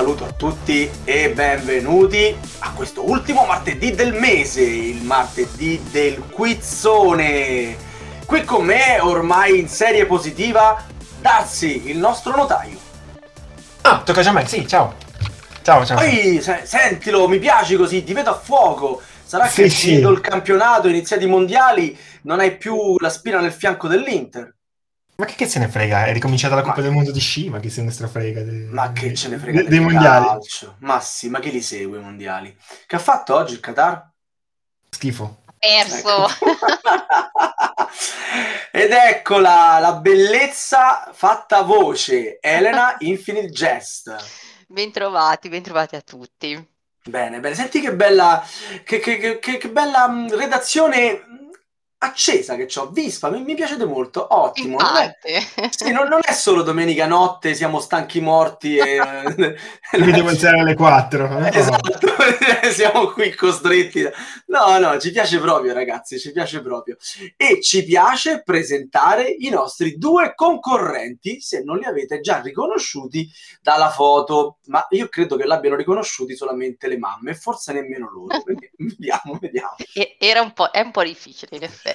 saluto 0.00 0.24
a 0.24 0.32
tutti 0.32 0.90
e 1.04 1.28
benvenuti 1.28 2.34
a 2.60 2.72
questo 2.72 3.06
ultimo 3.06 3.44
martedì 3.44 3.90
del 3.90 4.14
mese, 4.14 4.62
il 4.62 5.02
martedì 5.02 5.78
del 5.90 6.22
quizzone. 6.30 7.76
Qui 8.24 8.42
con 8.44 8.64
me, 8.64 8.98
ormai 8.98 9.58
in 9.58 9.68
serie 9.68 10.06
positiva, 10.06 10.82
Darsi, 11.20 11.90
il 11.90 11.98
nostro 11.98 12.34
notaio. 12.34 12.78
Ah, 13.82 14.00
tocca 14.02 14.22
già 14.22 14.30
a 14.30 14.32
me, 14.32 14.46
sì, 14.46 14.66
ciao. 14.66 14.94
Ciao, 15.60 15.84
ciao. 15.84 15.98
Poi, 15.98 16.40
se- 16.40 16.62
sentilo, 16.64 17.28
mi 17.28 17.38
piaci 17.38 17.76
così, 17.76 18.02
ti 18.02 18.14
vedo 18.14 18.30
a 18.30 18.38
fuoco. 18.38 19.02
Sarà 19.22 19.48
Sì, 19.48 19.64
che 19.64 19.68
sì. 19.68 19.88
finito 19.88 20.08
il 20.12 20.22
campionato, 20.22 20.88
iniziati 20.88 21.24
i 21.24 21.28
mondiali, 21.28 21.94
non 22.22 22.40
hai 22.40 22.56
più 22.56 22.96
la 23.00 23.10
spina 23.10 23.38
nel 23.38 23.52
fianco 23.52 23.86
dell'Inter. 23.86 24.54
Ma 25.20 25.26
che, 25.26 25.34
che 25.34 25.46
se 25.46 25.58
ne 25.58 25.68
frega? 25.68 26.06
È 26.06 26.12
ricominciata 26.14 26.54
la 26.54 26.62
Coppa 26.62 26.76
Ma- 26.76 26.82
del 26.82 26.92
Mondo 26.92 27.12
di 27.12 27.20
sci, 27.20 27.50
ma 27.50 27.60
che 27.60 27.68
se 27.68 27.82
ne 27.82 27.90
strafrega? 27.90 28.40
de- 28.42 28.68
Ma 28.70 28.90
che 28.92 29.12
ce 29.14 29.28
ne 29.28 29.36
frega 29.36 29.62
de- 29.62 29.68
dei 29.68 29.78
mondiali? 29.80 30.24
calcio? 30.24 30.76
Ma 30.80 30.98
sì, 31.00 31.28
ma 31.28 31.40
chi 31.40 31.50
li 31.50 31.60
segue 31.60 31.98
i 31.98 32.02
mondiali? 32.02 32.56
Che 32.86 32.96
ha 32.96 32.98
fatto 32.98 33.34
oggi 33.34 33.52
il 33.52 33.60
Qatar? 33.60 34.10
Schifo. 34.88 35.42
Perso. 35.58 35.96
Ecco. 35.98 36.26
Ed 38.72 38.92
eccola 38.92 39.78
la 39.78 39.92
bellezza 39.96 41.10
fatta 41.12 41.62
voce, 41.62 42.38
Elena 42.40 42.96
Infinite 43.00 43.50
Jest. 43.50 44.16
Bentrovati, 44.68 45.48
bentrovati 45.50 45.96
a 45.96 46.00
tutti. 46.00 46.66
Bene, 47.02 47.40
bene, 47.40 47.54
senti 47.54 47.80
che 47.80 47.94
bella, 47.94 48.42
che, 48.84 49.00
che- 49.00 49.18
che- 49.18 49.38
che- 49.38 49.56
che 49.58 49.68
bella 49.70 50.06
mh, 50.08 50.34
redazione 50.36 51.22
accesa 52.02 52.56
che 52.56 52.66
ho, 52.76 52.88
Vispa, 52.90 53.30
mi, 53.30 53.42
mi 53.42 53.54
piace 53.54 53.76
molto, 53.84 54.26
ottimo. 54.30 54.78
Non 54.78 54.96
è, 54.96 55.18
sì, 55.70 55.90
non, 55.92 56.08
non 56.08 56.20
è 56.22 56.32
solo 56.32 56.62
domenica 56.62 57.06
notte, 57.06 57.54
siamo 57.54 57.78
stanchi 57.78 58.20
morti 58.20 58.76
e... 58.76 58.98
Mi 59.98 60.12
devo 60.12 60.28
alzare 60.28 60.60
alle 60.60 60.74
4. 60.74 61.38
eh? 61.46 61.58
Esatto, 61.58 62.08
siamo 62.72 63.08
qui 63.08 63.34
costretti. 63.34 64.02
No, 64.46 64.78
no, 64.78 64.98
ci 64.98 65.10
piace 65.10 65.38
proprio, 65.40 65.74
ragazzi, 65.74 66.18
ci 66.18 66.32
piace 66.32 66.62
proprio. 66.62 66.96
E 67.36 67.60
ci 67.60 67.84
piace 67.84 68.42
presentare 68.42 69.28
i 69.28 69.50
nostri 69.50 69.98
due 69.98 70.32
concorrenti, 70.34 71.40
se 71.40 71.62
non 71.62 71.78
li 71.78 71.84
avete 71.84 72.20
già 72.20 72.40
riconosciuti 72.40 73.28
dalla 73.60 73.90
foto, 73.90 74.58
ma 74.66 74.86
io 74.90 75.08
credo 75.08 75.36
che 75.36 75.44
l'abbiano 75.44 75.76
riconosciuti 75.76 76.34
solamente 76.34 76.88
le 76.88 76.96
mamme, 76.96 77.34
forse 77.34 77.72
nemmeno 77.74 78.10
loro. 78.10 78.40
Quindi 78.42 78.70
vediamo, 78.78 79.36
vediamo. 79.38 79.74
E- 79.92 80.16
Era 80.18 80.40
un 80.40 80.52
po', 80.52 80.70
è 80.70 80.80
un 80.80 80.90
po' 80.92 81.02
difficile 81.02 81.56
in 81.56 81.62
effetti. 81.64 81.89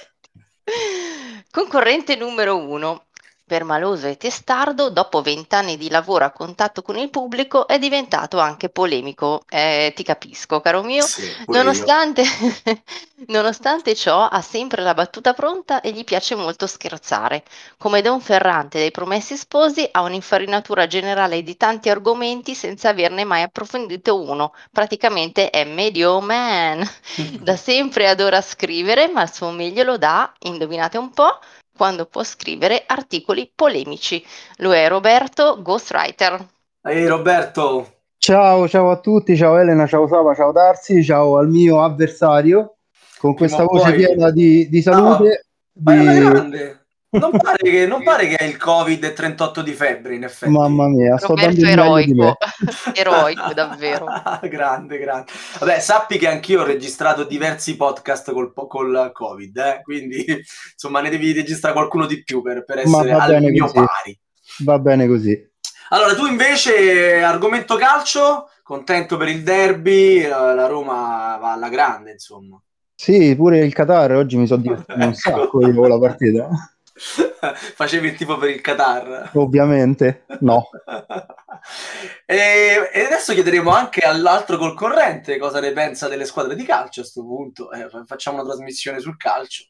Concorrente 1.52 2.16
numero 2.16 2.56
uno. 2.56 3.06
Permaloso 3.48 4.08
e 4.08 4.16
testardo, 4.16 4.90
dopo 4.90 5.22
vent'anni 5.22 5.76
di 5.76 5.88
lavoro 5.88 6.24
a 6.24 6.32
contatto 6.32 6.82
con 6.82 6.98
il 6.98 7.10
pubblico, 7.10 7.68
è 7.68 7.78
diventato 7.78 8.40
anche 8.40 8.68
polemico. 8.68 9.44
Eh, 9.48 9.92
ti 9.94 10.02
capisco, 10.02 10.60
caro 10.60 10.82
mio. 10.82 11.02
Sì. 11.02 11.22
Nonostante, 11.46 12.24
nonostante 13.28 13.94
ciò, 13.94 14.26
ha 14.26 14.40
sempre 14.40 14.82
la 14.82 14.94
battuta 14.94 15.32
pronta 15.32 15.80
e 15.80 15.92
gli 15.92 16.02
piace 16.02 16.34
molto 16.34 16.66
scherzare. 16.66 17.44
Come 17.78 18.02
Don 18.02 18.20
Ferrante 18.20 18.80
dei 18.80 18.90
Promessi 18.90 19.36
Sposi, 19.36 19.88
ha 19.92 20.02
un'infarinatura 20.02 20.88
generale 20.88 21.44
di 21.44 21.56
tanti 21.56 21.88
argomenti 21.88 22.52
senza 22.56 22.88
averne 22.88 23.22
mai 23.22 23.42
approfondito 23.42 24.20
uno. 24.20 24.54
Praticamente 24.72 25.50
è 25.50 25.62
medio 25.64 26.20
man. 26.20 26.82
Da 27.40 27.56
sempre 27.56 28.08
adora 28.08 28.40
scrivere, 28.40 29.06
ma 29.06 29.22
il 29.22 29.32
suo 29.32 29.50
meglio 29.50 29.84
lo 29.84 29.96
dà, 29.98 30.32
indovinate 30.40 30.98
un 30.98 31.10
po', 31.10 31.38
quando 31.76 32.06
può 32.06 32.24
scrivere 32.24 32.82
articoli 32.86 33.50
polemici. 33.54 34.24
Lo 34.58 34.74
è 34.74 34.88
Roberto, 34.88 35.60
ghostwriter. 35.62 36.44
Ehi 36.82 37.06
Roberto, 37.06 37.90
Ciao, 38.18 38.66
ciao 38.66 38.90
a 38.90 38.98
tutti, 38.98 39.36
ciao 39.36 39.56
Elena, 39.58 39.86
ciao 39.86 40.08
Sava, 40.08 40.34
ciao 40.34 40.50
Darsi, 40.50 41.04
ciao 41.04 41.38
al 41.38 41.48
mio 41.48 41.82
avversario 41.82 42.78
con 43.18 43.34
questa 43.34 43.62
o 43.62 43.66
voce 43.66 43.90
poi- 43.90 43.96
piena 44.04 44.30
di, 44.30 44.68
di 44.68 44.82
salute. 44.82 45.46
ma 45.80 45.94
è 45.94 45.98
una 46.00 46.12
di- 46.12 46.18
grande. 46.20 46.85
Non 47.18 47.30
pare 47.30 47.58
che, 47.62 47.86
non 47.86 48.02
pare 48.02 48.28
che 48.28 48.36
hai 48.36 48.48
il 48.48 48.56
Covid 48.56 49.02
e 49.04 49.12
38 49.12 49.62
di 49.62 49.72
febbre, 49.72 50.14
in 50.14 50.24
effetti. 50.24 50.52
Mamma 50.52 50.88
mia, 50.88 51.16
sto 51.16 51.28
Roberto 51.28 51.60
dando 51.60 51.82
eroico, 51.82 52.36
eroico 52.94 53.52
davvero. 53.54 54.06
grande, 54.48 54.98
grande. 54.98 55.30
Vabbè, 55.58 55.80
sappi 55.80 56.18
che 56.18 56.28
anch'io 56.28 56.62
ho 56.62 56.64
registrato 56.64 57.24
diversi 57.24 57.76
podcast 57.76 58.32
col, 58.32 58.52
col 58.52 59.10
Covid, 59.12 59.56
eh? 59.56 59.80
quindi 59.82 60.24
insomma 60.72 61.00
ne 61.00 61.10
devi 61.10 61.32
registrare 61.32 61.74
qualcuno 61.74 62.06
di 62.06 62.22
più 62.22 62.42
per, 62.42 62.64
per 62.64 62.78
essere 62.78 63.12
al 63.12 63.42
mio 63.42 63.64
così. 63.64 63.74
pari. 63.74 64.20
Va 64.64 64.78
bene 64.78 65.06
così. 65.06 65.50
Allora, 65.90 66.14
tu 66.14 66.26
invece, 66.26 67.22
argomento 67.22 67.76
calcio, 67.76 68.48
contento 68.62 69.16
per 69.16 69.28
il 69.28 69.42
derby, 69.42 70.26
la 70.26 70.66
Roma 70.66 71.38
va 71.40 71.52
alla 71.52 71.68
grande, 71.68 72.10
insomma. 72.10 72.60
Sì, 72.98 73.36
pure 73.36 73.58
il 73.58 73.74
Qatar 73.74 74.12
oggi 74.12 74.38
mi 74.38 74.46
sono 74.46 74.62
divertito 74.62 74.98
un 74.98 75.14
sacco 75.14 75.66
io 75.66 75.74
con 75.74 75.88
la 75.88 75.98
partita. 75.98 76.48
Facevi 77.74 78.08
il 78.08 78.16
tipo 78.16 78.38
per 78.38 78.50
il 78.50 78.60
Qatar. 78.60 79.32
Ovviamente, 79.34 80.24
no. 80.40 80.68
e, 82.24 82.90
e 82.92 83.00
adesso 83.04 83.34
chiederemo 83.34 83.70
anche 83.70 84.00
all'altro 84.00 84.56
concorrente 84.56 85.36
cosa 85.38 85.60
ne 85.60 85.72
pensa 85.72 86.08
delle 86.08 86.24
squadre 86.24 86.54
di 86.54 86.64
calcio 86.64 87.00
a 87.00 87.02
questo 87.02 87.22
punto. 87.22 87.70
Eh, 87.72 87.88
fa- 87.88 88.04
facciamo 88.06 88.38
una 88.40 88.48
trasmissione 88.48 88.98
sul 89.00 89.16
calcio. 89.16 89.64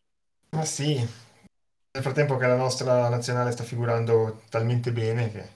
Ma 0.51 0.65
sì. 0.65 0.95
Nel 0.95 2.03
frattempo 2.03 2.37
che 2.37 2.47
la 2.47 2.57
nostra 2.57 3.09
nazionale 3.09 3.51
sta 3.51 3.65
figurando 3.65 4.43
talmente 4.49 4.93
bene 4.93 5.33
che... 5.33 5.55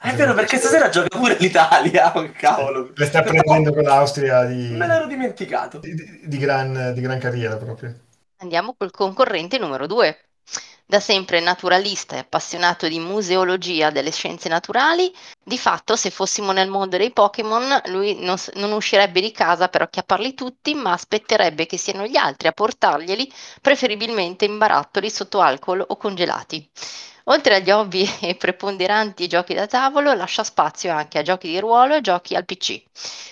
Ah, 0.00 0.10
è 0.10 0.14
vero, 0.16 0.34
perché 0.34 0.56
stasera 0.56 0.88
gioca 0.88 1.16
pure 1.16 1.36
l'Italia. 1.38 2.16
Oh, 2.16 2.28
cavolo. 2.36 2.90
Le 2.92 3.06
sta 3.06 3.22
prendendo 3.22 3.72
con 3.72 3.84
l'Austria 3.84 4.44
di, 4.44 4.70
Me 4.72 4.88
l'ero 4.88 5.06
dimenticato. 5.06 5.78
di, 5.78 5.94
di- 5.94 6.20
di 6.24 6.38
gran, 6.38 6.92
di 6.92 7.00
gran 7.00 7.18
carriera 7.20 7.56
proprio. 7.56 7.94
Andiamo 8.38 8.74
col 8.76 8.90
concorrente 8.90 9.58
numero 9.58 9.86
due. 9.86 10.18
Da 10.92 11.00
sempre 11.00 11.40
naturalista 11.40 12.16
e 12.16 12.18
appassionato 12.18 12.86
di 12.86 12.98
museologia 12.98 13.88
delle 13.88 14.12
scienze 14.12 14.50
naturali, 14.50 15.10
di 15.42 15.56
fatto 15.56 15.96
se 15.96 16.10
fossimo 16.10 16.52
nel 16.52 16.68
mondo 16.68 16.98
dei 16.98 17.10
Pokémon, 17.12 17.80
lui 17.86 18.18
non, 18.20 18.36
non 18.56 18.72
uscirebbe 18.72 19.22
di 19.22 19.32
casa 19.32 19.68
per 19.68 19.80
acchiapparli 19.80 20.34
tutti, 20.34 20.74
ma 20.74 20.92
aspetterebbe 20.92 21.64
che 21.64 21.78
siano 21.78 22.04
gli 22.04 22.18
altri 22.18 22.48
a 22.48 22.52
portarglieli, 22.52 23.32
preferibilmente 23.62 24.44
in 24.44 24.58
barattoli 24.58 25.08
sotto 25.08 25.40
alcol 25.40 25.82
o 25.88 25.96
congelati. 25.96 26.68
Oltre 27.24 27.54
agli 27.54 27.70
ovvi 27.70 28.06
e 28.20 28.34
preponderanti 28.34 29.26
giochi 29.28 29.54
da 29.54 29.66
tavolo, 29.66 30.12
lascia 30.12 30.44
spazio 30.44 30.92
anche 30.92 31.16
a 31.18 31.22
giochi 31.22 31.48
di 31.48 31.58
ruolo 31.58 31.94
e 31.94 32.02
giochi 32.02 32.34
al 32.34 32.44
PC. 32.44 32.82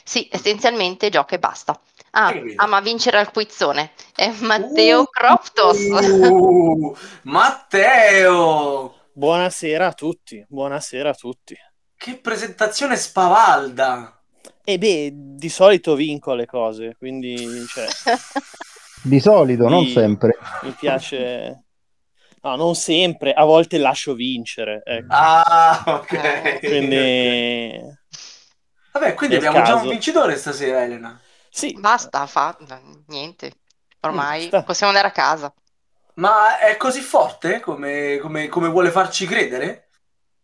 Sì, 0.02 0.26
essenzialmente 0.32 1.10
gioca 1.10 1.34
e 1.34 1.38
basta. 1.38 1.78
Ah, 2.12 2.32
ama 2.56 2.80
vincere 2.80 3.18
al 3.18 3.30
quizzone. 3.30 3.92
È 4.14 4.30
Matteo 4.40 5.02
Uh, 5.02 5.04
Croptos. 5.04 5.78
uh, 5.78 6.96
Matteo! 7.22 8.94
Buonasera 9.12 9.86
a 9.86 9.92
tutti, 9.92 10.44
buonasera 10.48 11.10
a 11.10 11.14
tutti. 11.14 11.56
Che 11.96 12.16
presentazione 12.16 12.96
spavalda! 12.96 14.20
E 14.64 14.78
beh, 14.78 15.10
di 15.14 15.48
solito 15.48 15.94
vinco 15.94 16.34
le 16.34 16.46
cose, 16.46 16.94
quindi 16.96 17.36
cioè, 17.68 17.86
Di 19.02 19.20
solito, 19.20 19.68
non 19.68 19.84
Sì. 19.84 19.92
sempre. 19.92 20.36
mi 20.62 20.72
piace... 20.72 21.64
No, 22.42 22.56
non 22.56 22.74
sempre, 22.74 23.32
a 23.34 23.44
volte 23.44 23.76
lascio 23.78 24.14
vincere. 24.14 24.80
ecco. 24.84 25.06
Ah, 25.10 25.82
ok. 25.86 26.58
Quindi 26.60 27.80
Vabbè, 28.92 29.14
quindi 29.14 29.36
Nel 29.36 29.46
abbiamo 29.46 29.64
già 29.64 29.72
un 29.74 29.78
caso. 29.80 29.90
vincitore 29.90 30.36
stasera, 30.36 30.82
Elena. 30.82 31.20
Sì, 31.50 31.78
Basta, 31.78 32.26
fa 32.26 32.56
niente. 33.08 33.52
Ormai 34.00 34.52
Basta. 34.52 34.60
possiamo 34.64 34.92
andare 34.92 35.08
a 35.08 35.12
casa. 35.12 35.54
Ma 36.14 36.60
è 36.60 36.76
così 36.76 37.00
forte 37.00 37.58
come, 37.58 38.18
come- 38.20 38.46
come 38.48 38.68
vuole 38.68 38.92
farci 38.92 39.26
credere? 39.26 39.88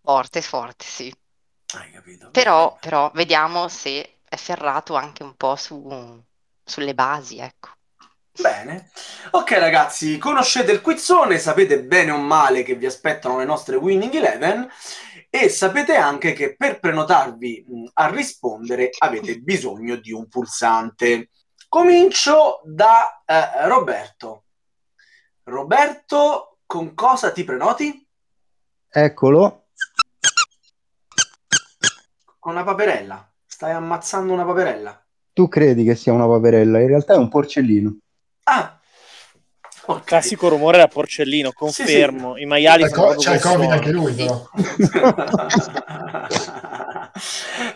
Forte, 0.03 0.41
forte, 0.41 0.87
sì. 0.87 1.15
Hai 1.77 1.91
capito? 1.93 2.27
Però, 2.31 2.77
però 2.79 3.11
vediamo 3.15 3.67
se 3.67 4.21
è 4.23 4.37
ferrato 4.37 4.95
anche 4.95 5.25
un 5.25 5.35
po' 5.35 5.57
su, 5.57 6.23
sulle 6.63 6.95
basi, 6.95 7.39
ecco. 7.39 7.71
Bene. 8.39 8.91
Ok, 9.31 9.53
ragazzi, 9.53 10.19
conoscete 10.19 10.71
il 10.71 10.83
quizzone, 10.83 11.39
sapete 11.39 11.81
bene 11.83 12.11
o 12.11 12.19
male 12.19 12.63
che 12.63 12.75
vi 12.75 12.85
aspettano 12.85 13.39
le 13.39 13.47
nostre 13.47 13.77
Winning 13.77 14.13
Eleven 14.15 14.69
e 15.39 15.51
sapete 15.51 15.95
anche 15.97 16.33
che 16.33 16.57
per 16.57 16.81
prenotarvi 16.81 17.67
mh, 17.69 17.85
a 17.95 18.09
rispondere 18.09 18.91
avete 18.99 19.39
bisogno 19.39 19.97
di 19.97 20.11
un 20.11 20.29
pulsante. 20.29 21.31
Comincio 21.69 22.63
da 22.65 23.23
eh, 23.27 23.69
Roberto. 23.69 24.45
Roberto, 25.43 26.59
con 26.65 26.95
cosa 26.95 27.33
ti 27.33 27.45
prenoti? 27.45 28.07
Eccolo. 28.89 29.67
Con 32.39 32.53
una 32.53 32.65
paperella. 32.65 33.31
Stai 33.45 33.73
ammazzando 33.73 34.33
una 34.33 34.45
paperella. 34.45 35.07
Tu 35.35 35.49
credi 35.49 35.85
che 35.85 35.97
sia 35.97 36.15
una 36.15 36.27
paperella, 36.27 36.81
in 36.81 36.87
realtà 36.87 37.13
è 37.13 37.19
un 37.19 37.29
porcellino. 37.29 37.99
Ah, 38.45 38.76
ok. 39.87 40.05
classico 40.05 40.49
rumore 40.49 40.79
da 40.79 40.89
porcellino, 40.89 41.53
confermo. 41.53 42.37
I 42.37 42.47
maiali 42.47 42.83
C'ha 42.83 42.89
il 42.89 42.95
fanno 42.95 43.15
co- 43.15 43.21
c'ha 43.21 43.35
il 43.35 43.41
Covid 43.41 43.71
anche 43.71 43.91
lui, 43.91 44.15
però. 44.15 44.49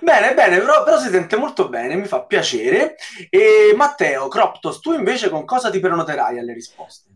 bene, 0.00 0.34
bene, 0.34 0.58
però, 0.58 0.84
però, 0.84 0.98
si 0.98 1.08
sente 1.08 1.36
molto 1.36 1.68
bene, 1.68 1.96
mi 1.96 2.06
fa 2.06 2.24
piacere. 2.24 2.96
E 3.28 3.72
Matteo, 3.74 4.28
Croptos, 4.28 4.80
tu 4.80 4.92
invece 4.92 5.28
con 5.28 5.44
cosa 5.44 5.70
ti 5.70 5.80
prenoterai 5.80 6.38
alle 6.38 6.52
risposte? 6.52 7.08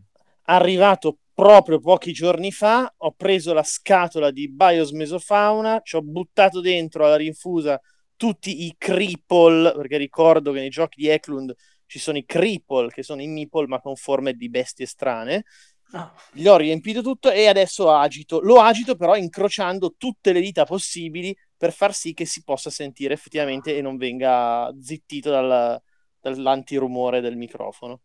Arrivato 0.45 1.17
proprio 1.33 1.79
pochi 1.79 2.13
giorni 2.13 2.51
fa, 2.51 2.91
ho 2.95 3.11
preso 3.11 3.53
la 3.53 3.63
scatola 3.63 4.31
di 4.31 4.49
Bios 4.49 4.91
Mesofauna, 4.91 5.81
ci 5.83 5.97
ho 5.97 6.01
buttato 6.01 6.61
dentro 6.61 7.05
alla 7.05 7.17
rinfusa 7.17 7.79
tutti 8.15 8.65
i 8.65 8.75
cripple, 8.77 9.73
perché 9.73 9.97
ricordo 9.97 10.51
che 10.51 10.59
nei 10.59 10.69
giochi 10.69 11.01
di 11.01 11.09
Eklund 11.09 11.53
ci 11.85 11.99
sono 11.99 12.17
i 12.17 12.25
cripple, 12.25 12.89
che 12.89 13.03
sono 13.03 13.21
i 13.21 13.27
meeple 13.27 13.67
ma 13.67 13.79
con 13.79 13.95
forme 13.95 14.33
di 14.33 14.49
bestie 14.49 14.85
strane. 14.85 15.45
No. 15.91 16.13
Gli 16.31 16.47
ho 16.47 16.57
riempito 16.57 17.01
tutto 17.01 17.31
e 17.31 17.47
adesso 17.47 17.91
agito. 17.91 18.41
Lo 18.41 18.59
agito 18.59 18.95
però 18.95 19.15
incrociando 19.15 19.95
tutte 19.97 20.33
le 20.33 20.41
dita 20.41 20.65
possibili 20.65 21.35
per 21.55 21.71
far 21.71 21.93
sì 21.93 22.13
che 22.13 22.25
si 22.25 22.43
possa 22.43 22.69
sentire 22.69 23.13
effettivamente 23.13 23.77
e 23.77 23.81
non 23.81 23.97
venga 23.97 24.73
zittito 24.81 25.29
dal, 25.29 25.81
dall'antirumore 26.19 27.21
del 27.21 27.37
microfono. 27.37 28.01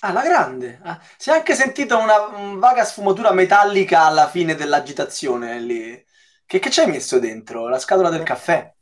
Alla 0.00 0.22
grande. 0.22 0.78
Ah, 0.84 1.00
si 1.16 1.30
è 1.30 1.32
anche 1.32 1.54
sentita 1.56 1.96
una 1.96 2.28
un 2.28 2.58
vaga 2.60 2.84
sfumatura 2.84 3.32
metallica 3.32 4.02
alla 4.04 4.28
fine 4.28 4.54
dell'agitazione 4.54 5.60
lì. 5.60 6.06
Che, 6.46 6.58
che 6.60 6.70
ci 6.70 6.80
hai 6.80 6.86
messo 6.86 7.18
dentro? 7.18 7.68
La 7.68 7.80
scatola 7.80 8.08
del 8.08 8.22
caffè? 8.22 8.72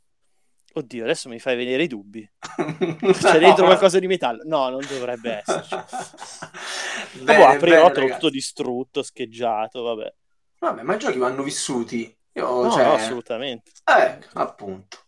Oddio, 0.77 1.05
adesso 1.05 1.27
mi 1.27 1.39
fai 1.39 1.55
venire 1.55 1.81
i 1.81 1.87
dubbi. 1.87 2.29
C'è 2.39 3.39
dentro 3.39 3.65
qualcosa 3.65 3.97
di 3.97 4.05
metallo? 4.05 4.43
No, 4.45 4.69
non 4.69 4.85
dovrebbe 4.87 5.41
esserci. 5.43 5.75
bene, 7.23 7.39
boh, 7.39 7.47
aprirò 7.47 7.89
bene, 7.89 8.11
tutto 8.11 8.29
distrutto, 8.29 9.01
scheggiato, 9.01 9.81
vabbè. 9.81 10.13
Vabbè, 10.59 10.83
ma 10.83 10.93
i 10.93 10.99
giochi 10.99 11.17
vanno 11.17 11.41
vissuti. 11.41 12.15
Io, 12.33 12.61
no, 12.61 12.69
cioè... 12.69 12.83
no, 12.83 12.93
assolutamente. 12.93 13.71
Eh, 13.85 14.19
appunto. 14.33 14.99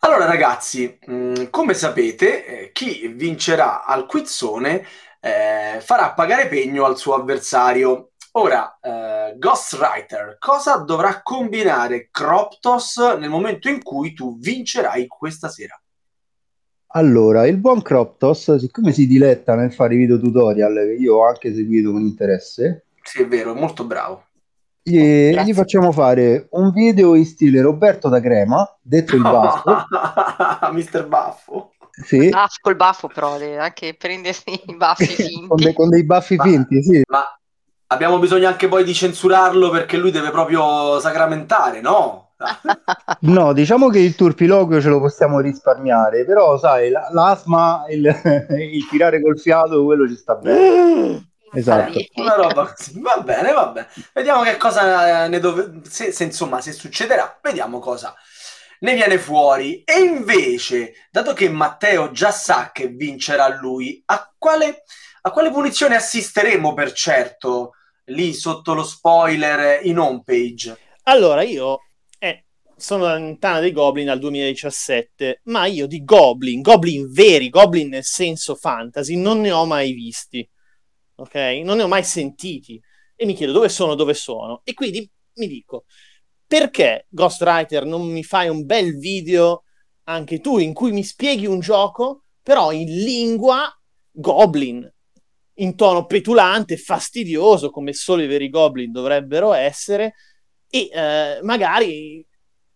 Allora, 0.00 0.26
ragazzi, 0.26 0.98
mh, 1.06 1.14
mm, 1.14 1.34
come 1.48 1.72
sapete, 1.72 2.44
eh, 2.44 2.72
chi 2.72 3.06
vincerà 3.08 3.86
al 3.86 4.04
quizzone 4.04 4.86
eh, 5.20 5.78
farà 5.80 6.12
pagare 6.12 6.48
pegno 6.48 6.84
al 6.84 6.98
suo 6.98 7.14
avversario. 7.14 8.10
Ora, 8.34 8.78
eh, 8.80 9.34
Ghostwriter, 9.36 10.36
cosa 10.38 10.76
dovrà 10.76 11.20
combinare 11.22 12.08
Croptos 12.10 12.96
nel 13.18 13.28
momento 13.28 13.68
in 13.68 13.82
cui 13.82 14.14
tu 14.14 14.38
vincerai 14.38 15.06
questa 15.06 15.48
sera? 15.48 15.78
Allora, 16.94 17.46
il 17.46 17.58
buon 17.58 17.82
Croptos, 17.82 18.56
siccome 18.56 18.92
si 18.92 19.06
diletta 19.06 19.54
nel 19.54 19.72
fare 19.72 19.96
video 19.96 20.18
tutorial, 20.18 20.74
che 20.74 21.02
io 21.02 21.16
ho 21.16 21.26
anche 21.26 21.54
seguito 21.54 21.90
con 21.92 22.00
interesse, 22.00 22.86
sì, 23.02 23.22
è 23.22 23.26
vero, 23.26 23.54
è 23.54 23.58
molto 23.58 23.84
bravo. 23.84 24.24
Gli, 24.82 25.30
gli, 25.30 25.52
facciamo 25.52 25.92
fare 25.92 26.48
un 26.52 26.72
video 26.72 27.14
in 27.14 27.26
stile 27.26 27.60
Roberto 27.60 28.08
da 28.08 28.20
Crema, 28.20 28.66
detto 28.80 29.14
il 29.14 29.22
baffo. 29.22 29.84
Mister 30.72 31.06
Baffo. 31.06 31.72
Sì. 31.90 32.30
Baffo, 32.30 32.56
col 32.62 32.76
baffo 32.76 33.08
però, 33.08 33.36
anche 33.58 33.94
prendersi 33.94 34.60
i 34.66 34.74
baffi 34.74 35.04
finti. 35.12 35.46
con, 35.46 35.56
dei, 35.60 35.72
con, 35.74 35.88
dei, 35.90 36.04
baffi 36.04 36.36
ma, 36.36 36.44
finti, 36.44 36.82
sì. 36.82 37.02
Ma 37.06 37.24
abbiamo 37.92 38.18
bisogno 38.18 38.48
anche 38.48 38.68
poi 38.68 38.84
di 38.84 38.94
censurarlo 38.94 39.70
perché 39.70 39.96
lui 39.96 40.10
deve 40.10 40.30
proprio 40.30 40.98
sacramentare, 41.00 41.80
no? 41.80 42.32
no, 43.20 43.52
diciamo 43.52 43.88
che 43.88 44.00
il 44.00 44.16
turpiloquio 44.16 44.80
ce 44.80 44.88
lo 44.88 44.98
possiamo 44.98 45.40
risparmiare, 45.40 46.24
però 46.24 46.58
sai, 46.58 46.90
l'asma, 46.90 47.84
il, 47.88 48.04
il 48.50 48.88
tirare 48.88 49.20
col 49.20 49.38
fiato, 49.38 49.84
quello 49.84 50.08
ci 50.08 50.16
sta 50.16 50.34
bene. 50.34 51.28
Esatto. 51.54 51.98
Una 52.14 52.34
roba 52.34 52.72
così. 52.74 52.98
Va 52.98 53.20
bene, 53.22 53.52
va 53.52 53.66
bene. 53.66 53.86
Vediamo 54.14 54.40
che 54.40 54.56
cosa 54.56 55.26
ne 55.26 55.38
dove... 55.38 55.82
Se, 55.86 56.10
se, 56.10 56.24
insomma, 56.24 56.62
se 56.62 56.72
succederà, 56.72 57.38
vediamo 57.42 57.78
cosa 57.78 58.14
ne 58.82 58.94
viene 58.94 59.18
fuori. 59.18 59.82
E 59.82 60.00
invece, 60.00 60.94
dato 61.10 61.32
che 61.32 61.48
Matteo 61.48 62.10
già 62.10 62.30
sa 62.30 62.70
che 62.72 62.88
vincerà 62.88 63.48
lui, 63.58 64.02
a 64.06 64.32
quale, 64.38 64.84
a 65.22 65.30
quale 65.30 65.50
punizione 65.50 65.96
assisteremo 65.96 66.74
per 66.74 66.92
certo 66.92 67.72
lì 68.12 68.32
sotto 68.32 68.74
lo 68.74 68.84
spoiler 68.84 69.84
in 69.84 69.98
home 69.98 70.22
page? 70.24 70.76
Allora, 71.04 71.42
io 71.42 71.78
eh, 72.18 72.44
sono 72.76 73.16
in 73.16 73.38
Tana 73.38 73.60
dei 73.60 73.72
Goblin 73.72 74.06
dal 74.06 74.18
2017, 74.18 75.40
ma 75.44 75.66
io 75.66 75.86
di 75.86 76.04
Goblin, 76.04 76.60
Goblin 76.60 77.10
veri, 77.10 77.48
Goblin 77.48 77.88
nel 77.88 78.04
senso 78.04 78.54
fantasy, 78.54 79.16
non 79.16 79.40
ne 79.40 79.50
ho 79.50 79.64
mai 79.66 79.92
visti 79.92 80.48
ok? 81.22 81.34
Non 81.64 81.76
ne 81.76 81.84
ho 81.84 81.88
mai 81.88 82.04
sentiti 82.04 82.80
e 83.14 83.24
mi 83.24 83.34
chiedo 83.34 83.52
dove 83.52 83.68
sono, 83.68 83.94
dove 83.94 84.14
sono. 84.14 84.60
E 84.64 84.74
quindi 84.74 85.08
mi 85.34 85.46
dico, 85.46 85.84
perché 86.46 87.06
Ghostwriter 87.08 87.84
non 87.84 88.06
mi 88.08 88.22
fai 88.22 88.48
un 88.48 88.64
bel 88.64 88.96
video 88.98 89.64
anche 90.04 90.40
tu 90.40 90.58
in 90.58 90.72
cui 90.72 90.92
mi 90.92 91.04
spieghi 91.04 91.46
un 91.46 91.60
gioco, 91.60 92.24
però 92.42 92.72
in 92.72 92.86
lingua 93.02 93.70
goblin, 94.10 94.90
in 95.54 95.76
tono 95.76 96.06
petulante, 96.06 96.76
fastidioso, 96.76 97.70
come 97.70 97.92
solo 97.92 98.22
i 98.22 98.26
veri 98.26 98.48
goblin 98.48 98.90
dovrebbero 98.90 99.52
essere, 99.52 100.14
e 100.68 100.88
eh, 100.92 101.38
magari 101.42 102.26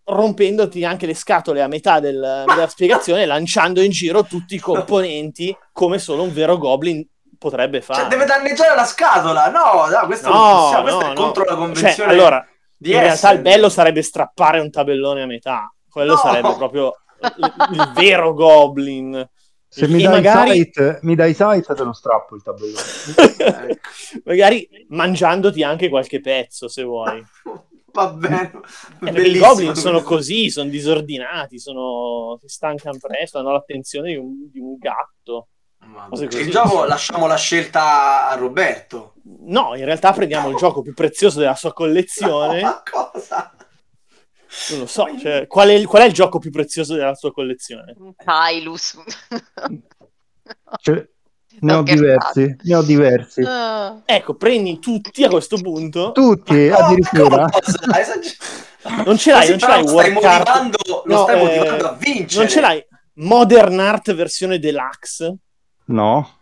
rompendoti 0.04 0.84
anche 0.84 1.06
le 1.06 1.14
scatole 1.14 1.62
a 1.62 1.66
metà 1.66 1.98
del, 1.98 2.44
della 2.46 2.68
spiegazione, 2.68 3.26
lanciando 3.26 3.80
in 3.80 3.90
giro 3.90 4.24
tutti 4.24 4.54
i 4.54 4.60
componenti 4.60 5.56
come 5.72 5.98
solo 5.98 6.22
un 6.22 6.32
vero 6.32 6.58
goblin 6.58 7.04
potrebbe 7.38 7.80
fare. 7.80 8.00
Cioè, 8.00 8.08
deve 8.08 8.24
danneggiare 8.24 8.74
la 8.74 8.84
scatola. 8.84 9.48
No, 9.50 9.86
no 9.86 10.06
questo, 10.06 10.28
no, 10.28 10.70
no, 10.70 10.82
questo 10.82 11.00
no, 11.00 11.12
è 11.12 11.14
contro 11.14 11.44
la 11.44 11.54
convenzione. 11.56 11.94
Cioè, 11.94 12.06
allora, 12.08 12.46
in 12.78 12.90
essere. 12.90 13.04
realtà 13.04 13.30
il 13.32 13.40
bello 13.40 13.68
sarebbe 13.68 14.02
strappare 14.02 14.60
un 14.60 14.70
tabellone 14.70 15.22
a 15.22 15.26
metà. 15.26 15.72
Quello 15.88 16.16
sarebbe 16.16 16.54
proprio 16.56 16.92
il, 17.36 17.54
il 17.72 17.92
vero 17.94 18.34
Goblin. 18.34 19.28
Se 19.76 19.86
mi 19.88 20.02
dai, 20.02 20.12
magari... 20.12 20.50
site, 20.52 21.00
mi 21.02 21.14
dai 21.14 21.34
site, 21.34 21.74
te 21.74 21.82
lo 21.84 21.92
strappo 21.92 22.34
il 22.34 22.42
tabellone. 22.42 23.68
ecco. 23.72 23.88
magari 24.24 24.66
mangiandoti 24.88 25.62
anche 25.62 25.90
qualche 25.90 26.22
pezzo, 26.22 26.66
se 26.66 26.82
vuoi. 26.82 27.22
Va 27.92 28.08
bene. 28.08 28.52
Eh, 29.04 29.28
I 29.28 29.38
goblin 29.38 29.74
sono 29.74 30.00
così, 30.00 30.48
sono 30.48 30.70
disordinati, 30.70 31.58
sono... 31.58 32.38
si 32.40 32.48
stancano 32.48 32.96
presto, 32.98 33.38
hanno 33.38 33.52
l'attenzione 33.52 34.12
di 34.12 34.16
un, 34.16 34.50
di 34.50 34.60
un 34.60 34.78
gatto. 34.78 35.48
Il 36.30 36.50
gioco 36.50 36.84
lasciamo 36.84 37.26
la 37.26 37.36
scelta 37.36 38.28
a 38.28 38.34
Roberto. 38.34 39.14
No, 39.44 39.74
in 39.74 39.84
realtà 39.84 40.12
prendiamo 40.12 40.48
il 40.48 40.56
gioco 40.56 40.80
più 40.80 40.94
prezioso 40.94 41.38
della 41.38 41.54
sua 41.54 41.74
collezione. 41.74 42.62
No, 42.62 42.82
cosa? 42.90 43.55
Non 44.70 44.80
lo 44.80 44.86
so, 44.86 45.06
cioè, 45.18 45.46
qual, 45.46 45.68
è, 45.68 45.82
qual, 45.84 46.02
è, 46.02 46.06
il 46.06 46.12
gioco 46.12 46.38
più 46.38 46.50
prezioso 46.50 46.94
della 46.94 47.14
sua 47.14 47.32
collezione? 47.32 47.94
Tylus. 48.24 48.98
Cioè, 50.80 51.04
ne 51.60 51.72
ho 51.72 51.82
diversi, 51.82 52.56
ne 52.62 52.74
ho 52.74 52.82
diversi. 52.82 53.40
Uh. 53.40 54.02
Ecco, 54.04 54.34
prendi 54.34 54.78
tutti 54.78 55.24
a 55.24 55.28
questo 55.28 55.56
punto. 55.56 56.12
Tutti, 56.12 56.68
no, 56.68 56.76
addirittura. 56.76 57.48
Non 59.04 59.16
ce 59.16 59.30
l'hai, 59.32 59.48
non 59.48 59.58
ce 59.58 59.66
l'hai. 59.66 59.86
Stai 59.88 60.12
motivando, 60.12 60.78
no, 60.86 61.02
lo 61.04 61.22
stai 61.22 61.40
eh, 61.40 61.42
motivando 61.42 61.88
a 61.88 61.96
vincere. 61.98 62.40
Non 62.42 62.48
ce 62.48 62.60
l'hai. 62.60 62.86
Modern 63.14 63.80
Art 63.80 64.14
versione 64.14 64.58
deluxe? 64.58 65.36
No. 65.86 66.35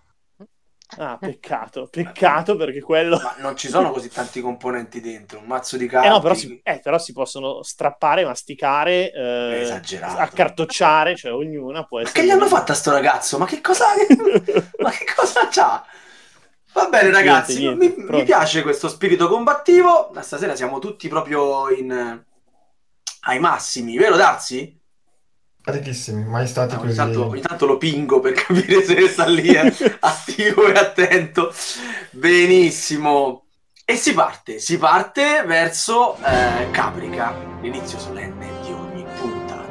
Ah, 0.98 1.16
peccato, 1.18 1.88
peccato 1.90 2.56
perché 2.56 2.80
quello... 2.80 3.18
Ma 3.22 3.34
non 3.38 3.56
ci 3.56 3.68
sono 3.68 3.90
così 3.90 4.08
tanti 4.08 4.40
componenti 4.40 5.00
dentro, 5.00 5.38
un 5.38 5.46
mazzo 5.46 5.76
di 5.76 5.86
carti. 5.86 6.06
Eh 6.06 6.10
no, 6.10 6.20
però 6.20 6.34
si, 6.34 6.60
eh, 6.62 6.80
però 6.82 6.98
si 6.98 7.12
possono 7.12 7.62
strappare, 7.62 8.24
masticare, 8.24 9.12
eh, 9.12 9.60
Esagerato. 9.62 10.18
accartocciare, 10.18 11.16
cioè 11.16 11.32
ognuna 11.32 11.84
può 11.84 12.00
essere... 12.00 12.12
Ma 12.14 12.20
che 12.20 12.26
gli 12.26 12.36
hanno 12.38 12.48
fatto 12.48 12.72
a 12.72 12.74
sto 12.74 12.90
ragazzo? 12.90 13.38
Ma 13.38 13.46
che 13.46 13.60
cosa... 13.60 13.86
Ma 14.78 14.90
che 14.90 15.06
cosa 15.16 15.48
c'ha? 15.50 15.84
Va 16.72 16.88
bene 16.88 17.10
ragazzi, 17.10 17.58
niente, 17.58 17.86
niente, 17.86 18.12
mi, 18.12 18.18
mi, 18.18 18.24
piace 18.24 18.62
questo 18.62 18.88
spirito 18.88 19.28
combattivo, 19.28 20.12
stasera 20.20 20.56
siamo 20.56 20.80
tutti 20.80 21.06
proprio 21.08 21.70
in... 21.70 22.24
ai 23.20 23.38
massimi, 23.38 23.96
vero 23.96 24.16
Darsi? 24.16 24.82
Carichissimi, 25.64 26.24
mai 26.24 26.46
stati 26.46 26.74
no, 26.74 26.80
così. 26.82 26.88
Ogni 26.90 27.12
tanto, 27.12 27.26
ogni 27.26 27.40
tanto, 27.40 27.64
lo 27.64 27.78
pingo 27.78 28.20
per 28.20 28.34
capire 28.36 28.84
se 28.84 29.08
sta 29.08 29.26
lì 29.26 29.48
eh, 29.48 29.72
attivo 30.00 30.66
e 30.66 30.72
attento. 30.74 31.50
Benissimo. 32.10 33.46
E 33.82 33.96
si 33.96 34.12
parte, 34.12 34.58
si 34.58 34.76
parte 34.76 35.42
verso 35.46 36.18
eh, 36.22 36.70
Caprica, 36.70 37.34
l'inizio 37.62 37.98
solenne 37.98 38.46
di 38.62 38.72
ogni 38.72 39.06
puntata. 39.18 39.64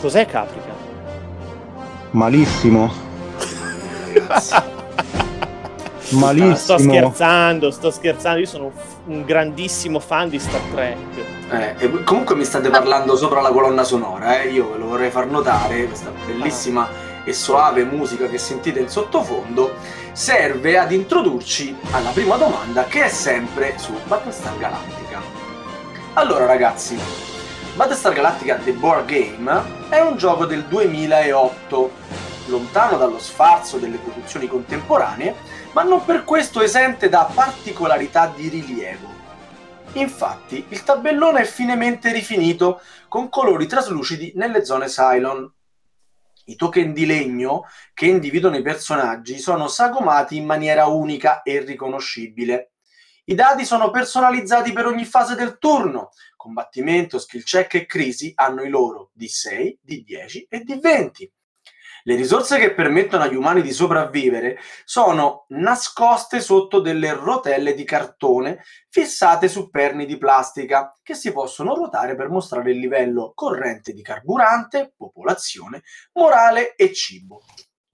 Cos'è 0.00 0.24
Caprica? 0.24 0.72
Malissimo. 2.12 2.90
Malissimo. 6.10 6.52
Ah, 6.52 6.56
sto 6.56 6.78
scherzando, 6.78 7.70
sto 7.70 7.90
scherzando. 7.90 8.40
Io 8.40 8.46
sono 8.46 8.72
un 9.06 9.24
grandissimo 9.24 9.98
fan 10.00 10.28
di 10.28 10.38
Star 10.38 10.60
Trek. 10.72 10.96
Eh, 11.50 12.04
comunque 12.04 12.34
mi 12.34 12.44
state 12.44 12.70
parlando 12.70 13.16
sopra 13.16 13.40
la 13.40 13.50
colonna 13.50 13.84
sonora, 13.84 14.40
eh? 14.40 14.48
io 14.48 14.72
ve 14.72 14.78
lo 14.78 14.86
vorrei 14.86 15.10
far 15.10 15.26
notare, 15.26 15.84
questa 15.86 16.10
bellissima 16.26 16.88
e 17.24 17.32
soave 17.32 17.84
musica 17.84 18.28
che 18.28 18.38
sentite 18.38 18.80
in 18.80 18.88
sottofondo 18.88 19.74
serve 20.12 20.78
ad 20.78 20.92
introdurci 20.92 21.74
alla 21.90 22.10
prima 22.10 22.36
domanda 22.36 22.84
che 22.84 23.04
è 23.04 23.08
sempre 23.08 23.74
su 23.76 23.92
Battlestar 24.06 24.56
Galactica. 24.58 25.20
Allora 26.14 26.46
ragazzi, 26.46 26.98
Battlestar 27.74 28.12
Galactica 28.12 28.56
The 28.56 28.72
Board 28.72 29.06
Game 29.06 29.62
è 29.88 30.00
un 30.00 30.16
gioco 30.16 30.46
del 30.46 30.64
2008, 30.64 31.90
lontano 32.46 32.96
dallo 32.96 33.18
sfarzo 33.18 33.78
delle 33.78 33.98
produzioni 33.98 34.46
contemporanee, 34.46 35.34
ma 35.72 35.82
non 35.82 36.04
per 36.04 36.24
questo 36.24 36.60
esente 36.62 37.08
da 37.08 37.30
particolarità 37.32 38.32
di 38.34 38.48
rilievo. 38.48 39.22
Infatti, 39.94 40.64
il 40.68 40.82
tabellone 40.82 41.42
è 41.42 41.44
finemente 41.44 42.12
rifinito 42.12 42.80
con 43.08 43.28
colori 43.28 43.66
traslucidi 43.66 44.32
nelle 44.34 44.64
zone 44.64 44.86
Cylon. 44.86 45.52
I 46.46 46.56
token 46.56 46.92
di 46.92 47.06
legno 47.06 47.64
che 47.94 48.06
individuano 48.06 48.56
i 48.56 48.62
personaggi 48.62 49.38
sono 49.38 49.68
sagomati 49.68 50.36
in 50.36 50.44
maniera 50.44 50.86
unica 50.86 51.42
e 51.42 51.60
riconoscibile. 51.60 52.72
I 53.26 53.34
dadi 53.34 53.64
sono 53.64 53.90
personalizzati 53.90 54.72
per 54.72 54.86
ogni 54.86 55.04
fase 55.04 55.34
del 55.34 55.58
turno. 55.58 56.10
Combattimento, 56.36 57.18
skill 57.18 57.42
check 57.42 57.74
e 57.74 57.86
crisi 57.86 58.32
hanno 58.34 58.62
i 58.62 58.68
loro 58.68 59.10
di 59.14 59.28
6, 59.28 59.78
di 59.80 60.02
10 60.02 60.46
e 60.50 60.60
di 60.60 60.78
20. 60.78 61.32
Le 62.06 62.16
risorse 62.16 62.58
che 62.58 62.74
permettono 62.74 63.22
agli 63.22 63.34
umani 63.34 63.62
di 63.62 63.72
sopravvivere 63.72 64.58
sono 64.84 65.46
nascoste 65.48 66.38
sotto 66.40 66.80
delle 66.80 67.14
rotelle 67.14 67.72
di 67.72 67.84
cartone 67.84 68.62
fissate 68.90 69.48
su 69.48 69.70
perni 69.70 70.04
di 70.04 70.18
plastica 70.18 70.92
che 71.02 71.14
si 71.14 71.32
possono 71.32 71.74
ruotare 71.74 72.14
per 72.14 72.28
mostrare 72.28 72.72
il 72.72 72.78
livello 72.78 73.32
corrente 73.34 73.94
di 73.94 74.02
carburante, 74.02 74.92
popolazione, 74.94 75.82
morale 76.12 76.74
e 76.74 76.92
cibo 76.92 77.42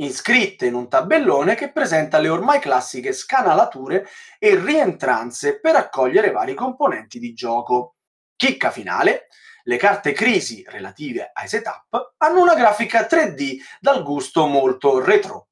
iscritte 0.01 0.67
in 0.67 0.75
un 0.75 0.89
tabellone 0.89 1.55
che 1.55 1.71
presenta 1.71 2.19
le 2.19 2.31
ormai 2.31 2.59
classiche 2.59 3.13
scanalature 3.13 4.09
e 4.39 4.59
rientranze 4.59 5.61
per 5.61 5.77
accogliere 5.77 6.31
vari 6.31 6.55
componenti 6.55 7.19
di 7.19 7.35
gioco. 7.35 7.97
Chicca 8.35 8.71
finale, 8.71 9.27
le 9.65 9.77
carte 9.77 10.13
crisi 10.13 10.65
relative 10.67 11.31
ai 11.33 11.49
setup 11.49 12.15
hanno 12.19 12.41
una 12.41 12.55
grafica 12.55 13.07
3D 13.07 13.59
dal 13.81 14.03
gusto 14.03 14.47
molto 14.47 15.03
retro. 15.03 15.49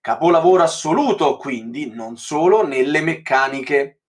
Capolavoro 0.00 0.62
assoluto, 0.62 1.36
quindi, 1.36 1.90
non 1.90 2.16
solo 2.16 2.64
nelle 2.66 3.00
meccaniche. 3.00 4.02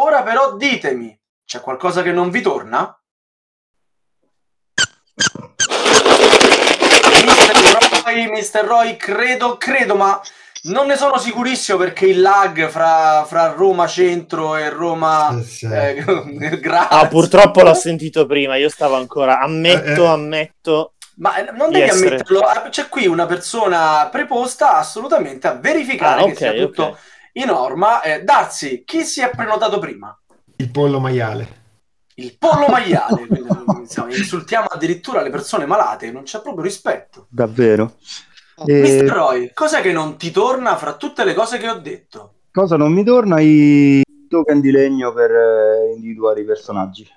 Ora 0.00 0.22
però 0.22 0.56
ditemi, 0.56 1.16
c'è 1.44 1.60
qualcosa 1.60 2.02
che 2.02 2.12
non 2.12 2.30
vi 2.30 2.40
torna? 2.40 2.92
Mr. 7.24 8.02
Roy, 8.04 8.26
Mr. 8.30 8.64
Roy, 8.64 8.96
credo, 8.96 9.56
credo, 9.56 9.94
ma 9.96 10.20
non 10.64 10.86
ne 10.86 10.96
sono 10.96 11.18
sicurissimo 11.18 11.78
perché 11.78 12.06
il 12.06 12.20
lag 12.20 12.68
fra, 12.68 13.24
fra 13.26 13.52
Roma 13.52 13.86
Centro 13.86 14.56
e 14.56 14.68
Roma 14.70 15.36
Eh, 15.38 15.42
sì. 15.42 15.66
eh. 15.66 16.04
Ah, 16.90 17.06
purtroppo 17.08 17.62
l'ho 17.62 17.74
sentito 17.74 18.26
prima, 18.26 18.56
io 18.56 18.68
stavo 18.68 18.96
ancora. 18.96 19.40
Ammetto, 19.40 20.02
Eh, 20.02 20.06
eh. 20.06 20.08
ammetto. 20.08 20.92
Ma 21.16 21.32
non 21.54 21.70
devi 21.70 21.84
essere. 21.88 22.06
ammetterlo, 22.16 22.40
ah, 22.40 22.68
c'è 22.70 22.88
qui 22.88 23.06
una 23.06 23.26
persona 23.26 24.08
preposta 24.10 24.76
assolutamente 24.76 25.46
a 25.48 25.54
verificare 25.54 26.20
Ah, 26.20 26.24
che 26.26 26.30
ok, 26.30 26.36
sia 26.36 26.52
tutto 26.52 26.82
ok. 26.84 26.98
in 27.32 27.46
norma. 27.46 28.02
Eh, 28.02 28.22
Darsi, 28.22 28.82
chi 28.84 29.04
si 29.04 29.20
è 29.20 29.30
prenotato 29.30 29.78
prima? 29.78 30.16
Il 30.56 30.70
pollo 30.70 31.00
maiale. 31.00 31.56
Il 32.14 32.36
pollo 32.38 32.66
maiale. 32.68 33.26
Insomma, 33.80 34.14
insultiamo 34.14 34.66
addirittura 34.66 35.22
le 35.22 35.30
persone 35.30 35.66
malate, 35.66 36.10
non 36.12 36.22
c'è 36.24 36.40
proprio 36.40 36.62
rispetto. 36.62 37.26
Davvero. 37.30 37.94
Eh, 38.58 38.66
E 38.66 38.76
Mr. 38.76 39.10
Roy, 39.10 39.52
cos'è 39.52 39.80
che 39.80 39.92
non 39.92 40.16
ti 40.18 40.30
torna 40.30 40.76
fra 40.76 40.96
tutte 40.96 41.24
le 41.24 41.34
cose 41.34 41.58
che 41.58 41.68
ho 41.68 41.78
detto? 41.78 42.34
cosa 42.50 42.76
non 42.76 42.92
mi 42.92 43.04
torna? 43.04 43.40
I 43.40 44.02
token 44.28 44.60
di 44.60 44.70
legno 44.70 45.12
per 45.14 45.30
eh, 45.30 45.92
individuare 45.94 46.40
i 46.42 46.44
personaggi. 46.44 47.08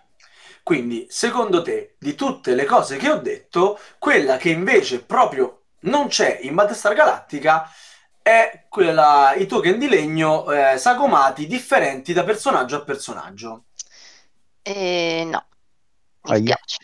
Quindi, 0.63 1.07
secondo 1.09 1.61
te, 1.61 1.95
di 1.99 2.15
tutte 2.15 2.55
le 2.55 2.65
cose 2.65 2.97
che 2.97 3.09
ho 3.09 3.17
detto, 3.17 3.79
quella 3.99 4.37
che 4.37 4.49
invece 4.49 5.03
proprio 5.03 5.63
non 5.81 6.07
c'è 6.07 6.39
in 6.43 6.53
Battlestar 6.55 6.93
Galactica 6.93 7.69
è 8.21 8.65
quella, 8.69 9.33
i 9.35 9.47
token 9.47 9.79
di 9.79 9.89
legno 9.89 10.49
eh, 10.51 10.77
sagomati 10.77 11.47
differenti 11.47 12.13
da 12.13 12.23
personaggio 12.23 12.77
a 12.77 12.83
personaggio. 12.83 13.65
eh, 14.63 15.25
no, 15.25 15.45
mi 16.23 16.33
Aia. 16.33 16.57
spiace. 16.57 16.79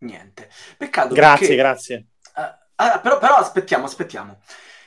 Niente. 0.00 0.50
Peccato 0.76 1.14
Grazie, 1.14 1.54
perché... 1.54 1.56
grazie. 1.56 2.06
Ah, 2.80 3.00
però, 3.00 3.18
però 3.18 3.34
aspettiamo, 3.36 3.86
aspettiamo. 3.86 4.38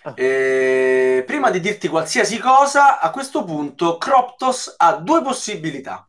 Ah. 0.03 0.13
Eh, 0.15 1.23
prima 1.27 1.49
di 1.51 1.59
dirti 1.59 1.87
qualsiasi 1.89 2.39
cosa, 2.39 2.99
a 2.99 3.11
questo 3.11 3.43
punto 3.43 3.97
Croptos 3.97 4.73
ha 4.77 4.93
due 4.95 5.21
possibilità. 5.21 6.07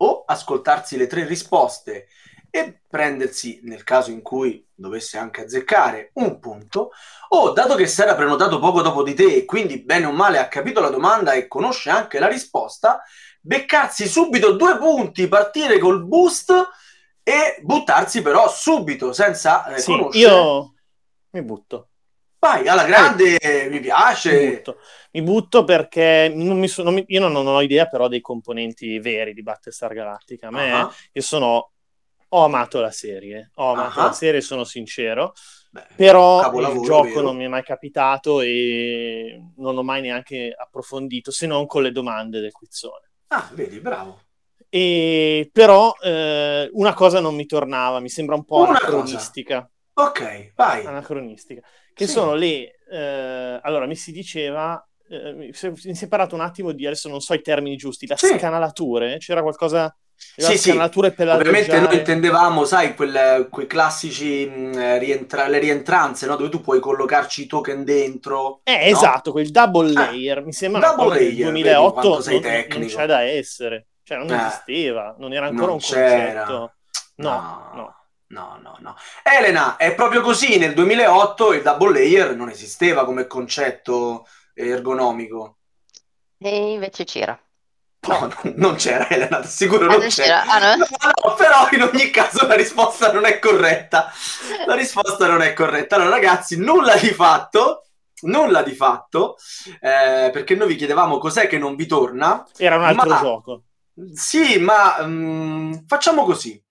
O 0.00 0.24
ascoltarsi 0.26 0.96
le 0.96 1.06
tre 1.06 1.24
risposte 1.24 2.08
e 2.50 2.82
prendersi, 2.88 3.60
nel 3.64 3.84
caso 3.84 4.10
in 4.10 4.22
cui 4.22 4.64
dovesse 4.74 5.18
anche 5.18 5.42
azzeccare, 5.42 6.10
un 6.14 6.38
punto, 6.38 6.90
o 7.30 7.50
dato 7.52 7.74
che 7.74 7.86
si 7.86 8.00
era 8.02 8.14
prenotato 8.14 8.58
poco 8.58 8.82
dopo 8.82 9.02
di 9.02 9.14
te 9.14 9.34
e 9.34 9.44
quindi 9.44 9.82
bene 9.82 10.06
o 10.06 10.12
male 10.12 10.38
ha 10.38 10.48
capito 10.48 10.80
la 10.80 10.90
domanda 10.90 11.32
e 11.32 11.48
conosce 11.48 11.90
anche 11.90 12.18
la 12.18 12.28
risposta, 12.28 13.02
beccarsi 13.40 14.06
subito 14.06 14.52
due 14.52 14.76
punti, 14.78 15.26
partire 15.26 15.78
col 15.78 16.04
boost 16.04 16.52
e 17.22 17.58
buttarsi 17.62 18.22
però 18.22 18.48
subito 18.48 19.12
senza 19.12 19.66
eh, 19.66 19.78
Sì, 19.78 19.92
conoscere. 19.92 20.32
io 20.32 20.72
mi 21.40 21.44
butto. 21.46 21.88
Vai, 22.40 22.68
alla 22.68 22.84
grande, 22.84 23.36
mi 23.64 23.68
Mi 23.70 23.80
piace. 23.80 24.54
butto. 24.56 24.78
Mi 25.12 25.22
butto 25.22 25.64
perché 25.64 26.30
non 26.32 26.58
mi 26.58 26.68
so- 26.68 26.84
non 26.84 26.94
mi- 26.94 27.04
io 27.08 27.20
non, 27.20 27.32
non 27.32 27.46
ho 27.48 27.60
idea 27.60 27.86
però 27.86 28.06
dei 28.06 28.20
componenti 28.20 28.98
veri 29.00 29.34
di 29.34 29.42
Battlestar 29.42 29.92
Galactica. 29.92 30.46
A 30.48 30.50
me, 30.50 30.72
Ah, 30.72 30.92
io 31.12 31.22
sono... 31.22 31.72
Ho 32.32 32.44
amato 32.44 32.80
la 32.82 32.90
serie, 32.90 33.52
ho 33.54 33.72
amato 33.72 34.00
Ah. 34.00 34.04
la 34.04 34.12
serie, 34.12 34.42
sono 34.42 34.62
sincero, 34.64 35.32
beh, 35.70 35.86
però 35.96 36.42
il 36.60 36.82
gioco 36.82 37.04
vero. 37.08 37.20
non 37.22 37.36
mi 37.36 37.44
è 37.44 37.48
mai 37.48 37.62
capitato 37.62 38.42
e 38.42 39.40
non 39.56 39.74
l'ho 39.74 39.82
mai 39.82 40.02
neanche 40.02 40.54
approfondito, 40.54 41.30
se 41.30 41.46
non 41.46 41.66
con 41.66 41.82
le 41.82 41.90
domande 41.90 42.40
del 42.40 42.52
quizzone. 42.52 43.10
Ah, 43.28 43.48
vedi, 43.54 43.80
bravo. 43.80 44.20
E, 44.68 45.48
però 45.50 45.94
eh, 46.02 46.68
una 46.74 46.92
cosa 46.92 47.20
non 47.20 47.34
mi 47.34 47.46
tornava, 47.46 47.98
mi 47.98 48.10
sembra 48.10 48.34
un 48.34 48.44
po' 48.44 48.58
Una 48.58 48.68
anacronistica. 48.78 49.66
Ok, 50.04 50.52
vai. 50.56 50.86
anacronistica, 50.86 51.60
che 51.92 52.06
Sì. 52.06 52.12
sono 52.12 52.34
le... 52.34 52.78
eh, 52.90 53.58
allora, 53.62 53.86
mi 53.86 53.96
si 53.96 54.12
diceva, 54.12 54.82
eh, 55.08 55.32
mi 55.32 55.52
si 55.52 56.04
è 56.04 56.08
parlato 56.08 56.34
un 56.34 56.40
attimo 56.40 56.72
di, 56.72 56.86
adesso 56.86 57.08
non 57.08 57.20
so 57.20 57.34
i 57.34 57.42
termini 57.42 57.76
giusti, 57.76 58.06
la 58.06 58.16
Sì. 58.16 58.26
scanalature, 58.28 59.18
c'era 59.18 59.42
qualcosa... 59.42 59.94
Sì, 60.14 60.56
sì. 60.58 60.70
Ovviamente 61.30 61.78
noi 61.80 61.96
intendevamo, 61.96 62.64
sai, 62.64 62.94
quel- 62.96 63.48
quei 63.50 63.66
classici 63.66 64.46
mh, 64.46 64.98
rientra- 64.98 65.46
le 65.46 65.58
rientranze, 65.58 66.26
no? 66.26 66.36
Dove 66.36 66.48
tu 66.48 66.60
puoi 66.60 66.80
collocarci 66.80 67.42
i 67.42 67.46
token 67.46 67.84
dentro. 67.84 68.60
Eh, 68.64 68.72
no? 68.90 68.90
esatto, 68.90 69.32
quel 69.32 69.50
double 69.50 69.88
Ah, 69.94 70.06
layer, 70.10 70.44
mi 70.44 70.52
sembra 70.52 70.80
double 70.80 71.08
layer, 71.20 71.52
vedi 71.52 71.74
2008 71.74 71.92
quanto 71.92 72.20
sei 72.22 72.40
non, 72.40 72.42
non 72.42 72.50
tecnico. 72.52 72.98
c'è 72.98 73.06
da 73.06 73.22
essere, 73.22 73.88
cioè 74.02 74.18
non 74.18 74.28
Eh, 74.28 74.34
esisteva, 74.34 75.14
non 75.18 75.32
era 75.32 75.46
ancora 75.46 75.72
non 75.72 75.76
un 75.76 75.78
c'era. 75.78 76.44
concetto. 76.44 76.74
No, 77.16 77.68
no. 77.72 77.94
No, 78.30 78.58
no, 78.62 78.76
no. 78.80 78.94
Elena, 79.22 79.76
è 79.76 79.94
proprio 79.94 80.20
così, 80.20 80.58
nel 80.58 80.74
2008 80.74 81.52
il 81.54 81.62
double 81.62 81.92
layer 81.92 82.34
non 82.36 82.50
esisteva 82.50 83.04
come 83.04 83.26
concetto 83.26 84.26
ergonomico. 84.54 85.58
E 86.40 86.72
invece 86.72 87.04
c'era. 87.04 87.40
No, 88.08 88.26
no, 88.44 88.52
non 88.56 88.74
c'era 88.76 89.08
Elena, 89.10 89.42
sicuro 89.42 89.86
Ah, 89.86 89.96
non 89.96 89.98
non 89.98 90.10
c'era. 90.10 90.40
c'era? 90.40 90.44
Ah, 90.46 90.58
no? 90.76 90.76
No, 90.76 90.86
no, 91.24 91.34
però 91.34 91.68
in 91.72 91.82
ogni 91.82 92.10
caso 92.10 92.46
la 92.46 92.54
risposta 92.54 93.12
non 93.12 93.24
è 93.26 93.38
corretta. 93.38 94.10
La 94.66 94.74
risposta 94.74 95.26
non 95.26 95.42
è 95.42 95.52
corretta. 95.52 95.96
Allora, 95.96 96.10
ragazzi, 96.10 96.56
nulla 96.56 96.96
di 96.96 97.08
fatto, 97.08 97.88
nulla 98.22 98.62
di 98.62 98.72
fatto, 98.74 99.36
eh, 99.80 100.30
perché 100.32 100.54
noi 100.54 100.68
vi 100.68 100.76
chiedevamo 100.76 101.18
cos'è 101.18 101.48
che 101.48 101.58
non 101.58 101.74
vi 101.74 101.86
torna. 101.86 102.46
Era 102.56 102.76
un 102.76 102.84
altro 102.84 103.08
Ma- 103.08 103.20
gioco. 103.20 103.62
Sì, 104.14 104.58
ma 104.60 104.98
mm, 105.04 105.72
facciamo 105.86 106.24
così. 106.24 106.62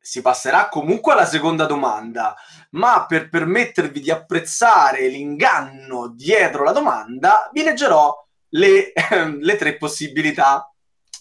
Si 0.00 0.20
passerà 0.22 0.68
comunque 0.68 1.12
alla 1.12 1.26
seconda 1.26 1.66
domanda, 1.66 2.34
ma 2.70 3.06
per 3.06 3.28
permettervi 3.28 4.00
di 4.00 4.10
apprezzare 4.10 5.08
l'inganno 5.08 6.08
dietro 6.08 6.64
la 6.64 6.72
domanda, 6.72 7.50
vi 7.52 7.62
leggerò 7.62 8.14
le, 8.50 8.92
le 9.38 9.56
tre 9.56 9.76
possibilità. 9.76 10.72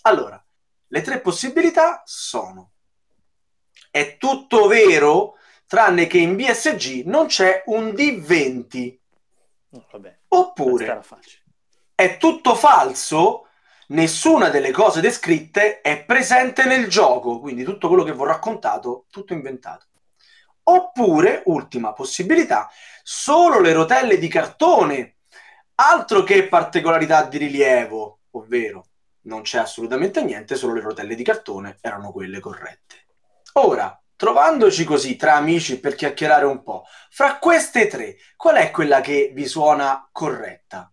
Allora, 0.04 0.44
le 0.88 1.02
tre 1.02 1.20
possibilità 1.20 2.02
sono: 2.06 2.72
è 3.92 4.18
tutto 4.18 4.68
vero, 4.68 5.36
tranne 5.68 6.08
che 6.08 6.18
in 6.18 6.36
BSG 6.36 7.06
non 7.06 7.28
c'è 7.28 7.64
un 7.68 7.90
D20. 7.90 8.98
No, 9.70 9.86
vabbè, 9.92 10.20
Oppure 10.30 11.02
è 11.96 12.18
tutto 12.18 12.56
falso, 12.56 13.45
nessuna 13.88 14.50
delle 14.50 14.72
cose 14.72 15.02
descritte 15.02 15.82
è 15.82 16.04
presente 16.04 16.66
nel 16.66 16.88
gioco, 16.88 17.40
quindi 17.40 17.64
tutto 17.64 17.88
quello 17.88 18.04
che 18.04 18.14
vi 18.14 18.20
ho 18.20 18.26
raccontato, 18.26 19.06
tutto 19.10 19.34
inventato. 19.34 19.88
Oppure, 20.64 21.44
ultima 21.46 21.94
possibilità, 21.94 22.70
solo 23.04 23.60
le 23.60 23.74
rotelle 23.74 24.18
di 24.18 24.28
cartone, 24.28 25.18
altro 25.76 26.24
che 26.24 26.48
particolarità 26.48 27.24
di 27.24 27.38
rilievo, 27.38 28.20
ovvero 28.32 28.86
non 29.26 29.42
c'è 29.42 29.60
assolutamente 29.60 30.24
niente, 30.24 30.56
solo 30.56 30.74
le 30.74 30.82
rotelle 30.82 31.16
di 31.16 31.24
cartone 31.24 31.78
erano 31.82 32.12
quelle 32.12 32.40
corrette. 32.40 33.06
Ora, 33.54 34.00
trovandoci 34.16 34.84
così 34.84 35.16
tra 35.16 35.36
amici 35.36 35.80
per 35.80 35.96
chiacchierare 35.96 36.46
un 36.46 36.64
po', 36.64 36.86
fra 37.10 37.38
queste 37.38 37.88
tre, 37.88 38.16
qual 38.36 38.56
è 38.56 38.72
quella 38.72 39.02
che 39.02 39.32
vi 39.34 39.46
suona 39.46 40.08
corretta? 40.12 40.92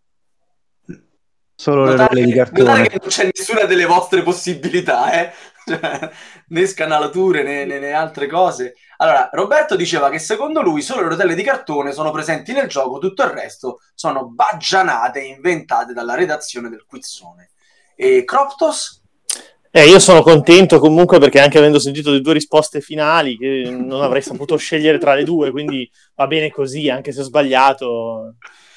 Solo 1.63 1.85
le 1.85 1.95
rotelle 1.95 2.25
di 2.25 2.33
cartone. 2.33 2.89
che 2.89 2.99
non 2.99 3.09
c'è 3.09 3.31
nessuna 3.33 3.67
delle 3.67 3.85
vostre 3.85 4.23
possibilità, 4.25 5.13
eh? 5.13 5.33
Cioè, 5.65 6.11
né 6.49 6.67
scanalature 6.67 7.45
né, 7.45 7.65
né- 7.65 7.79
né 7.79 7.93
altre 7.93 8.27
cose. 8.27 8.75
Allora, 8.97 9.31
Roberto 9.33 9.77
diceva 9.77 10.11
che 10.11 10.19
secondo 10.19 10.61
lui 10.61 10.83
solo 10.83 11.03
le 11.03 11.11
rotelle 11.11 11.37
di 11.37 11.45
cartone 11.45 11.93
sono 11.93 12.11
presenti 12.11 12.53
nel 12.53 12.67
gioco, 12.67 12.99
tutto 12.99 13.23
il 13.23 13.29
resto 13.29 13.79
sono 13.95 14.27
baggianate 14.27 15.21
inventate 15.21 15.93
dalla 15.93 16.17
redazione 16.17 16.69
del 16.69 16.85
quizzone. 16.85 17.53
E 17.95 18.25
Croptos? 18.25 19.01
Eh, 19.71 19.87
io 19.87 20.01
sono 20.01 20.23
contento 20.23 20.81
comunque 20.81 21.21
perché 21.21 21.39
anche 21.39 21.59
avendo 21.59 21.79
sentito 21.79 22.11
le 22.11 22.21
due 22.23 22.33
risposte 22.33 22.81
finali, 22.81 23.39
che 23.39 23.71
non 23.71 24.03
avrei 24.03 24.21
saputo 24.21 24.57
scegliere 24.57 24.99
tra 24.99 25.15
le 25.15 25.23
due, 25.23 25.53
quindi 25.53 25.89
va 26.17 26.27
bene 26.27 26.51
così, 26.51 26.91
anche 26.91 27.13
se 27.13 27.21
ho 27.21 27.25
sbagliato. 27.25 28.35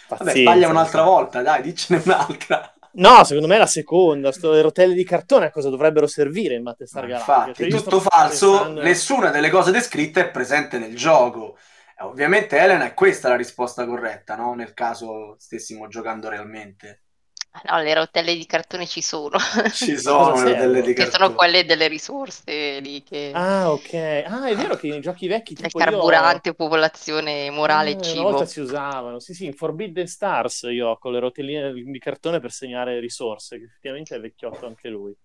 Vabbè, 0.07 0.23
pazienza, 0.23 0.51
sbaglia 0.51 0.69
un'altra 0.69 1.01
volta, 1.01 1.41
dai, 1.41 1.63
dicene 1.63 1.99
un'altra. 2.05 2.74
No, 2.95 3.23
secondo 3.23 3.47
me 3.47 3.55
è 3.55 3.59
la 3.59 3.65
seconda. 3.65 4.31
Sto, 4.31 4.51
le 4.51 4.61
rotelle 4.61 4.93
di 4.93 5.03
cartone 5.03 5.45
a 5.47 5.51
cosa 5.51 5.69
dovrebbero 5.69 6.07
servire 6.07 6.55
in 6.55 6.63
Battlestar 6.63 7.05
Galactica? 7.05 7.37
Infatti, 7.37 7.63
Cioè, 7.63 7.71
io 7.71 7.83
tutto 7.83 7.99
falso, 7.99 8.51
pensando- 8.51 8.81
nessuna 8.81 9.29
delle 9.31 9.49
cose 9.49 9.71
descritte 9.71 10.21
è 10.21 10.31
presente 10.31 10.77
nel 10.77 10.95
gioco. 10.95 11.57
Eh, 11.97 12.03
Ovviamente, 12.03 12.57
Elena, 12.57 12.85
è 12.85 12.93
questa 12.93 13.29
la 13.29 13.35
risposta 13.35 13.85
corretta, 13.85 14.35
no? 14.35 14.53
Nel 14.53 14.73
caso 14.73 15.35
stessimo 15.37 15.87
giocando 15.87 16.29
realmente. 16.29 17.04
No, 17.63 17.79
le 17.81 17.93
rotelle 17.93 18.35
di 18.35 18.45
cartone 18.45 18.85
ci 18.87 19.01
sono, 19.01 19.37
Ci 19.69 19.95
sono 19.99 20.39
le 20.39 20.43
rotelle 20.45 20.81
di 20.81 20.93
che 20.93 21.05
cartone. 21.05 21.11
sono 21.11 21.31
quelle 21.31 21.65
delle 21.65 21.87
risorse 21.87 22.79
lì 22.79 23.01
che... 23.03 23.37
Ah, 23.37 23.71
ok. 23.71 23.93
Ah, 24.25 24.47
è 24.47 24.55
vero 24.55 24.75
che 24.75 24.87
nei 24.87 25.01
giochi 25.01 25.27
vecchi 25.27 25.55
tipo 25.55 25.79
io- 25.81 25.99
carburante, 26.01 26.53
popolazione 26.55 27.49
morale 27.51 27.91
Eh, 27.91 27.91
e 27.91 27.97
Una 28.11 28.21
cibo. 28.21 28.21
volta 28.21 28.45
si 28.45 28.59
usavano, 28.59 29.19
sì, 29.19 29.33
sì, 29.33 29.45
in 29.45 29.53
Forbidden 29.53 30.05
Stars 30.07 30.67
io 30.71 30.89
ho 30.89 30.97
con 30.99 31.11
le 31.13 31.19
rotelline 31.19 31.73
di 31.73 31.97
cartone 31.99 32.39
per 32.39 32.51
segnare 32.51 32.99
risorse, 32.99 33.57
che 33.57 33.63
effettivamente 33.65 34.15
è 34.15 34.19
vecchiotto 34.19 34.67
anche 34.67 34.87
lui. 34.89 35.15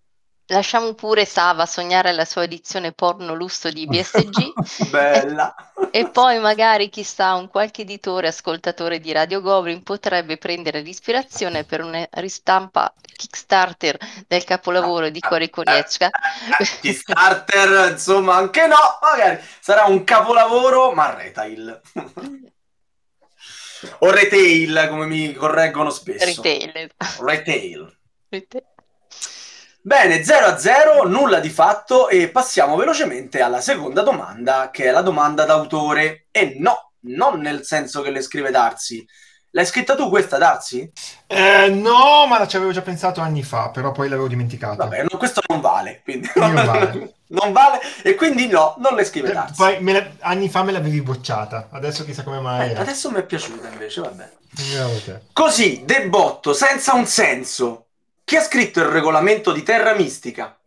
Lasciamo 0.51 0.93
pure 0.95 1.23
Sava 1.23 1.65
sognare 1.65 2.11
la 2.11 2.25
sua 2.25 2.43
edizione 2.43 2.91
porno 2.91 3.33
lusso 3.33 3.71
di 3.71 3.87
BSG 3.87 4.51
Bella. 4.91 5.55
e 5.91 6.09
poi 6.09 6.39
magari 6.39 6.89
chissà 6.89 7.35
un 7.35 7.47
qualche 7.47 7.83
editore 7.83 8.27
ascoltatore 8.27 8.99
di 8.99 9.13
Radio 9.13 9.39
Goblin 9.39 9.81
potrebbe 9.81 10.37
prendere 10.37 10.81
l'ispirazione 10.81 11.63
per 11.63 11.81
una 11.81 12.05
ristampa 12.11 12.93
Kickstarter 13.01 13.97
del 14.27 14.43
capolavoro 14.43 15.07
di 15.09 15.21
Cory 15.21 15.49
Konietzka. 15.49 16.09
Kickstarter, 16.81 17.91
insomma, 17.91 18.35
anche 18.35 18.67
no, 18.67 18.75
magari 19.01 19.41
sarà 19.61 19.85
un 19.85 20.03
capolavoro, 20.03 20.91
ma 20.91 21.15
retail. 21.15 21.81
o 23.99 24.11
retail, 24.11 24.87
come 24.89 25.05
mi 25.05 25.33
correggono 25.33 25.91
spesso. 25.91 26.25
Retail. 26.25 26.91
Retail. 27.19 27.97
Retail. 28.27 28.70
Bene, 29.83 30.23
0 30.23 30.45
a 30.45 30.57
0, 30.59 31.07
nulla 31.07 31.39
di 31.39 31.49
fatto 31.49 32.07
e 32.07 32.29
passiamo 32.29 32.75
velocemente 32.75 33.41
alla 33.41 33.61
seconda 33.61 34.03
domanda, 34.03 34.69
che 34.71 34.85
è 34.85 34.91
la 34.91 35.01
domanda 35.01 35.43
d'autore. 35.45 36.27
E 36.29 36.55
no, 36.59 36.91
non 37.01 37.39
nel 37.39 37.65
senso 37.65 38.01
che 38.01 38.11
le 38.11 38.21
scrive 38.21 38.51
Darsi. 38.51 39.03
L'hai 39.53 39.65
scritta 39.65 39.95
tu 39.95 40.07
questa, 40.09 40.37
Darsi? 40.37 40.89
Eh, 41.27 41.67
no, 41.69 42.25
ma 42.27 42.47
ci 42.47 42.55
avevo 42.57 42.71
già 42.71 42.81
pensato 42.83 43.19
anni 43.21 43.43
fa, 43.43 43.69
però 43.69 43.91
poi 43.91 44.07
l'avevo 44.07 44.27
dimenticato. 44.27 44.77
Vabbè, 44.77 45.01
no, 45.09 45.17
questo 45.17 45.41
non 45.47 45.59
vale, 45.61 46.01
quindi 46.03 46.29
Non 46.35 46.53
vale. 46.53 47.13
non 47.27 47.51
vale, 47.51 47.79
e 48.03 48.15
quindi 48.15 48.47
no, 48.47 48.75
non 48.77 48.93
le 48.95 49.03
scrive 49.03 49.31
Eh, 49.31 49.33
Darsi. 49.33 49.55
Poi 49.55 49.83
la- 49.91 50.07
anni 50.19 50.47
fa 50.47 50.63
me 50.63 50.71
l'avevi 50.71 51.01
bocciata, 51.01 51.67
adesso 51.71 52.05
chissà 52.05 52.23
come 52.23 52.39
mai. 52.39 52.69
Eh, 52.71 52.75
adesso 52.75 53.09
mi 53.11 53.17
è 53.17 53.23
piaciuta 53.25 53.67
invece, 53.67 53.99
vabbè. 54.01 54.29
Così, 55.33 55.81
debotto, 55.85 56.53
senza 56.53 56.93
un 56.93 57.05
senso. 57.07 57.87
Chi 58.23 58.35
ha 58.37 58.41
scritto 58.41 58.79
il 58.79 58.85
regolamento 58.85 59.51
di 59.51 59.63
Terra 59.63 59.93
Mistica? 59.93 60.57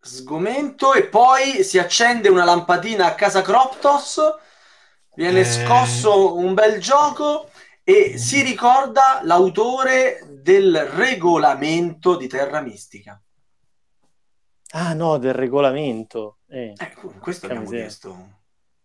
Sgomento 0.00 0.92
e 0.94 1.04
poi 1.06 1.62
si 1.64 1.78
accende 1.78 2.28
una 2.28 2.44
lampadina 2.44 3.06
a 3.06 3.14
casa 3.14 3.40
Croptos, 3.42 4.20
viene 5.14 5.40
Eh. 5.40 5.44
scosso 5.44 6.34
un 6.36 6.54
bel 6.54 6.78
gioco 6.80 7.48
e 7.82 8.18
si 8.18 8.42
ricorda 8.42 9.20
l'autore 9.22 10.20
del 10.42 10.84
regolamento 10.86 12.16
di 12.16 12.26
Terra 12.28 12.60
Mistica. 12.60 13.18
Ah 14.72 14.92
no, 14.92 15.18
del 15.18 15.34
regolamento. 15.34 16.38
Eh, 16.48 16.72
Ecco, 16.76 17.14
questo 17.20 17.46
abbiamo 17.46 17.62
miseria. 17.62 17.84
chiesto. 17.84 18.28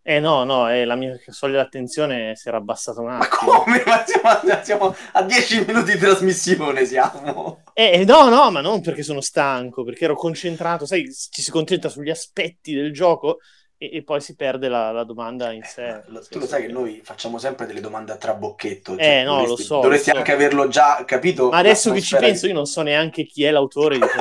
Eh, 0.02 0.20
no, 0.20 0.44
no, 0.44 0.70
eh, 0.70 0.86
la 0.86 0.96
mia 0.96 1.16
soglia 1.28 1.58
d'attenzione 1.58 2.36
si 2.36 2.48
era 2.48 2.58
abbassata 2.58 3.02
un 3.02 3.08
Ma 3.18 3.18
attimo. 3.18 3.52
come? 3.64 3.84
Ma 3.86 4.04
siamo, 4.06 4.64
siamo 4.64 4.96
a 5.14 5.24
10 5.24 5.66
minuti 5.66 5.92
di 5.94 5.98
trasmissione, 6.00 6.86
siamo. 6.86 7.62
Eh, 7.74 8.02
eh, 8.02 8.06
no, 8.06 8.30
no, 8.30 8.50
ma 8.50 8.62
non 8.62 8.82
perché 8.82 9.04
sono 9.04 9.22
stanco, 9.22 9.84
perché 9.84 10.06
ero 10.06 10.16
concentrato, 10.16 10.86
sai, 10.86 11.10
ci 11.14 11.42
si 11.42 11.52
concentra 11.52 11.90
sugli 11.90 12.10
aspetti 12.10 12.74
del 12.74 12.92
gioco 12.94 13.40
e, 13.82 13.90
e 13.94 14.04
poi 14.04 14.20
si 14.20 14.36
perde 14.36 14.68
la, 14.68 14.92
la 14.92 15.06
domanda 15.06 15.52
in 15.54 15.64
sé. 15.64 15.88
Eh, 15.88 16.02
lo- 16.08 16.22
tu 16.30 16.38
lo 16.38 16.46
sai 16.46 16.64
che 16.64 16.68
noi 16.68 17.00
facciamo 17.02 17.38
sempre 17.38 17.66
delle 17.66 17.80
domande 17.80 18.12
a 18.12 18.18
trabocchetto. 18.18 18.98
Eh, 18.98 19.24
no, 19.24 19.36
lo 19.38 19.42
dovresti, 19.42 19.64
so, 19.64 19.80
Dovresti 19.80 20.10
lo 20.10 20.14
so. 20.16 20.20
anche 20.20 20.32
averlo 20.34 20.68
già 20.68 21.04
capito. 21.06 21.50
Ma 21.50 21.58
adesso 21.58 21.92
che 21.94 22.02
ci 22.02 22.18
penso, 22.18 22.46
io 22.46 22.54
non 22.54 22.66
so 22.66 22.82
neanche 22.82 23.24
chi 23.24 23.46
è 23.46 23.52
l'autore 23.52 23.98
di. 23.98 24.06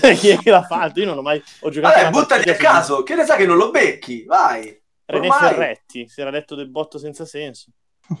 Cioè, 0.00 0.14
chi 0.16 0.28
è 0.30 0.38
che 0.38 0.50
l'ha 0.50 0.62
fatto? 0.62 1.00
Io 1.00 1.06
non 1.06 1.18
ho 1.18 1.22
mai 1.22 1.42
ho 1.60 1.70
giocato 1.70 1.98
Vabbè, 2.02 2.10
buttati 2.10 2.50
a 2.50 2.54
caso, 2.56 3.02
che 3.02 3.14
ne 3.14 3.24
sa 3.24 3.36
che 3.36 3.46
non 3.46 3.56
lo 3.56 3.70
becchi, 3.70 4.24
vai. 4.24 4.78
René 5.06 5.28
Ormai- 5.28 5.48
Ferretti, 5.54 6.08
si 6.08 6.20
era 6.20 6.30
detto 6.30 6.54
del 6.54 6.68
botto 6.68 6.98
senza 6.98 7.24
senso. 7.24 7.70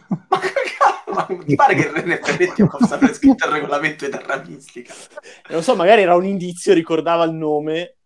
Ma, 1.10 1.26
mi 1.28 1.54
pare 1.56 1.74
che 1.74 1.90
René 1.90 2.20
Ferretti 2.22 2.64
possa 2.64 2.94
aver 2.94 3.12
scritto 3.14 3.44
il 3.46 3.52
regolamento 3.52 4.04
di 4.04 4.10
Terra 4.12 4.42
Mistica. 4.46 4.94
Non 5.48 5.62
so, 5.62 5.74
magari 5.74 6.02
era 6.02 6.14
un 6.14 6.24
indizio, 6.24 6.72
ricordava 6.72 7.24
il 7.24 7.32
nome. 7.32 7.96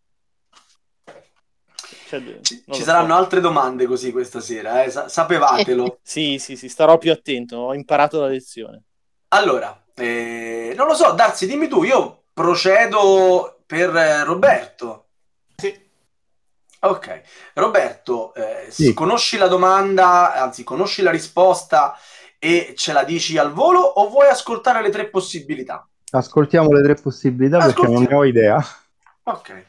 Cioè, 2.23 2.41
Ci, 2.43 2.65
ci 2.71 2.83
saranno 2.83 3.15
so. 3.15 3.21
altre 3.21 3.41
domande 3.41 3.87
così 3.87 4.13
questa 4.13 4.41
sera, 4.41 4.83
eh, 4.83 4.91
sa- 4.91 5.09
sapevatelo. 5.09 5.99
Sì, 6.05 6.39
sì, 6.39 6.57
sì, 6.57 6.69
starò 6.69 6.99
più 6.99 7.11
attento, 7.13 7.57
ho 7.57 7.75
imparato 7.75 8.21
la 8.21 8.27
lezione. 8.29 8.83
Allora, 9.29 9.85
eh, 9.95 10.73
non 10.77 10.87
lo 10.87 10.95
so, 10.95 11.13
Darsi, 11.13 11.47
dimmi 11.47 11.69
tu, 11.69 11.83
io 11.83 12.25
procedo 12.33 13.63
per 13.67 13.95
eh, 13.97 14.25
Roberto. 14.25 15.07
Sì. 15.57 15.83
Ok, 16.81 17.23
Roberto, 17.55 18.35
eh, 18.35 18.67
Sì. 18.71 18.93
conosci 18.93 19.39
la 19.39 19.49
domanda, 19.49 20.35
anzi, 20.35 20.63
conosci 20.65 21.03
la 21.03 21.11
risposta 21.11 21.97
e 22.39 22.75
ce 22.77 22.93
la 22.93 23.05
dici 23.05 23.39
al 23.39 23.53
volo 23.53 23.81
o 23.81 24.09
vuoi 24.11 24.29
ascoltare 24.29 24.83
le 24.83 24.91
tre 24.91 25.09
possibilità? 25.09 25.89
Ascoltiamo 26.13 26.71
le 26.73 26.83
tre 26.83 26.95
possibilità 26.95 27.57
perché 27.59 27.83
non 27.87 28.03
ne 28.03 28.09
Ascoltiamo. 28.09 28.21
ho 28.21 28.25
idea. 28.25 28.67
Ok, 29.25 29.67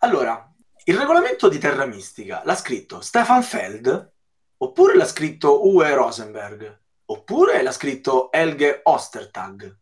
allora, 0.00 0.51
il 0.84 0.96
regolamento 0.96 1.48
di 1.48 1.58
Terra 1.58 1.84
Mistica 1.86 2.42
l'ha 2.44 2.54
scritto 2.56 3.00
Stefan 3.00 3.42
Feld 3.42 4.12
oppure 4.58 4.94
l'ha 4.96 5.06
scritto 5.06 5.66
Uwe 5.66 5.94
Rosenberg 5.94 6.80
oppure 7.06 7.62
l'ha 7.62 7.72
scritto 7.72 8.30
Helge 8.32 8.80
Ostertag? 8.84 9.76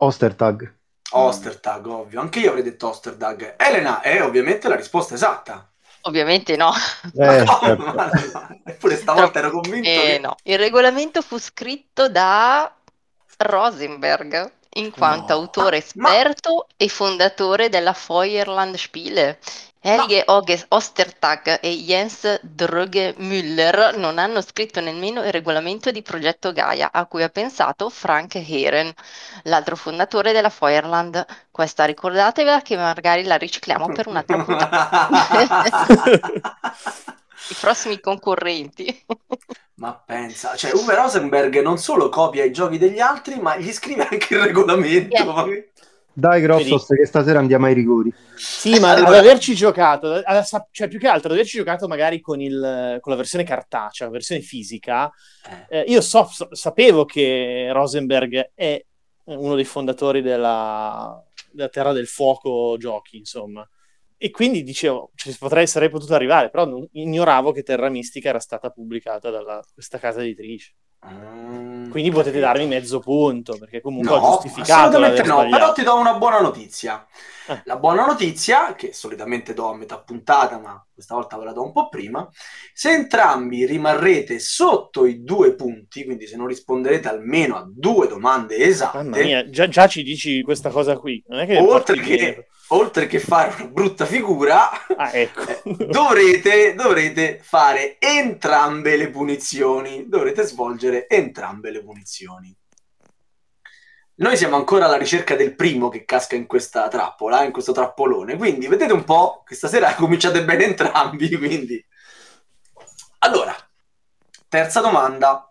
Ostertag. 0.00 0.76
Ostertag, 1.10 1.86
ovvio. 1.86 2.20
Anche 2.20 2.38
io 2.40 2.50
avrei 2.50 2.62
detto 2.62 2.88
Ostertag. 2.88 3.54
Elena 3.58 4.00
è 4.00 4.22
ovviamente 4.22 4.68
la 4.68 4.76
risposta 4.76 5.14
esatta. 5.14 5.70
Ovviamente 6.02 6.56
no. 6.56 6.72
Eh, 7.16 7.44
certo. 7.46 8.48
Eppure 8.64 8.96
stavolta 8.96 9.38
ero 9.40 9.50
convinto 9.50 9.88
Eh, 9.88 9.92
che... 9.92 10.18
no. 10.20 10.36
Il 10.44 10.58
regolamento 10.58 11.22
fu 11.22 11.38
scritto 11.38 12.08
da 12.08 12.72
Rosenberg, 13.38 14.52
in 14.74 14.90
quanto 14.90 15.32
No. 15.32 15.34
autore 15.34 15.84
Ma- 15.94 16.08
esperto 16.08 16.66
e 16.76 16.88
fondatore 16.88 17.68
della 17.68 17.92
Feuerland 17.92 18.74
Spiele. 18.76 19.38
Helge 19.80 20.24
Oge- 20.26 20.64
Ostertag 20.68 21.60
e 21.62 21.68
Jens 21.70 22.40
Dröge 22.42 23.14
Müller 23.18 23.96
non 23.96 24.18
hanno 24.18 24.40
scritto 24.42 24.80
nemmeno 24.80 25.22
il 25.24 25.30
regolamento 25.32 25.90
di 25.92 26.02
Progetto 26.02 26.52
Gaia, 26.52 26.90
a 26.92 27.06
cui 27.06 27.22
ha 27.22 27.28
pensato 27.28 27.88
Frank 27.88 28.34
Heeren, 28.34 28.92
l'altro 29.44 29.76
fondatore 29.76 30.32
della 30.32 30.50
Feuerland. 30.50 31.24
Questa 31.50 31.84
ricordatevela 31.84 32.60
che 32.62 32.76
magari 32.76 33.22
la 33.24 33.36
ricicliamo 33.36 33.90
per 33.90 34.08
un'altra 34.08 34.38
puntata. 34.38 34.98
I 37.48 37.54
prossimi 37.54 38.00
concorrenti. 38.00 39.04
Ma 39.78 39.94
pensa, 40.04 40.56
cioè 40.56 40.72
Uwe 40.74 40.94
Rosenberg 40.96 41.60
non 41.62 41.78
solo 41.78 42.08
copia 42.08 42.44
i 42.44 42.50
giochi 42.52 42.78
degli 42.78 42.98
altri, 42.98 43.38
ma 43.40 43.56
gli 43.56 43.72
scrive 43.72 44.08
anche 44.10 44.34
il 44.34 44.40
regolamento. 44.40 45.14
Yeah. 45.16 45.46
Dai, 46.12 46.40
Grossos, 46.40 46.86
che 46.86 47.06
stasera 47.06 47.38
andiamo 47.38 47.66
ai 47.66 47.74
rigori. 47.74 48.12
Sì, 48.34 48.80
ma 48.80 48.90
Allora- 48.90 49.10
ad 49.10 49.14
averci 49.24 49.54
giocato, 49.54 50.12
ad- 50.14 50.24
ad- 50.26 50.66
cioè 50.72 50.88
più 50.88 50.98
che 50.98 51.06
altro 51.06 51.28
ad 51.28 51.34
averci 51.36 51.58
giocato 51.58 51.86
magari 51.86 52.20
con, 52.20 52.40
il, 52.40 52.98
con 53.00 53.12
la 53.12 53.16
versione 53.16 53.44
cartacea, 53.44 54.06
la 54.08 54.12
versione 54.12 54.40
fisica, 54.40 55.12
Eh. 55.68 55.78
eh, 55.78 55.84
io 55.86 56.00
so- 56.00 56.28
so- 56.28 56.48
sapevo 56.50 57.04
che 57.04 57.68
Rosenberg 57.70 58.50
è 58.56 58.84
uno 59.26 59.54
dei 59.54 59.64
fondatori 59.64 60.20
della, 60.20 61.22
della 61.52 61.68
Terra 61.68 61.92
del 61.92 62.08
Fuoco 62.08 62.74
giochi, 62.78 63.16
insomma. 63.18 63.64
E 64.20 64.30
quindi 64.30 64.64
dicevo, 64.64 65.12
ci 65.14 65.36
potrei, 65.38 65.66
sarei 65.68 65.88
potuto 65.90 66.14
arrivare, 66.14 66.50
però 66.50 66.64
non- 66.66 66.88
ignoravo 66.92 67.52
che 67.52 67.62
Terra 67.62 67.88
Mistica 67.88 68.28
era 68.30 68.40
stata 68.40 68.70
pubblicata 68.70 69.30
da 69.30 69.64
questa 69.72 69.98
casa 69.98 70.22
editrice. 70.22 70.74
Mm, 71.06 71.90
Quindi 71.90 72.10
potete 72.10 72.40
capito. 72.40 72.40
darmi 72.40 72.66
mezzo 72.66 72.98
punto, 72.98 73.56
perché 73.56 73.80
comunque 73.80 74.16
ho 74.16 74.18
No, 74.18 74.26
giustificato 74.42 74.98
assolutamente 74.98 75.22
no, 75.22 75.34
sbagliato. 75.34 75.56
però 75.56 75.72
ti 75.72 75.82
do 75.84 75.96
una 75.96 76.14
buona 76.14 76.40
notizia. 76.40 77.06
Eh. 77.46 77.62
La 77.64 77.76
buona 77.76 78.04
notizia, 78.04 78.74
che 78.74 78.92
solitamente 78.92 79.54
do 79.54 79.70
a 79.70 79.76
metà 79.76 80.00
puntata, 80.00 80.58
ma 80.58 80.84
questa 80.92 81.14
volta 81.14 81.38
ve 81.38 81.44
la 81.44 81.52
do 81.52 81.62
un 81.62 81.72
po' 81.72 81.88
prima, 81.88 82.28
se 82.74 82.90
entrambi 82.92 83.64
rimarrete 83.64 84.38
sotto 84.40 85.06
i 85.06 85.22
due 85.22 85.54
punti, 85.54 86.04
quindi 86.04 86.26
se 86.26 86.36
non 86.36 86.46
risponderete 86.48 87.08
almeno 87.08 87.56
a 87.56 87.64
due 87.66 88.08
domande 88.08 88.56
esatte, 88.56 88.98
Mamma 88.98 89.18
mia, 89.18 89.48
già, 89.48 89.68
già 89.68 89.86
ci 89.86 90.02
dici 90.02 90.42
questa 90.42 90.68
cosa 90.70 90.98
qui. 90.98 91.22
Non 91.28 91.38
è 91.38 91.46
che 91.46 91.56
oltre, 91.58 91.98
dietro. 92.00 92.44
Oltre 92.68 93.06
che 93.06 93.18
fare 93.20 93.54
una 93.62 93.70
brutta 93.70 94.04
figura, 94.06 94.70
Ah, 94.96 95.10
ecco. 95.12 95.46
eh, 95.46 95.62
dovrete, 95.86 96.74
dovrete 96.74 97.40
fare 97.42 97.96
entrambe 97.98 98.96
le 98.96 99.10
punizioni, 99.10 100.08
dovrete 100.08 100.42
svolgere 100.44 101.08
entrambe 101.08 101.70
le 101.70 101.82
punizioni. 101.82 102.54
Noi 104.16 104.36
siamo 104.36 104.56
ancora 104.56 104.86
alla 104.86 104.96
ricerca 104.96 105.36
del 105.36 105.54
primo 105.54 105.88
che 105.88 106.04
casca 106.04 106.34
in 106.34 106.46
questa 106.46 106.88
trappola, 106.88 107.44
in 107.44 107.52
questo 107.52 107.72
trappolone, 107.72 108.36
quindi 108.36 108.66
vedete 108.66 108.92
un 108.92 109.04
po' 109.04 109.42
che 109.46 109.54
stasera 109.54 109.94
cominciate 109.96 110.44
bene 110.44 110.64
entrambi, 110.64 111.36
quindi... 111.36 111.84
Allora, 113.20 113.54
terza 114.48 114.80
domanda. 114.80 115.50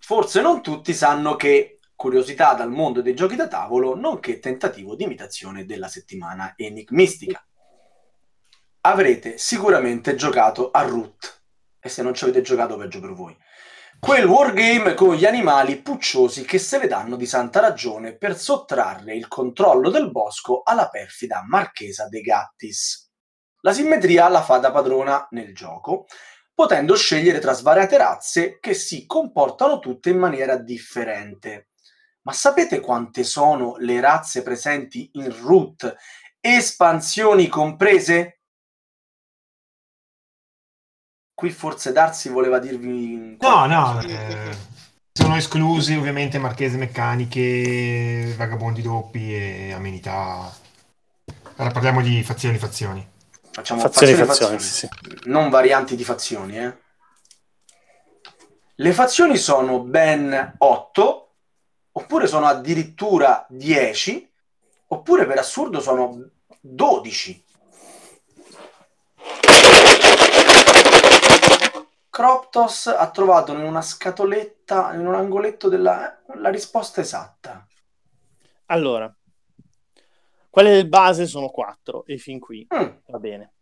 Forse 0.00 0.40
non 0.40 0.62
tutti 0.62 0.94
sanno 0.94 1.36
che 1.36 1.77
curiosità 1.98 2.54
dal 2.54 2.70
mondo 2.70 3.02
dei 3.02 3.12
giochi 3.12 3.34
da 3.34 3.48
tavolo, 3.48 3.96
nonché 3.96 4.38
tentativo 4.38 4.94
di 4.94 5.02
imitazione 5.02 5.64
della 5.64 5.88
settimana 5.88 6.54
enigmistica. 6.54 7.44
Avrete 8.82 9.36
sicuramente 9.36 10.14
giocato 10.14 10.70
a 10.70 10.82
Root, 10.82 11.42
e 11.80 11.88
se 11.88 12.02
non 12.02 12.14
ci 12.14 12.22
avete 12.22 12.40
giocato 12.40 12.76
peggio 12.76 13.00
per 13.00 13.14
voi. 13.14 13.36
Quel 13.98 14.26
wargame 14.26 14.94
con 14.94 15.16
gli 15.16 15.26
animali 15.26 15.82
pucciosi 15.82 16.44
che 16.44 16.58
se 16.58 16.78
ne 16.78 16.86
danno 16.86 17.16
di 17.16 17.26
santa 17.26 17.58
ragione 17.58 18.16
per 18.16 18.38
sottrarre 18.38 19.16
il 19.16 19.26
controllo 19.26 19.90
del 19.90 20.12
bosco 20.12 20.62
alla 20.62 20.88
perfida 20.88 21.42
Marchesa 21.48 22.06
de 22.06 22.20
Gattis. 22.20 23.10
La 23.62 23.72
simmetria 23.72 24.28
la 24.28 24.42
fa 24.42 24.58
da 24.58 24.70
padrona 24.70 25.26
nel 25.32 25.52
gioco, 25.52 26.06
potendo 26.54 26.94
scegliere 26.94 27.40
tra 27.40 27.54
svariate 27.54 27.96
razze 27.96 28.60
che 28.60 28.72
si 28.72 29.04
comportano 29.04 29.80
tutte 29.80 30.10
in 30.10 30.18
maniera 30.18 30.56
differente. 30.56 31.70
Ma 32.22 32.32
sapete 32.32 32.80
quante 32.80 33.24
sono 33.24 33.76
le 33.78 34.00
razze 34.00 34.42
presenti 34.42 35.10
in 35.14 35.34
Root, 35.40 35.96
espansioni 36.40 37.48
comprese? 37.48 38.40
Qui 41.32 41.50
forse 41.50 41.92
Darsi 41.92 42.28
voleva 42.28 42.58
dirvi... 42.58 43.36
No, 43.40 43.66
no, 43.66 44.00
eh, 44.02 44.56
sono 45.12 45.36
esclusi 45.36 45.94
ovviamente 45.94 46.38
marchese 46.38 46.76
meccaniche, 46.76 48.34
vagabondi 48.36 48.82
doppi 48.82 49.34
e 49.34 49.72
amenità. 49.72 50.52
Ora 51.56 51.70
parliamo 51.70 52.02
di 52.02 52.22
fazioni, 52.22 52.58
fazioni. 52.58 53.06
Facciamo 53.50 53.80
Fazioni, 53.80 54.14
fazioni, 54.14 54.58
fazioni, 54.58 54.60
sì, 54.60 54.88
non 55.24 55.50
varianti 55.50 55.96
di 55.96 56.04
fazioni. 56.04 56.58
Eh. 56.58 56.76
Le 58.76 58.92
fazioni 58.92 59.36
sono 59.36 59.80
ben 59.80 60.54
8, 60.58 61.27
oppure 61.98 62.28
sono 62.28 62.46
addirittura 62.46 63.44
10, 63.48 64.30
oppure 64.86 65.26
per 65.26 65.38
assurdo 65.38 65.80
sono 65.80 66.30
12. 66.60 67.44
Croptos 72.08 72.86
ha 72.86 73.10
trovato 73.10 73.52
in 73.52 73.60
una 73.62 73.82
scatoletta, 73.82 74.94
in 74.94 75.06
un 75.06 75.14
angoletto 75.14 75.68
della 75.68 76.20
la 76.34 76.50
risposta 76.50 77.00
esatta. 77.00 77.66
Allora, 78.66 79.12
quelle 80.50 80.70
del 80.70 80.88
base 80.88 81.26
sono 81.26 81.48
quattro 81.48 82.04
e 82.06 82.16
fin 82.18 82.38
qui 82.38 82.66
Mm. 82.72 82.88
va 83.06 83.18
bene. 83.18 83.52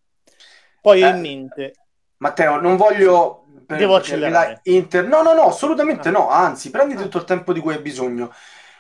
Poi 0.82 1.02
Eh, 1.02 1.08
in 1.08 1.20
mente, 1.20 1.72
Matteo, 2.18 2.60
non 2.60 2.76
voglio... 2.76 3.45
per- 3.66 3.78
Devo 3.78 3.96
accelerare. 3.96 4.60
Inter... 4.64 5.04
No, 5.06 5.22
no, 5.22 5.34
no, 5.34 5.48
assolutamente 5.48 6.08
Ah. 6.08 6.12
no, 6.12 6.30
anzi, 6.30 6.70
prendi 6.70 6.94
Ah. 6.94 7.02
tutto 7.02 7.18
il 7.18 7.24
tempo 7.24 7.52
di 7.52 7.60
cui 7.60 7.74
hai 7.74 7.80
bisogno. 7.82 8.32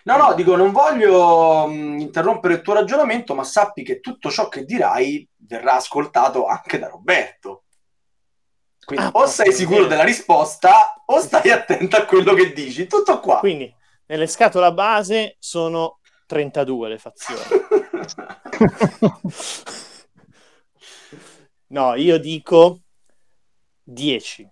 No, 0.04 0.16
no, 0.16 0.34
dico, 0.34 0.54
non 0.54 0.70
voglio 0.70 1.66
mh, 1.66 1.98
interrompere 1.98 2.54
il 2.54 2.62
tuo 2.62 2.74
ragionamento, 2.74 3.34
ma 3.34 3.42
sappi 3.42 3.82
che 3.82 3.98
tutto 4.00 4.30
ciò 4.30 4.48
che 4.48 4.64
dirai 4.64 5.28
verrà 5.38 5.74
ascoltato 5.74 6.46
anche 6.46 6.78
da 6.78 6.88
Roberto. 6.88 7.64
Quindi 8.84 9.04
Ah, 9.06 9.10
o 9.14 9.26
sei 9.26 9.52
sicuro 9.52 9.78
miseria. 9.78 9.96
della 9.96 10.08
risposta 10.08 11.02
o 11.04 11.18
stai 11.20 11.50
attento 11.50 11.96
a 11.96 12.04
quello 12.04 12.34
che 12.34 12.52
dici. 12.52 12.86
Tutto 12.86 13.18
qua. 13.18 13.40
quindi 13.40 13.74
nelle 14.06 14.28
scatole 14.28 14.72
base 14.72 15.34
sono 15.40 15.98
32 16.26 16.88
le 16.90 16.98
fazioni. 16.98 17.40
No, 21.68 21.94
io 21.96 22.18
dico 22.18 22.82
10. 23.82 24.48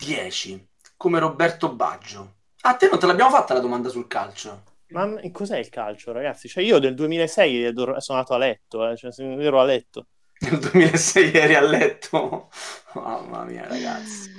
10, 0.00 0.68
come 0.96 1.18
Roberto 1.18 1.72
Baggio. 1.74 2.34
A 2.62 2.74
te 2.74 2.88
non 2.88 2.98
te 2.98 3.06
l'abbiamo 3.06 3.30
fatta 3.30 3.54
la 3.54 3.60
domanda 3.60 3.88
sul 3.88 4.06
calcio? 4.06 4.64
Ma 4.88 5.08
cos'è 5.32 5.58
il 5.58 5.68
calcio, 5.68 6.12
ragazzi? 6.12 6.48
Cioè, 6.48 6.64
io 6.64 6.78
del 6.78 6.94
2006 6.94 7.72
dor- 7.72 8.00
sono 8.00 8.18
andato 8.18 8.34
a 8.34 8.38
letto, 8.38 8.88
eh, 8.88 8.96
cioè, 8.96 9.10
ero 9.18 9.60
a 9.60 9.64
letto. 9.64 10.06
Nel 10.40 10.58
2006 10.58 11.32
eri 11.32 11.54
a 11.54 11.60
letto. 11.60 12.50
Mamma 12.94 13.44
mia, 13.44 13.66
ragazzi. 13.68 14.32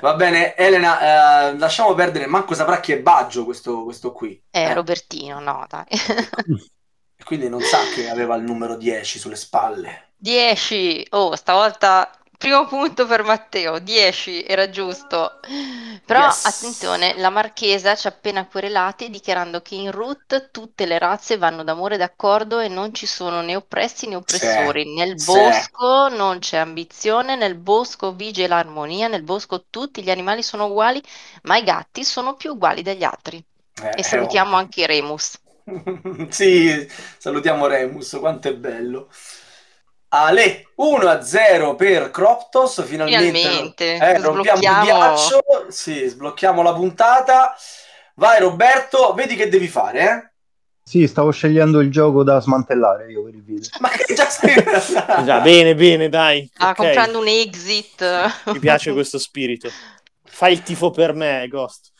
Va 0.00 0.14
bene, 0.14 0.54
Elena, 0.54 1.48
eh, 1.50 1.56
lasciamo 1.58 1.94
perdere. 1.94 2.26
Manco 2.26 2.54
saprà 2.54 2.78
chi 2.78 2.92
è 2.92 3.00
Baggio 3.00 3.44
questo, 3.44 3.82
questo 3.84 4.12
qui. 4.12 4.40
Eh, 4.50 4.60
Eh, 4.60 4.74
Robertino, 4.74 5.40
no, 5.40 5.66
dai. 5.68 5.86
e 5.88 7.24
quindi 7.24 7.48
non 7.48 7.60
sa 7.62 7.78
che 7.94 8.08
aveva 8.08 8.36
il 8.36 8.42
numero 8.42 8.76
10 8.76 9.18
sulle 9.18 9.36
spalle. 9.36 10.12
10. 10.16 11.06
Oh, 11.10 11.34
stavolta 11.34 12.10
primo 12.40 12.66
punto 12.66 13.06
per 13.06 13.22
Matteo, 13.22 13.78
10 13.78 14.42
era 14.44 14.70
giusto. 14.70 15.38
Però 16.04 16.26
Yes. 16.26 16.42
attenzione, 16.42 17.14
la 17.18 17.30
Marchesa 17.30 17.94
ci 17.94 18.06
ha 18.06 18.10
appena 18.10 18.46
querelati 18.46 19.10
dichiarando 19.10 19.60
che 19.62 19.74
in 19.76 19.90
Root 19.92 20.50
tutte 20.50 20.86
le 20.86 20.98
razze 20.98 21.36
vanno 21.36 21.62
d'amore 21.62 21.96
d'accordo 21.98 22.58
e 22.58 22.68
non 22.68 22.92
ci 22.94 23.06
sono 23.06 23.40
né 23.42 23.54
oppressi 23.54 24.08
né 24.08 24.16
oppressori. 24.16 24.92
Nel 24.94 25.16
sì. 25.16 25.40
bosco 25.40 26.08
non 26.08 26.38
c'è 26.40 26.56
ambizione, 26.58 27.36
nel 27.36 27.54
bosco 27.56 28.14
vige 28.14 28.48
l'armonia, 28.48 29.06
nel 29.08 29.22
bosco 29.22 29.66
tutti 29.70 30.02
gli 30.02 30.10
animali 30.10 30.42
sono 30.42 30.64
uguali, 30.66 31.00
ma 31.42 31.56
i 31.58 31.62
gatti 31.64 32.02
sono 32.04 32.34
più 32.34 32.52
uguali 32.52 32.82
degli 32.82 33.04
altri. 33.04 33.44
Eh, 33.82 33.94
E 33.94 34.02
salutiamo 34.02 34.56
ovvio. 34.56 34.56
anche 34.56 34.86
Remus. 34.86 35.38
sì, 36.30 36.86
salutiamo 37.18 37.66
Remus, 37.66 38.16
quanto 38.18 38.48
è 38.48 38.56
bello. 38.56 39.08
Ale, 40.12 40.66
1-0 40.76 41.76
per 41.76 42.10
Croptos, 42.10 42.84
finalmente, 42.84 43.38
Finalmente, 43.38 43.96
eh, 43.96 44.18
rompiamo 44.20 44.58
il 44.58 44.80
ghiaccio, 44.82 45.40
sì, 45.68 46.06
sblocchiamo 46.08 46.62
la 46.62 46.74
puntata. 46.74 47.54
Vai 48.14 48.40
Roberto, 48.40 49.14
vedi 49.14 49.36
che 49.36 49.48
devi 49.48 49.68
fare, 49.68 50.02
eh? 50.02 50.30
Sì, 50.82 51.06
stavo 51.06 51.30
scegliendo 51.30 51.78
il 51.78 51.92
gioco 51.92 52.24
da 52.24 52.40
smantellare 52.40 53.12
io 53.12 53.22
per 53.22 53.34
il 53.34 53.44
video. 53.44 53.68
Ma 53.78 53.90
che 53.90 54.12
già 54.12 54.28
sei... 54.28 54.54
Già, 55.24 55.38
bene, 55.40 55.76
bene, 55.76 56.08
dai. 56.08 56.50
Ah, 56.56 56.70
ok. 56.70 56.76
comprando 56.76 57.20
un 57.20 57.28
exit. 57.28 58.04
Mi 58.46 58.58
piace 58.58 58.90
questo 58.92 59.18
spirito. 59.18 59.70
Fai 60.24 60.54
il 60.54 60.62
tifo 60.64 60.90
per 60.90 61.14
me, 61.14 61.46
Ghost. 61.48 61.92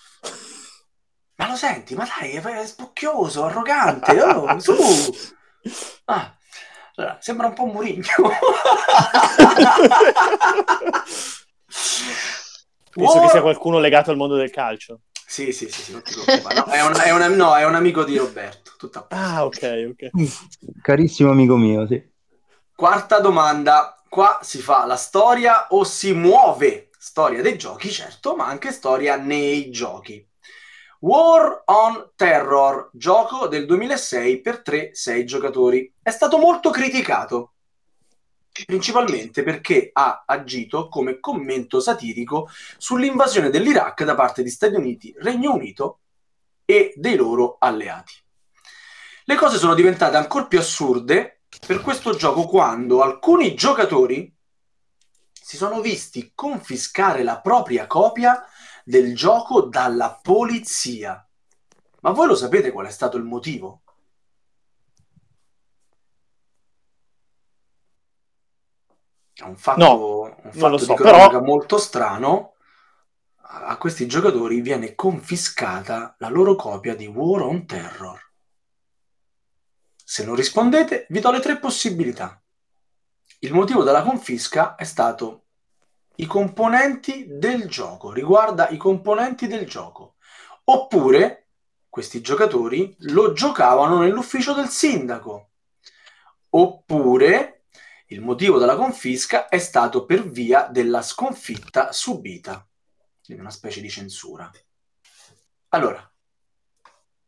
Ma 1.36 1.48
lo 1.48 1.54
senti, 1.54 1.94
ma 1.94 2.04
dai, 2.18 2.32
è 2.32 2.66
spocchioso, 2.66 3.44
arrogante, 3.44 4.20
oh, 4.20 4.58
su. 4.58 4.74
Ah, 6.06 6.34
allora, 7.00 7.18
sembra 7.20 7.46
un 7.46 7.54
po' 7.54 7.64
Murigno. 7.66 8.04
Penso 12.92 13.20
che 13.20 13.28
sia 13.28 13.40
qualcuno 13.40 13.78
legato 13.78 14.10
al 14.10 14.16
mondo 14.16 14.36
del 14.36 14.50
calcio. 14.50 15.00
Sì, 15.26 15.52
sì, 15.52 15.70
sì, 15.70 15.82
sì, 15.82 15.92
non 15.92 16.02
ti 16.02 16.12
preoccupare. 16.12 16.54
No, 16.56 16.66
è, 16.66 16.82
un, 16.82 16.92
è 16.94 17.10
un- 17.12 17.36
no, 17.36 17.56
è 17.56 17.64
un 17.64 17.76
amico 17.76 18.02
di 18.04 18.16
Roberto. 18.16 18.72
Tutto 18.76 18.98
a 18.98 19.02
posto. 19.02 19.24
Ah, 19.24 19.44
ok, 19.44 19.92
ok. 19.92 20.10
Carissimo 20.82 21.30
amico 21.30 21.56
mio, 21.56 21.86
sì. 21.86 22.02
Quarta 22.74 23.20
domanda. 23.20 23.94
Qua 24.08 24.40
si 24.42 24.58
fa 24.58 24.86
la 24.86 24.96
storia 24.96 25.68
o 25.70 25.84
si 25.84 26.12
muove? 26.12 26.90
Storia 26.98 27.42
dei 27.42 27.56
giochi, 27.56 27.90
certo, 27.90 28.34
ma 28.34 28.46
anche 28.46 28.72
storia 28.72 29.16
nei 29.16 29.70
giochi. 29.70 30.26
War 31.00 31.62
on 31.66 32.10
Terror, 32.14 32.90
gioco 32.92 33.46
del 33.48 33.64
2006 33.64 34.40
per 34.42 34.62
3-6 34.62 35.24
giocatori. 35.24 35.90
È 36.02 36.10
stato 36.10 36.36
molto 36.36 36.68
criticato, 36.68 37.54
principalmente 38.66 39.42
perché 39.42 39.88
ha 39.94 40.24
agito 40.26 40.88
come 40.88 41.18
commento 41.18 41.80
satirico 41.80 42.50
sull'invasione 42.76 43.48
dell'Iraq 43.48 44.04
da 44.04 44.14
parte 44.14 44.42
di 44.42 44.50
Stati 44.50 44.74
Uniti, 44.74 45.14
Regno 45.16 45.54
Unito 45.54 46.00
e 46.66 46.92
dei 46.96 47.16
loro 47.16 47.56
alleati. 47.58 48.12
Le 49.24 49.34
cose 49.36 49.56
sono 49.56 49.72
diventate 49.72 50.18
ancora 50.18 50.44
più 50.44 50.58
assurde 50.58 51.44
per 51.66 51.80
questo 51.80 52.14
gioco 52.14 52.44
quando 52.44 53.00
alcuni 53.00 53.54
giocatori 53.54 54.30
si 55.32 55.56
sono 55.56 55.80
visti 55.80 56.32
confiscare 56.34 57.22
la 57.22 57.40
propria 57.40 57.86
copia 57.86 58.44
del 58.90 59.14
gioco 59.14 59.62
dalla 59.62 60.18
polizia. 60.20 61.24
Ma 62.00 62.10
voi 62.10 62.26
lo 62.26 62.34
sapete 62.34 62.72
qual 62.72 62.86
è 62.86 62.90
stato 62.90 63.16
il 63.16 63.22
motivo? 63.22 63.82
È 69.32 69.44
un 69.44 69.56
fatto, 69.56 69.78
No, 69.80 70.36
un 70.42 70.52
fatto 70.52 70.76
so, 70.78 70.86
di 70.86 70.94
cronaca 70.94 71.28
però- 71.28 71.40
molto 71.44 71.78
strano. 71.78 72.54
A 73.52 73.76
questi 73.78 74.06
giocatori 74.06 74.60
viene 74.60 74.94
confiscata 74.94 76.14
la 76.18 76.28
loro 76.28 76.54
copia 76.54 76.94
di 76.94 77.06
War 77.06 77.42
on 77.42 77.66
Terror. 77.66 78.20
Se 80.04 80.24
non 80.24 80.34
rispondete, 80.36 81.06
vi 81.10 81.20
do 81.20 81.30
le 81.32 81.40
tre 81.40 81.58
possibilità. 81.58 82.40
Il 83.40 83.52
motivo 83.52 83.82
della 83.82 84.02
confisca 84.02 84.74
è 84.76 84.84
stato 84.84 85.39
i 86.20 86.26
componenti 86.26 87.24
del 87.28 87.66
gioco, 87.66 88.12
riguarda 88.12 88.68
i 88.68 88.76
componenti 88.76 89.46
del 89.46 89.66
gioco. 89.66 90.16
Oppure 90.64 91.48
questi 91.88 92.20
giocatori 92.20 92.94
lo 93.00 93.32
giocavano 93.32 93.98
nell'ufficio 93.98 94.52
del 94.52 94.68
sindaco. 94.68 95.48
Oppure 96.50 97.64
il 98.08 98.20
motivo 98.20 98.58
della 98.58 98.76
confisca 98.76 99.48
è 99.48 99.58
stato 99.58 100.04
per 100.04 100.28
via 100.28 100.68
della 100.70 101.00
sconfitta 101.00 101.90
subita, 101.90 102.66
quindi 103.24 103.42
una 103.42 103.52
specie 103.52 103.80
di 103.80 103.88
censura. 103.88 104.50
Allora, 105.68 106.06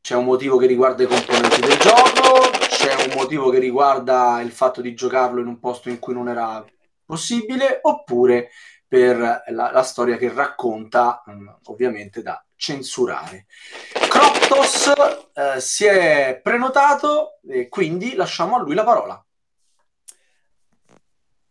c'è 0.03 0.17
un 0.17 0.25
motivo 0.25 0.59
che 0.59 0.67
riguarda 0.67 1.05
i 1.05 1.07
componenti 1.07 1.61
del 1.63 1.79
gioco, 1.79 2.51
c'è 2.69 3.07
un 3.07 3.15
motivo 3.15 3.49
che 3.49 3.59
riguarda 3.59 4.43
il 4.43 4.51
fatto 4.51 4.83
di 4.83 4.93
giocarlo 4.93 5.41
in 5.41 5.47
un 5.47 5.61
posto 5.61 5.89
in 5.89 5.99
cui 5.99 6.13
non 6.13 6.29
era 6.29 6.63
possibile, 7.07 7.79
oppure 7.83 8.51
per 8.93 9.45
la, 9.47 9.71
la 9.73 9.83
storia 9.83 10.19
che 10.19 10.31
racconta, 10.31 11.23
mh, 11.25 11.61
ovviamente 11.69 12.21
da 12.21 12.45
censurare. 12.55 13.47
Croptos 14.07 14.93
eh, 15.33 15.59
si 15.63 15.87
è 15.87 16.39
prenotato 16.43 17.39
e 17.49 17.69
quindi 17.69 18.15
lasciamo 18.15 18.57
a 18.57 18.61
lui 18.61 18.75
la 18.75 18.85
parola. 18.85 19.27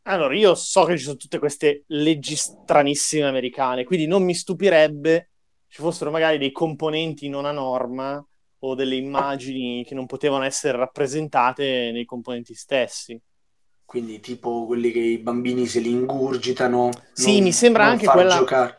Allora, 0.04 0.36
io 0.36 0.54
so 0.54 0.84
che 0.84 1.00
ci 1.00 1.04
sono 1.06 1.16
tutte 1.16 1.40
queste 1.40 1.86
leggi 1.88 2.36
stranissime 2.36 3.26
americane, 3.26 3.86
quindi 3.86 4.06
non 4.06 4.22
mi 4.22 4.36
stupirebbe 4.36 5.32
ci 5.68 5.82
fossero 5.82 6.12
magari 6.12 6.38
dei 6.38 6.52
componenti 6.52 7.28
non 7.28 7.46
a 7.46 7.52
norma 7.52 8.24
o 8.60 8.76
delle 8.76 8.98
immagini 8.98 9.84
che 9.84 9.96
non 9.96 10.06
potevano 10.06 10.44
essere 10.44 10.78
rappresentate 10.78 11.90
nei 11.92 12.06
componenti 12.06 12.54
stessi. 12.54 13.20
Quindi 13.92 14.22
tipo 14.22 14.66
quelli 14.66 14.90
che 14.90 15.00
i 15.00 15.18
bambini 15.18 15.66
se 15.66 15.82
li 15.82 15.90
ingurgitano. 15.92 16.92
Sì, 17.12 17.34
non- 17.34 17.44
mi 17.44 17.52
sembra 17.52 17.84
anche 17.88 18.08
quella-. 18.08 18.72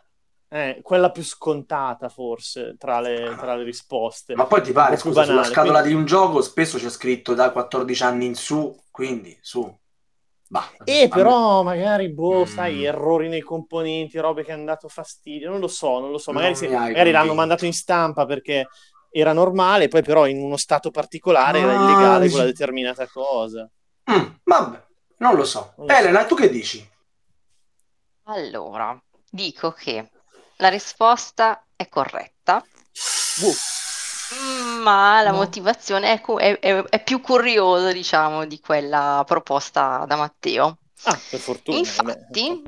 Eh, 0.48 0.80
quella 0.82 1.10
più 1.10 1.22
scontata 1.22 2.08
forse 2.08 2.76
tra 2.78 2.98
le, 3.00 3.36
tra 3.38 3.54
le 3.54 3.62
risposte. 3.62 4.34
Ma 4.34 4.46
poi 4.46 4.62
ti 4.62 4.72
pare, 4.72 4.96
scusa, 4.96 5.22
sulla 5.22 5.34
banale, 5.36 5.52
scatola 5.52 5.80
quindi- 5.80 5.88
di 5.90 6.00
un 6.00 6.06
gioco 6.06 6.40
spesso 6.40 6.78
c'è 6.78 6.88
scritto 6.88 7.34
da 7.34 7.50
14 7.52 8.02
anni 8.04 8.24
in 8.24 8.34
su, 8.34 8.74
quindi 8.90 9.36
su. 9.42 9.70
Bah, 10.48 10.64
E 10.82 11.02
a 11.04 11.08
però 11.14 11.62
magari, 11.62 12.08
boh, 12.10 12.44
Mm. 12.44 12.44
sai, 12.46 12.82
errori 12.82 13.28
nei 13.28 13.42
componenti, 13.42 14.18
robe 14.18 14.44
che 14.44 14.52
hanno 14.52 14.64
dato 14.64 14.88
fastidio, 14.88 15.50
non 15.50 15.60
lo 15.60 15.68
so, 15.68 15.98
non 15.98 16.10
lo 16.10 16.16
so. 16.16 16.32
Magari, 16.32 16.54
se- 16.54 16.70
magari 16.70 17.10
l'hanno 17.10 17.34
mandato 17.34 17.66
in 17.66 17.74
stampa 17.74 18.24
perché 18.24 18.66
era 19.10 19.34
normale, 19.34 19.88
poi 19.88 20.02
però 20.02 20.26
in 20.26 20.38
uno 20.38 20.56
stato 20.56 20.90
particolare 20.90 21.58
era 21.58 21.72
Ah, 21.78 21.82
illegale 21.84 22.20
dici- 22.20 22.30
quella 22.34 22.46
determinata 22.48 23.06
cosa. 23.08 23.70
me- 24.04 24.16
Mm, 24.16 24.26
vabbè, 24.44 24.82
non 25.22 25.34
lo 25.36 25.44
so. 25.44 25.72
Non 25.76 25.86
lo 25.86 25.92
so. 25.92 25.98
Elena, 25.98 26.24
tu 26.26 26.34
che 26.34 26.50
dici? 26.50 26.90
Allora, 28.24 29.00
dico 29.30 29.72
che 29.72 30.10
la 30.56 30.68
risposta 30.68 31.64
è 31.74 31.88
corretta, 31.88 32.64
ma 34.82 35.22
la 35.22 35.30
No. 35.30 35.36
motivazione 35.38 36.12
è, 36.12 36.20
cu- 36.20 36.38
è- 36.38 36.58
è- 36.58 36.82
è 36.84 37.02
più 37.02 37.20
curiosa, 37.20 37.92
diciamo, 37.92 38.44
di 38.46 38.60
quella 38.60 39.22
proposta 39.26 40.04
da 40.06 40.16
Matteo. 40.16 40.78
Ah, 41.04 41.18
per 41.30 41.40
fortuna. 41.40 41.78
vabbè. 41.78 42.10
Infatti, 42.12 42.62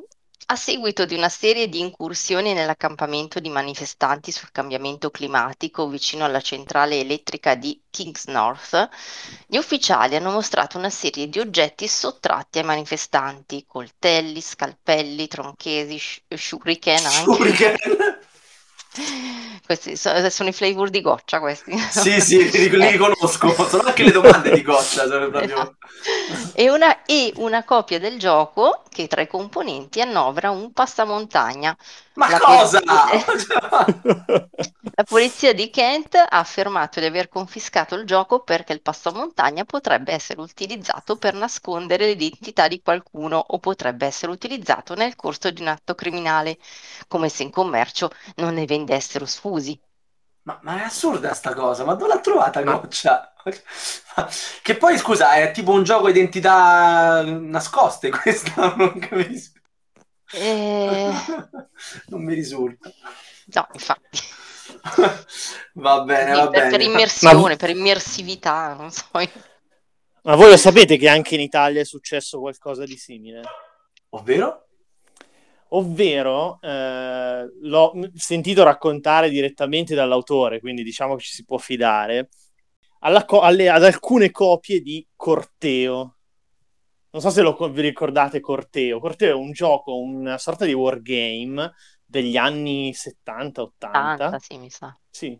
a 0.46 0.56
seguito 0.56 1.04
di 1.06 1.14
una 1.14 1.28
serie 1.28 1.68
di 1.68 1.80
incursioni 1.80 2.52
nell'accampamento 2.52 3.40
di 3.40 3.48
manifestanti 3.48 4.30
sul 4.30 4.50
cambiamento 4.52 5.10
climatico 5.10 5.88
vicino 5.88 6.24
alla 6.24 6.40
centrale 6.40 7.00
elettrica 7.00 7.54
di 7.54 7.80
Kings 7.90 8.26
North, 8.26 8.88
gli 9.46 9.56
ufficiali 9.56 10.16
hanno 10.16 10.30
mostrato 10.30 10.78
una 10.78 10.90
serie 10.90 11.28
di 11.28 11.38
oggetti 11.38 11.88
sottratti 11.88 12.58
ai 12.58 12.64
manifestanti, 12.64 13.64
coltelli, 13.66 14.40
scalpelli, 14.40 15.28
tronchesi, 15.28 15.98
sh- 15.98 16.22
shuriken 16.34 17.06
anche. 17.06 17.32
Shuriken. 17.34 17.76
Questi 19.64 19.96
so- 19.96 20.28
sono 20.30 20.48
i 20.50 20.52
flavor 20.52 20.90
di 20.90 21.00
goccia 21.00 21.40
questi. 21.40 21.76
sì, 21.78 22.20
sì, 22.20 22.50
li, 22.50 22.68
li 22.70 22.86
riconosco. 22.90 23.52
Sono 23.66 23.82
anche 23.84 24.04
le 24.04 24.10
domande 24.12 24.50
di 24.52 24.62
Goccia. 24.62 25.04
proprio- 25.06 25.76
E 26.54 26.70
una, 26.70 27.04
e 27.04 27.32
una 27.36 27.64
copia 27.64 27.98
del 27.98 28.18
gioco 28.18 28.82
che 28.90 29.06
tra 29.08 29.22
i 29.22 29.26
componenti 29.26 30.00
annovera 30.00 30.50
un 30.50 30.72
passamontagna. 30.72 31.76
Ma 32.16 32.28
La 32.28 32.40
cosa? 32.40 32.80
La 34.96 35.04
polizia 35.04 35.52
di 35.52 35.70
Kent 35.70 36.14
ha 36.14 36.26
affermato 36.30 36.98
di 36.98 37.06
aver 37.06 37.28
confiscato 37.28 37.94
il 37.96 38.06
gioco 38.06 38.42
perché 38.42 38.72
il 38.72 38.82
passamontagna 38.82 39.64
potrebbe 39.64 40.12
essere 40.12 40.40
utilizzato 40.40 41.16
per 41.16 41.34
nascondere 41.34 42.06
l'identità 42.08 42.66
di 42.66 42.80
qualcuno 42.80 43.36
o 43.38 43.58
potrebbe 43.58 44.06
essere 44.06 44.32
utilizzato 44.32 44.94
nel 44.94 45.16
corso 45.16 45.50
di 45.50 45.60
un 45.60 45.68
atto 45.68 45.94
criminale, 45.94 46.58
come 47.08 47.28
se 47.28 47.42
in 47.42 47.50
commercio 47.50 48.10
non 48.36 48.54
ne 48.54 48.64
vendessero 48.64 49.26
sfusi. 49.26 49.78
Ma, 50.42 50.58
ma 50.62 50.78
è 50.80 50.82
assurda 50.84 51.32
sta 51.32 51.54
cosa, 51.54 51.84
ma 51.84 51.94
dove 51.94 52.12
l'ha 52.14 52.20
trovata 52.20 52.62
Goccia? 52.62 53.32
Che 54.62 54.76
poi, 54.76 54.96
scusa, 54.98 55.34
è 55.34 55.50
tipo 55.52 55.72
un 55.72 55.82
gioco 55.84 56.08
identità 56.08 57.22
nascoste 57.24 58.08
questa, 58.10 58.74
non 58.76 58.98
capisco. 58.98 59.60
Eh, 60.36 61.12
Non 62.08 62.22
mi 62.24 62.34
risulta. 62.34 62.90
no, 63.54 63.68
infatti, 63.72 64.20
Va 65.74 66.02
bene, 66.02 66.32
Sì, 66.32 66.36
va 66.38 66.48
per, 66.50 66.50
per 66.50 66.70
bene. 66.70 66.84
immersione, 66.84 67.56
per 67.56 67.70
immersività, 67.70 68.74
non 68.74 68.90
so. 68.90 69.04
Ma 70.22 70.36
voi 70.36 70.50
lo 70.50 70.56
sapete 70.56 70.96
che 70.96 71.08
anche 71.08 71.34
in 71.34 71.40
Italia 71.42 71.80
è 71.80 71.84
successo 71.84 72.40
qualcosa 72.40 72.84
di 72.84 72.96
simile? 72.96 73.42
Ovvero? 74.10 74.66
Ovvero, 75.68 76.58
eh, 76.62 77.46
l'ho 77.62 77.92
sentito 78.14 78.62
raccontare 78.62 79.28
direttamente 79.28 79.94
dall'autore, 79.94 80.60
quindi 80.60 80.82
diciamo 80.82 81.16
che 81.16 81.22
ci 81.22 81.32
si 81.34 81.44
può 81.44 81.58
fidare, 81.58 82.28
alla 83.00 83.24
co- 83.24 83.40
alle- 83.40 83.68
ad 83.68 83.82
alcune 83.84 84.30
copie 84.30 84.80
di 84.80 85.06
Corteo. 85.16 86.16
Non 87.14 87.22
so 87.22 87.30
se 87.30 87.42
lo, 87.42 87.56
vi 87.70 87.80
ricordate 87.80 88.40
Corteo. 88.40 88.98
Corteo 88.98 89.30
è 89.30 89.40
un 89.40 89.52
gioco, 89.52 90.00
una 90.00 90.36
sorta 90.36 90.64
di 90.64 90.72
wargame 90.72 91.72
degli 92.04 92.36
anni 92.36 92.92
70-80. 92.92 94.16
Tanta, 94.16 94.38
sì, 94.40 94.58
mi 94.58 94.68
sa. 94.68 94.98
Sì, 95.08 95.38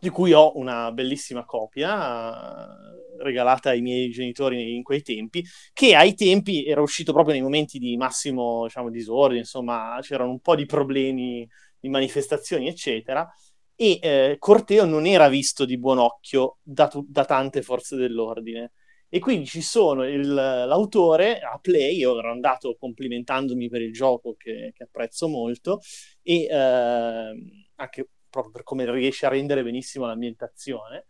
di 0.00 0.08
cui 0.08 0.32
ho 0.32 0.56
una 0.56 0.90
bellissima 0.92 1.44
copia 1.44 2.64
eh, 2.64 3.22
regalata 3.22 3.68
ai 3.68 3.82
miei 3.82 4.08
genitori 4.08 4.74
in 4.74 4.82
quei 4.82 5.02
tempi, 5.02 5.44
che 5.74 5.94
ai 5.94 6.14
tempi 6.14 6.64
era 6.64 6.80
uscito 6.80 7.12
proprio 7.12 7.34
nei 7.34 7.42
momenti 7.42 7.78
di 7.78 7.94
massimo, 7.98 8.62
diciamo, 8.64 8.88
disordine, 8.88 9.40
insomma, 9.40 9.98
c'erano 10.00 10.30
un 10.30 10.40
po' 10.40 10.56
di 10.56 10.64
problemi 10.64 11.46
di 11.78 11.90
manifestazioni, 11.90 12.68
eccetera, 12.68 13.30
e 13.74 13.98
eh, 14.00 14.36
Corteo 14.38 14.86
non 14.86 15.04
era 15.04 15.28
visto 15.28 15.66
di 15.66 15.78
buon 15.78 15.98
occhio 15.98 16.56
da, 16.62 16.88
tu- 16.88 17.04
da 17.06 17.26
tante 17.26 17.60
forze 17.60 17.96
dell'ordine. 17.96 18.72
E 19.08 19.18
quindi 19.20 19.46
ci 19.46 19.62
sono 19.62 20.04
il- 20.06 20.34
l'autore 20.34 21.38
a 21.38 21.58
Play, 21.60 21.96
io 21.96 22.18
ero 22.18 22.30
andato 22.30 22.76
complimentandomi 22.78 23.68
per 23.68 23.80
il 23.82 23.92
gioco 23.92 24.34
che, 24.36 24.72
che 24.74 24.82
apprezzo 24.84 25.28
molto, 25.28 25.80
e 26.22 26.46
ehm, 26.50 27.50
anche 27.76 28.08
proprio 28.28 28.52
per 28.52 28.62
come 28.64 28.90
riesce 28.90 29.26
a 29.26 29.28
rendere 29.30 29.62
benissimo 29.62 30.06
l'ambientazione. 30.06 31.04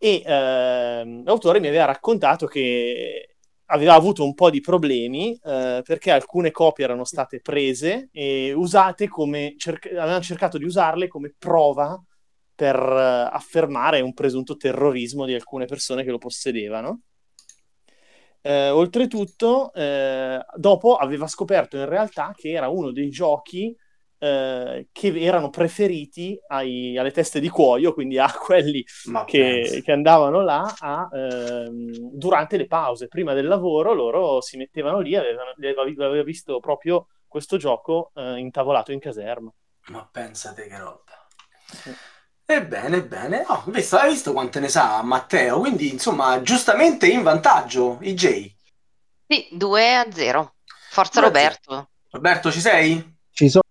E 0.00 0.22
ehm, 0.24 1.24
l'autore 1.24 1.58
mi 1.60 1.66
aveva 1.68 1.86
raccontato 1.86 2.46
che 2.46 3.36
aveva 3.70 3.94
avuto 3.94 4.24
un 4.24 4.34
po' 4.34 4.48
di 4.50 4.60
problemi 4.60 5.32
eh, 5.34 5.82
perché 5.84 6.10
alcune 6.12 6.50
copie 6.52 6.84
erano 6.84 7.04
state 7.04 7.40
prese 7.40 8.08
e 8.12 8.52
usate 8.52 9.08
come 9.08 9.54
cerc- 9.58 9.86
avevano 9.88 10.20
cercato 10.22 10.56
di 10.56 10.64
usarle 10.64 11.08
come 11.08 11.34
prova 11.36 12.00
per 12.58 12.74
eh, 12.74 13.30
affermare 13.32 14.00
un 14.00 14.12
presunto 14.12 14.56
terrorismo 14.56 15.26
di 15.26 15.32
alcune 15.32 15.66
persone 15.66 16.02
che 16.02 16.10
lo 16.10 16.18
possedevano. 16.18 17.02
Eh, 18.40 18.70
oltretutto, 18.70 19.72
eh, 19.72 20.44
dopo 20.56 20.96
aveva 20.96 21.28
scoperto 21.28 21.76
in 21.76 21.88
realtà 21.88 22.34
che 22.36 22.50
era 22.50 22.66
uno 22.66 22.90
dei 22.90 23.10
giochi 23.10 23.72
eh, 24.18 24.88
che 24.90 25.20
erano 25.20 25.50
preferiti 25.50 26.36
ai, 26.48 26.98
alle 26.98 27.12
teste 27.12 27.38
di 27.38 27.48
cuoio, 27.48 27.94
quindi 27.94 28.18
a 28.18 28.26
quelli 28.44 28.84
che, 29.26 29.80
che, 29.84 29.92
andavano 29.92 30.40
là 30.42 30.74
a, 30.80 31.08
ehm, 31.12 32.10
durante 32.10 32.56
le 32.56 32.66
pause. 32.66 33.06
Prima 33.06 33.34
del 33.34 33.46
lavoro 33.46 33.92
loro 33.92 34.40
si 34.40 34.56
mettevano 34.56 34.98
lì, 34.98 35.14
avevano, 35.14 35.52
aveva 35.52 36.22
visto 36.24 36.58
proprio 36.58 37.06
questo 37.28 37.56
gioco 37.56 38.10
eh, 38.16 38.38
intavolato 38.38 38.90
in 38.90 38.98
caserma. 38.98 39.54
Ma 39.90 40.08
pensate 40.10 40.66
che 40.66 40.76
roba. 40.76 41.28
Ebbene, 42.50 42.96
ebbene, 42.96 43.44
oh, 43.46 43.62
visto, 43.66 43.98
hai 43.98 44.12
visto 44.12 44.32
quante 44.32 44.58
ne 44.58 44.70
sa 44.70 45.02
Matteo? 45.02 45.58
Quindi, 45.60 45.92
insomma, 45.92 46.40
giustamente 46.40 47.06
in 47.06 47.22
vantaggio, 47.22 47.98
IJ. 48.00 48.54
Sì, 49.28 49.48
2 49.50 49.94
a 49.94 50.06
0. 50.10 50.54
Forza 50.88 51.20
Roberto. 51.20 51.90
Roberto, 52.10 52.50
ci 52.50 52.60
sei? 52.60 53.16
Ci 53.32 53.50
sono. 53.50 53.64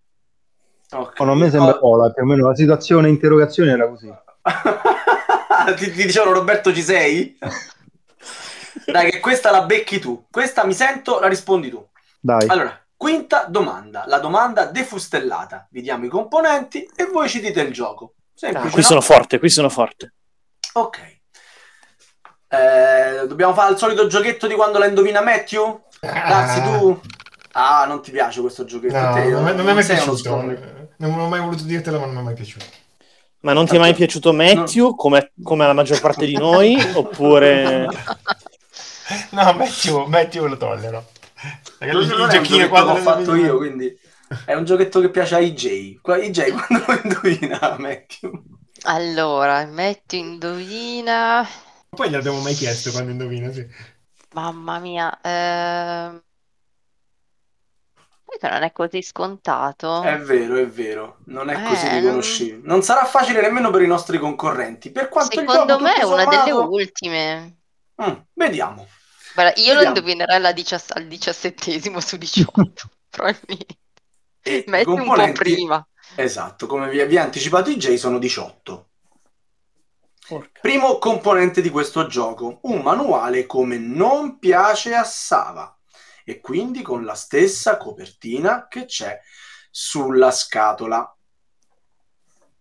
Okay. 0.92 1.26
No, 1.26 1.32
a 1.32 1.36
me 1.36 1.50
sembra 1.50 1.74
oh. 1.74 1.80
Pola, 1.80 2.12
più 2.12 2.22
o 2.22 2.28
meno 2.28 2.50
la 2.50 2.56
situazione 2.56 3.10
interrogazione 3.10 3.72
era 3.72 3.90
così. 3.90 4.14
ti, 5.76 5.92
ti 5.92 6.06
dicevano 6.06 6.34
Roberto 6.34 6.72
ci 6.72 6.84
sei? 6.84 7.36
Dai, 8.86 9.10
che 9.10 9.20
questa 9.20 9.50
la 9.50 9.64
becchi 9.64 9.98
tu. 9.98 10.28
Questa 10.30 10.64
mi 10.66 10.74
sento, 10.74 11.20
la 11.20 11.28
rispondi 11.28 11.72
tu. 11.72 11.84
Dai. 12.20 12.48
Allora, 12.48 12.80
quinta 12.96 13.46
domanda. 13.46 14.04
La 14.06 14.20
domanda 14.20 14.66
defustellata. 14.66 15.68
Vi 15.72 15.82
diamo 15.82 16.06
i 16.06 16.10
componenti 16.10 16.88
e 16.96 17.06
voi 17.06 17.28
ci 17.28 17.42
dite 17.42 17.62
il 17.62 17.74
gioco. 17.74 18.12
Semplice, 18.38 18.68
ah, 18.68 18.70
qui 18.70 18.82
no? 18.82 18.88
sono 18.88 19.02
forte, 19.02 19.40
qui 19.40 19.50
sono 19.50 19.68
forte. 19.68 20.14
Ok. 20.74 21.20
Eh, 22.50 23.26
dobbiamo 23.28 23.56
fare 23.56 23.72
il 23.72 23.80
solito 23.80 24.06
giochetto 24.06 24.46
di 24.46 24.54
quando 24.54 24.78
la 24.78 24.86
indovina 24.86 25.22
Matthew? 25.22 25.86
Grazie, 26.00 26.62
tu... 26.62 27.02
Ah, 27.54 27.86
non 27.88 28.00
ti 28.04 28.12
piace 28.12 28.42
questo 28.42 28.64
giochetto? 28.64 28.96
No, 28.96 29.14
te, 29.16 29.24
non, 29.24 29.44
non, 29.44 29.66
mi 29.66 29.72
è 29.72 29.74
mai 29.74 29.84
piaciuto. 29.84 30.36
Non 30.98 31.20
ho 31.20 31.28
mai 31.28 31.40
voluto 31.40 31.64
dirtelo, 31.64 31.98
ma 31.98 32.06
non 32.06 32.14
mi 32.14 32.22
è 32.22 32.24
mai 32.26 32.36
piaciuto. 32.36 32.66
Ma 33.40 33.54
non 33.54 33.66
ti 33.66 33.76
è 33.76 33.80
mai 33.80 33.96
piaciuto 33.96 34.32
Matthew, 34.34 34.86
no. 34.86 34.96
come, 34.96 35.32
come 35.42 35.66
la 35.66 35.74
maggior 35.74 36.00
parte 36.00 36.28
di 36.28 36.38
noi? 36.38 36.78
oppure... 36.94 37.88
No, 39.32 39.54
Matthew, 39.54 40.06
Matthew 40.06 40.46
lo 40.46 40.58
tollero. 40.58 41.06
Non, 41.80 42.04
il 42.04 42.16
non 42.16 42.30
giochino 42.30 42.70
quando 42.70 42.94
l'ho 42.94 43.00
fatto 43.00 43.34
io, 43.34 43.58
quindi... 43.58 43.98
È 44.46 44.54
un 44.54 44.66
giochetto 44.66 45.00
che 45.00 45.10
piace 45.10 45.36
a 45.36 45.40
IJ. 45.40 46.00
IJ 46.04 46.52
quando 46.66 46.86
lo 46.88 47.00
indovina, 47.04 47.76
Matthew. 47.78 48.44
Allora, 48.84 49.66
Matthew 49.66 50.20
indovina. 50.20 51.48
Poi 51.90 52.10
gliel'abbiamo 52.10 52.42
mai 52.42 52.54
chiesto 52.54 52.92
quando 52.92 53.12
indovina, 53.12 53.52
sì. 53.52 53.66
Mamma 54.34 54.80
mia. 54.80 55.22
Eh... 55.22 56.22
Che 58.40 58.50
non 58.50 58.62
è 58.62 58.72
così 58.72 59.02
scontato. 59.02 60.04
È 60.04 60.20
vero, 60.20 60.58
è 60.58 60.68
vero. 60.68 61.20
Non 61.26 61.50
è 61.50 61.58
eh, 61.58 61.70
così 61.70 61.88
riconoscibile. 61.88 62.58
Non... 62.58 62.66
non 62.66 62.82
sarà 62.84 63.06
facile 63.06 63.42
nemmeno 63.42 63.72
per 63.72 63.82
i 63.82 63.88
nostri 63.88 64.20
concorrenti. 64.20 64.92
Per 64.92 65.10
quanto 65.10 65.40
Secondo 65.40 65.80
me 65.80 65.96
è 65.96 66.04
una 66.04 66.24
sommato... 66.24 66.44
delle 66.44 66.52
ultime. 66.52 67.58
Mm, 68.04 68.14
vediamo. 68.34 68.86
Guarda, 69.34 69.54
io 69.56 69.74
vediamo. 69.74 69.82
lo 69.82 69.88
indovinerei 69.88 70.54
diciass- 70.54 70.92
al 70.92 71.08
diciassettesimo 71.08 72.00
su 72.00 72.18
18, 72.18 72.90
probabilmente. 73.10 73.78
E 74.48 74.64
Metti 74.68 74.90
un 74.90 75.04
po' 75.04 75.32
prima. 75.34 75.86
Esatto, 76.16 76.68
come 76.68 76.90
vi, 76.90 77.04
vi 77.06 77.18
ha 77.18 77.24
anticipato 77.24 77.70
i 77.70 77.78
J 77.78 77.96
sono 77.96 78.18
18. 78.18 78.90
Porca. 80.28 80.60
Primo 80.62 80.98
componente 80.98 81.62
di 81.62 81.70
questo 81.70 82.08
gioco, 82.08 82.60
un 82.64 82.82
manuale 82.82 83.46
come 83.46 83.78
non 83.78 84.40
piace 84.40 84.94
a 84.94 85.04
Sava 85.04 85.78
e 86.26 86.42
quindi 86.42 86.82
con 86.82 87.06
la 87.06 87.14
stessa 87.14 87.78
copertina 87.78 88.68
che 88.68 88.86
c'è 88.86 89.22
sulla 89.70 90.32
scatola. 90.32 91.16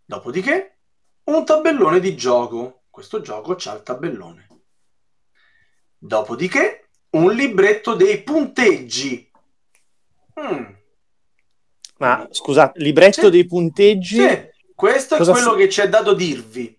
Dopodiché, 0.05 0.79
un 1.25 1.44
tabellone 1.44 1.99
di 1.99 2.16
gioco. 2.16 2.83
Questo 2.90 3.20
gioco 3.20 3.57
c'ha 3.59 3.75
il 3.75 3.83
tabellone. 3.83 4.46
Dopodiché, 5.99 6.90
un 7.11 7.33
libretto 7.33 7.94
dei 7.94 8.22
punteggi. 8.22 9.29
Hmm, 10.38 10.75
ma 11.98 12.26
scusate, 12.30 12.80
libretto 12.80 13.22
sì. 13.22 13.30
dei 13.30 13.46
punteggi. 13.46 14.16
Sì. 14.16 14.54
Questo 14.74 15.16
è 15.16 15.18
quello 15.18 15.52
f- 15.52 15.56
che 15.56 15.68
ci 15.68 15.80
è 15.80 15.88
dato 15.88 16.12
dirvi. 16.12 16.76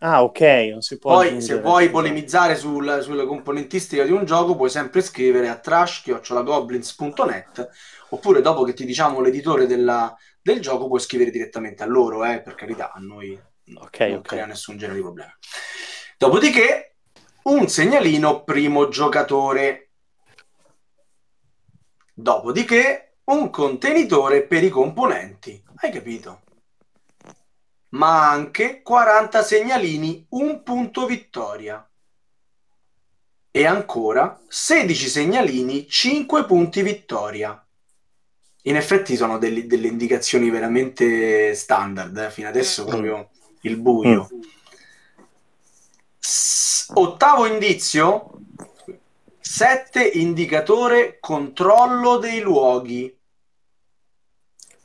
Ah, 0.00 0.22
ok. 0.22 0.40
Non 0.70 0.82
si 0.82 0.98
può 0.98 1.14
Poi, 1.14 1.40
se 1.40 1.60
vuoi 1.60 1.90
polemizzare 1.90 2.54
sul, 2.56 3.00
sulla 3.02 3.24
componentistica 3.24 4.04
di 4.04 4.12
un 4.12 4.24
gioco, 4.24 4.54
puoi 4.54 4.70
sempre 4.70 5.00
scrivere 5.00 5.48
a 5.48 5.56
trash.goblins.net 5.56 7.68
oppure 8.10 8.40
dopo 8.40 8.62
che 8.62 8.74
ti 8.74 8.84
diciamo 8.84 9.20
l'editore 9.20 9.66
della, 9.66 10.16
del 10.40 10.60
gioco, 10.60 10.86
puoi 10.86 11.00
scrivere 11.00 11.30
direttamente 11.30 11.82
a 11.82 11.86
loro, 11.86 12.24
eh, 12.24 12.40
per 12.40 12.54
carità, 12.54 12.92
a 12.92 13.00
noi 13.00 13.36
okay, 13.74 14.10
non 14.10 14.18
okay. 14.18 14.36
crea 14.36 14.46
nessun 14.46 14.76
genere 14.76 14.98
di 14.98 15.04
problema. 15.04 15.36
Dopodiché, 16.16 16.94
un 17.44 17.68
segnalino 17.68 18.44
primo 18.44 18.88
giocatore. 18.88 19.90
Dopodiché, 22.14 23.07
un 23.28 23.50
contenitore 23.50 24.42
per 24.42 24.62
i 24.62 24.68
componenti. 24.68 25.62
Hai 25.76 25.90
capito? 25.90 26.42
Ma 27.90 28.30
anche 28.30 28.82
40 28.82 29.42
segnalini, 29.42 30.26
un 30.30 30.62
punto 30.62 31.06
vittoria. 31.06 31.82
E 33.50 33.66
ancora 33.66 34.40
16 34.46 35.08
segnalini, 35.08 35.88
5 35.88 36.44
punti 36.44 36.82
vittoria. 36.82 37.62
In 38.62 38.76
effetti 38.76 39.16
sono 39.16 39.38
delle, 39.38 39.66
delle 39.66 39.88
indicazioni 39.88 40.50
veramente 40.50 41.54
standard, 41.54 42.16
eh? 42.16 42.30
fino 42.30 42.48
adesso 42.48 42.84
mm. 42.84 42.86
proprio 42.86 43.30
il 43.62 43.76
buio. 43.78 44.28
Mm. 44.32 44.40
S- 46.18 46.90
ottavo 46.94 47.46
indizio, 47.46 48.32
7 49.40 50.02
indicatore 50.04 51.18
controllo 51.20 52.18
dei 52.18 52.40
luoghi. 52.40 53.17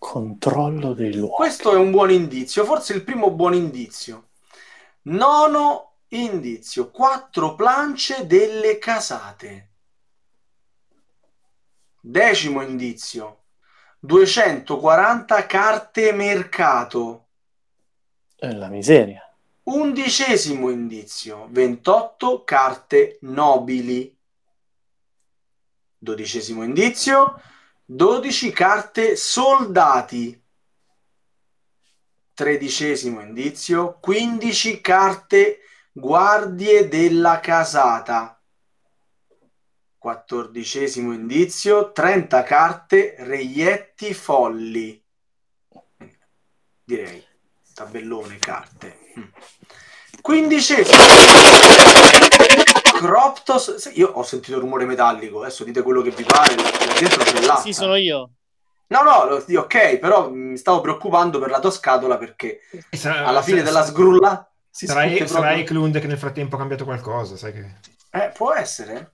Controllo 0.03 0.93
dei 0.93 1.15
luoghi. 1.15 1.33
Questo 1.33 1.71
è 1.71 1.77
un 1.77 1.89
buon 1.89 2.11
indizio, 2.11 2.65
forse 2.65 2.91
il 2.93 3.05
primo 3.05 3.31
buon 3.31 3.53
indizio. 3.53 4.31
Nono 5.03 5.93
indizio, 6.09 6.91
quattro 6.91 7.55
plance 7.55 8.27
delle 8.27 8.77
casate. 8.79 9.69
Decimo 12.01 12.61
indizio, 12.61 13.43
240 13.99 15.45
carte 15.45 16.11
mercato. 16.11 17.27
È 18.35 18.51
la 18.51 18.67
miseria. 18.67 19.21
Undicesimo 19.63 20.69
indizio, 20.69 21.47
28 21.49 22.43
carte 22.43 23.19
nobili. 23.21 24.13
Dodicesimo 25.97 26.61
indizio, 26.63 27.39
12 27.85 28.51
carte 28.51 29.15
soldati. 29.15 30.41
Tredicesimo 32.33 33.21
indizio, 33.21 33.99
15 33.99 34.81
carte 34.81 35.59
guardie 35.91 36.87
della 36.87 37.39
casata. 37.39 38.41
Quattordicesimo 39.97 41.13
indizio, 41.13 41.91
30 41.91 42.43
carte 42.43 43.15
reietti 43.19 44.13
folli. 44.13 45.01
Direi, 46.83 47.23
tabellone 47.73 48.37
carte. 48.39 48.99
Mm. 49.19 49.23
Quindicesimo 50.21 50.97
Croptos. 52.93 53.91
Io 53.93 54.07
ho 54.07 54.23
sentito 54.23 54.55
il 54.57 54.61
rumore 54.61 54.85
metallico. 54.85 55.41
Adesso 55.41 55.63
dite 55.63 55.81
quello 55.81 56.01
che 56.01 56.11
vi 56.11 56.23
pare. 56.23 56.55
Dentro 56.55 57.23
c'è 57.23 57.41
l'acqua. 57.41 57.61
Sì, 57.61 57.73
sono 57.73 57.95
io. 57.95 58.29
No, 58.87 59.01
no, 59.01 59.43
ok, 59.59 59.97
però 59.97 60.29
mi 60.29 60.55
stavo 60.55 60.79
preoccupando 60.81 61.39
per 61.39 61.49
la 61.49 61.59
tua 61.59 61.71
scatola 61.71 62.17
perché 62.17 62.59
sarà, 62.91 63.25
alla 63.25 63.41
fine 63.41 63.59
sarà, 63.59 63.71
della 63.71 63.85
sgrulla 63.85 64.51
si 64.69 64.85
sarà, 64.85 65.07
proprio... 65.07 65.27
sarà 65.27 65.53
Eklund 65.53 65.99
che 65.99 66.05
nel 66.05 66.19
frattempo 66.19 66.55
ha 66.55 66.59
cambiato 66.59 66.83
qualcosa, 66.83 67.35
sai 67.35 67.53
che... 67.53 67.75
Eh, 68.11 68.31
può 68.35 68.53
essere. 68.53 69.13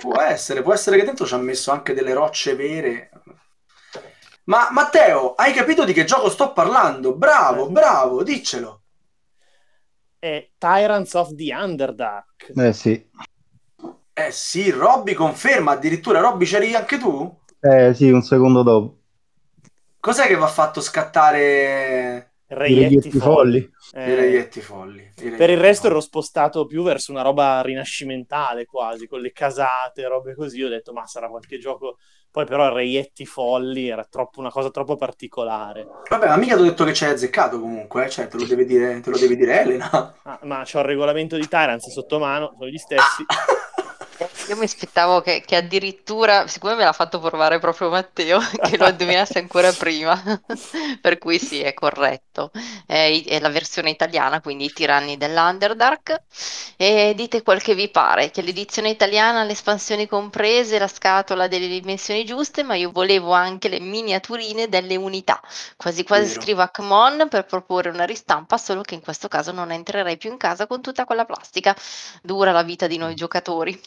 può 0.00 0.18
essere, 0.18 0.62
può 0.62 0.72
essere 0.72 0.96
che 0.96 1.04
dentro 1.04 1.26
ci 1.26 1.34
ha 1.34 1.38
messo 1.38 1.72
anche 1.72 1.92
delle 1.92 2.14
rocce 2.14 2.56
vere. 2.56 3.10
Ma 4.44 4.68
Matteo, 4.70 5.34
hai 5.34 5.52
capito 5.52 5.84
di 5.84 5.92
che 5.92 6.04
gioco 6.04 6.30
sto 6.30 6.52
parlando? 6.52 7.14
Bravo, 7.14 7.68
eh. 7.68 7.70
bravo, 7.70 8.22
diccelo 8.22 8.79
è 10.20 10.50
Tyrants 10.56 11.14
of 11.14 11.34
the 11.34 11.52
Underdark. 11.52 12.52
Eh 12.54 12.72
sì. 12.72 13.08
Eh 14.12 14.30
sì, 14.30 14.70
Robby 14.70 15.14
conferma, 15.14 15.72
addirittura 15.72 16.20
Robby 16.20 16.44
c'eri 16.44 16.74
anche 16.74 16.98
tu? 16.98 17.38
Eh 17.60 17.94
sì, 17.94 18.10
un 18.10 18.22
secondo 18.22 18.62
dopo. 18.62 18.98
Cos'è 20.00 20.26
che 20.26 20.34
va 20.36 20.46
fatto 20.46 20.80
scattare 20.80 22.34
I 22.48 22.54
Reietti 22.54 23.10
reietti 23.10 23.10
folli. 23.12 23.60
folli. 23.60 23.72
Eh, 23.92 24.10
I 24.10 24.14
reietti 24.14 24.60
folli. 24.60 25.12
i 25.18 25.30
per 25.36 25.50
il 25.50 25.58
reietti 25.58 25.58
resto 25.58 25.88
folli. 25.88 25.92
ero 25.92 26.00
spostato 26.00 26.66
più 26.66 26.82
verso 26.82 27.12
una 27.12 27.22
roba 27.22 27.60
rinascimentale 27.62 28.64
quasi, 28.66 29.06
con 29.06 29.20
le 29.20 29.32
casate, 29.32 30.06
robe 30.08 30.34
così. 30.34 30.62
Ho 30.62 30.68
detto, 30.68 30.92
ma 30.92 31.06
sarà 31.06 31.28
qualche 31.28 31.58
gioco. 31.58 31.98
Poi 32.32 32.46
però 32.46 32.72
Reietti 32.72 33.26
folli 33.26 33.88
era 33.88 34.04
troppo, 34.04 34.38
una 34.38 34.50
cosa 34.50 34.70
troppo 34.70 34.96
particolare. 34.96 35.86
Vabbè, 36.08 36.28
ma 36.28 36.36
mica 36.36 36.54
ti 36.54 36.62
ho 36.62 36.64
detto 36.64 36.84
che 36.84 36.92
c'hai 36.92 37.12
azzeccato 37.12 37.58
comunque, 37.58 38.04
eh? 38.04 38.08
cioè 38.08 38.28
te 38.28 38.36
lo 38.38 38.44
deve 38.44 38.64
dire, 38.64 39.00
te 39.00 39.10
lo 39.10 39.18
deve 39.18 39.34
dire 39.34 39.60
Elena. 39.60 40.14
Ah, 40.22 40.38
ma 40.42 40.62
c'ho 40.64 40.78
il 40.78 40.84
regolamento 40.84 41.36
di 41.36 41.48
Tyrants 41.48 41.90
sotto 41.90 42.18
mano, 42.20 42.54
sono 42.56 42.70
gli 42.70 42.78
stessi. 42.78 43.24
Io 44.48 44.56
mi 44.56 44.64
aspettavo 44.64 45.22
che, 45.22 45.42
che 45.46 45.56
addirittura, 45.56 46.46
siccome 46.46 46.74
me 46.74 46.84
l'ha 46.84 46.92
fatto 46.92 47.20
provare 47.20 47.58
proprio 47.58 47.88
Matteo, 47.88 48.38
che 48.62 48.76
lo 48.76 48.86
indovinasse 48.86 49.38
ancora 49.38 49.72
prima, 49.72 50.20
per 51.00 51.18
cui 51.18 51.38
sì, 51.38 51.60
è 51.60 51.72
corretto. 51.72 52.50
È, 52.86 53.22
è 53.26 53.40
la 53.40 53.48
versione 53.48 53.90
italiana, 53.90 54.40
quindi 54.40 54.64
i 54.66 54.72
tiranni 54.72 55.16
dell'Underdark. 55.16 56.22
E 56.76 57.12
dite 57.14 57.42
quel 57.42 57.62
che 57.62 57.74
vi 57.74 57.88
pare, 57.90 58.30
che 58.30 58.42
l'edizione 58.42 58.90
italiana 58.90 59.44
le 59.44 59.52
espansioni 59.52 60.06
comprese, 60.06 60.78
la 60.78 60.88
scatola 60.88 61.46
delle 61.48 61.68
dimensioni 61.68 62.24
giuste, 62.24 62.62
ma 62.62 62.74
io 62.74 62.90
volevo 62.90 63.32
anche 63.32 63.68
le 63.68 63.80
miniaturine 63.80 64.68
delle 64.68 64.96
unità. 64.96 65.40
Quasi 65.76 66.04
quasi 66.04 66.28
Vero. 66.28 66.40
scrivo 66.40 66.62
a 66.62 66.68
Kmon 66.68 67.28
per 67.28 67.44
proporre 67.46 67.90
una 67.90 68.04
ristampa, 68.04 68.58
solo 68.58 68.82
che 68.82 68.94
in 68.94 69.00
questo 69.02 69.28
caso 69.28 69.52
non 69.52 69.70
entrerei 69.72 70.16
più 70.16 70.30
in 70.30 70.36
casa 70.36 70.66
con 70.66 70.80
tutta 70.82 71.04
quella 71.04 71.24
plastica. 71.24 71.74
Dura 72.22 72.52
la 72.52 72.62
vita 72.62 72.86
di 72.86 72.96
noi 72.96 73.14
giocatori. 73.14 73.78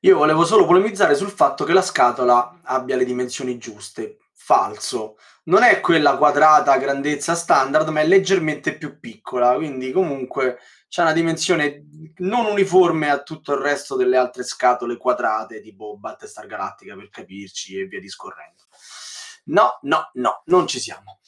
Io 0.00 0.16
volevo 0.16 0.44
solo 0.44 0.66
polemizzare 0.66 1.14
sul 1.14 1.30
fatto 1.30 1.64
che 1.64 1.72
la 1.72 1.82
scatola 1.82 2.60
abbia 2.62 2.96
le 2.96 3.04
dimensioni 3.04 3.58
giuste. 3.58 4.18
Falso. 4.32 5.16
Non 5.44 5.62
è 5.62 5.80
quella 5.80 6.16
quadrata 6.16 6.76
grandezza 6.78 7.34
standard, 7.34 7.88
ma 7.88 8.00
è 8.00 8.06
leggermente 8.06 8.76
più 8.76 8.98
piccola, 8.98 9.54
quindi 9.54 9.92
comunque 9.92 10.58
c'è 10.88 11.02
una 11.02 11.12
dimensione 11.12 11.86
non 12.16 12.46
uniforme 12.46 13.10
a 13.10 13.22
tutto 13.22 13.52
il 13.52 13.60
resto 13.60 13.94
delle 13.94 14.16
altre 14.16 14.42
scatole 14.42 14.96
quadrate, 14.96 15.60
tipo 15.60 15.96
Battlestar 15.96 16.46
Galactica 16.46 16.96
per 16.96 17.10
capirci 17.10 17.78
e 17.78 17.84
via 17.86 18.00
discorrendo. 18.00 18.64
No, 19.44 19.78
no, 19.82 20.10
no, 20.14 20.42
non 20.46 20.66
ci 20.66 20.80
siamo. 20.80 21.20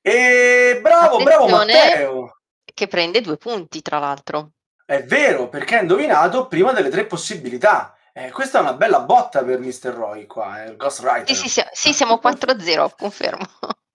E 0.00 0.78
bravo, 0.82 1.22
bravo 1.22 1.44
Attenzione. 1.44 1.72
Matteo. 1.72 2.40
che 2.64 2.86
prende 2.86 3.20
due 3.20 3.36
punti, 3.36 3.82
tra 3.82 3.98
l'altro. 3.98 4.52
È 4.92 5.02
vero, 5.04 5.48
perché 5.48 5.78
ha 5.78 5.80
indovinato 5.80 6.48
prima 6.48 6.72
delle 6.72 6.90
tre 6.90 7.06
possibilità. 7.06 7.96
Eh, 8.12 8.30
questa 8.30 8.58
è 8.58 8.60
una 8.60 8.74
bella 8.74 9.00
botta 9.00 9.42
per 9.42 9.58
Mr. 9.58 9.86
Roy 9.86 10.26
qua, 10.26 10.62
eh, 10.62 10.68
il 10.68 10.76
Ghostwriter. 10.76 11.34
Sì, 11.34 11.34
sì, 11.34 11.48
sì, 11.48 11.62
sì, 11.72 11.92
siamo 11.94 12.20
4-0, 12.22 12.90
confermo. 12.98 13.46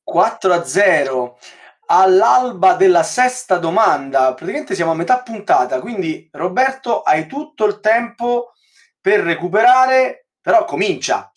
4 0.02 0.54
a 0.54 0.64
0 0.64 1.38
all'alba 1.86 2.74
della 2.74 3.04
sesta 3.04 3.60
domanda. 3.60 4.34
Praticamente 4.34 4.74
siamo 4.74 4.89
a 4.89 4.95
metà 4.95 5.22
puntata, 5.22 5.80
quindi 5.82 6.28
Roberto 6.32 7.04
hai 7.04 7.28
tutto 7.28 7.66
il 7.66 7.80
tempo 7.80 8.54
per 9.00 9.20
recuperare, 9.20 10.30
però 10.41 10.66
comincia. 10.66 11.32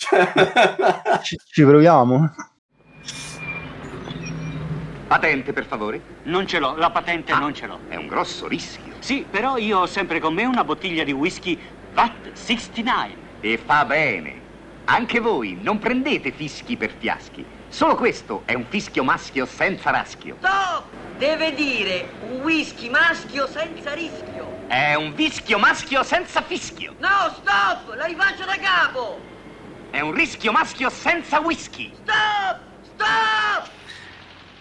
Ci, 1.20 1.36
ci 1.36 1.64
proviamo? 1.66 2.34
Patente, 5.06 5.52
per 5.52 5.66
favore. 5.66 6.00
Non 6.22 6.46
ce 6.46 6.58
l'ho, 6.58 6.74
la 6.76 6.90
patente 6.90 7.34
non 7.34 7.52
ce 7.52 7.66
l'ho. 7.66 7.80
È 7.88 7.96
un 7.96 8.06
grosso 8.06 8.48
rischio. 8.48 8.89
Sì, 9.00 9.26
però 9.28 9.56
io 9.56 9.80
ho 9.80 9.86
sempre 9.86 10.20
con 10.20 10.34
me 10.34 10.44
una 10.44 10.62
bottiglia 10.62 11.04
di 11.04 11.12
whisky 11.12 11.58
VAT 11.92 12.32
69. 12.32 13.28
E 13.40 13.58
fa 13.58 13.84
bene. 13.84 14.48
Anche 14.84 15.20
voi 15.20 15.58
non 15.60 15.78
prendete 15.78 16.30
fischi 16.32 16.76
per 16.76 16.92
fiaschi. 16.98 17.44
Solo 17.68 17.94
questo 17.94 18.42
è 18.44 18.54
un 18.54 18.66
fischio 18.68 19.02
maschio 19.02 19.46
senza 19.46 19.90
raschio. 19.90 20.36
Stop! 20.38 20.84
Deve 21.16 21.54
dire 21.54 22.10
un 22.28 22.40
whisky 22.42 22.90
maschio 22.90 23.46
senza 23.46 23.94
rischio. 23.94 24.66
È 24.66 24.94
un 24.94 25.14
vischio 25.14 25.58
maschio 25.58 26.02
senza 26.02 26.42
fischio. 26.42 26.94
No, 26.98 27.32
stop! 27.36 27.94
La 27.94 28.04
rifaccio 28.04 28.44
da 28.44 28.56
capo! 28.56 29.18
È 29.90 30.00
un 30.00 30.12
rischio 30.12 30.52
maschio 30.52 30.90
senza 30.90 31.40
whisky. 31.40 31.92
Stop! 32.02 32.60
Stop! 32.82 33.70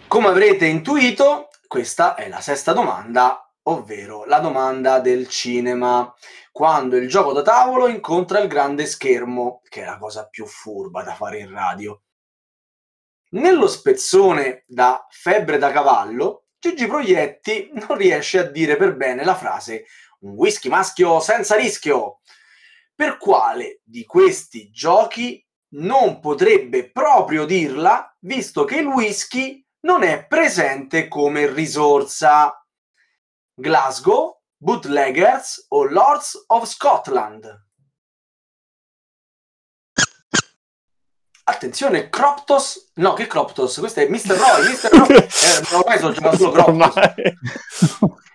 Come 0.08 0.28
avrete 0.28 0.66
intuito, 0.66 1.50
questa 1.68 2.16
è 2.16 2.30
la 2.30 2.42
sesta 2.42 2.74
domanda, 2.74 3.49
ovvero 3.70 4.26
la 4.26 4.40
domanda 4.40 5.00
del 5.00 5.28
cinema. 5.28 6.14
Quando 6.52 6.98
il 6.98 7.08
gioco 7.08 7.34
da 7.34 7.42
tavolo 7.42 7.88
incontra 7.88 8.40
il 8.40 8.48
grande 8.48 8.86
schermo, 8.86 9.62
che 9.70 9.84
è 9.84 9.86
la 9.86 9.98
cosa 9.98 10.28
più 10.28 10.46
furba 10.46 11.04
da 11.04 11.14
fare 11.14 11.40
in 11.40 11.52
radio. 11.52 12.02
Nello 13.32 13.68
spezzone 13.68 14.64
da 14.68 15.06
Febbre 15.10 15.58
da 15.58 15.72
cavallo, 15.72 16.46
Gigi 16.60 16.88
Proietti 16.88 17.70
non 17.74 17.96
riesce 17.96 18.40
a 18.40 18.44
dire 18.44 18.76
per 18.76 18.96
bene 18.96 19.24
la 19.24 19.36
frase 19.36 19.86
un 20.22 20.34
whisky 20.34 20.68
maschio 20.68 21.20
senza 21.20 21.56
rischio. 21.56 22.20
Per 22.94 23.18
quale 23.18 23.82
di 23.84 24.04
questi 24.04 24.70
giochi 24.72 25.46
non 25.76 26.20
potrebbe 26.20 26.92
proprio 26.92 27.46
dirla, 27.46 28.14
visto 28.20 28.66
che 28.66 28.78
il 28.78 28.88
whisky 28.88 29.64
non 29.82 30.04
è 30.04 30.26
presente 30.26 31.08
come 31.08 31.50
risorsa. 31.50 32.59
Glasgow, 33.60 34.40
Bootleggers 34.56 35.66
o 35.70 35.84
Lords 35.84 36.46
of 36.48 36.66
Scotland? 36.66 37.68
Attenzione, 41.44 42.10
Croptos. 42.10 42.92
No, 42.96 43.14
che 43.14 43.28
Croptos? 43.28 43.80
Questo 43.80 44.00
è 44.02 44.08
Mr. 44.08 44.36
Roy. 44.38 44.72
Mr. 44.72 44.90
Roy. 44.92 45.18
Eh, 45.72 45.76
ormai 45.76 45.98
sono 45.98 46.14
giocato 46.14 46.38
solo 46.38 46.52
Croptos. 46.52 46.94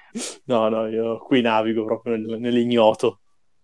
No, 0.44 0.68
no, 0.68 0.86
io 0.86 1.18
qui 1.18 1.40
navigo 1.40 1.84
proprio 1.84 2.14
nel- 2.16 2.38
nell'ignoto. 2.38 3.22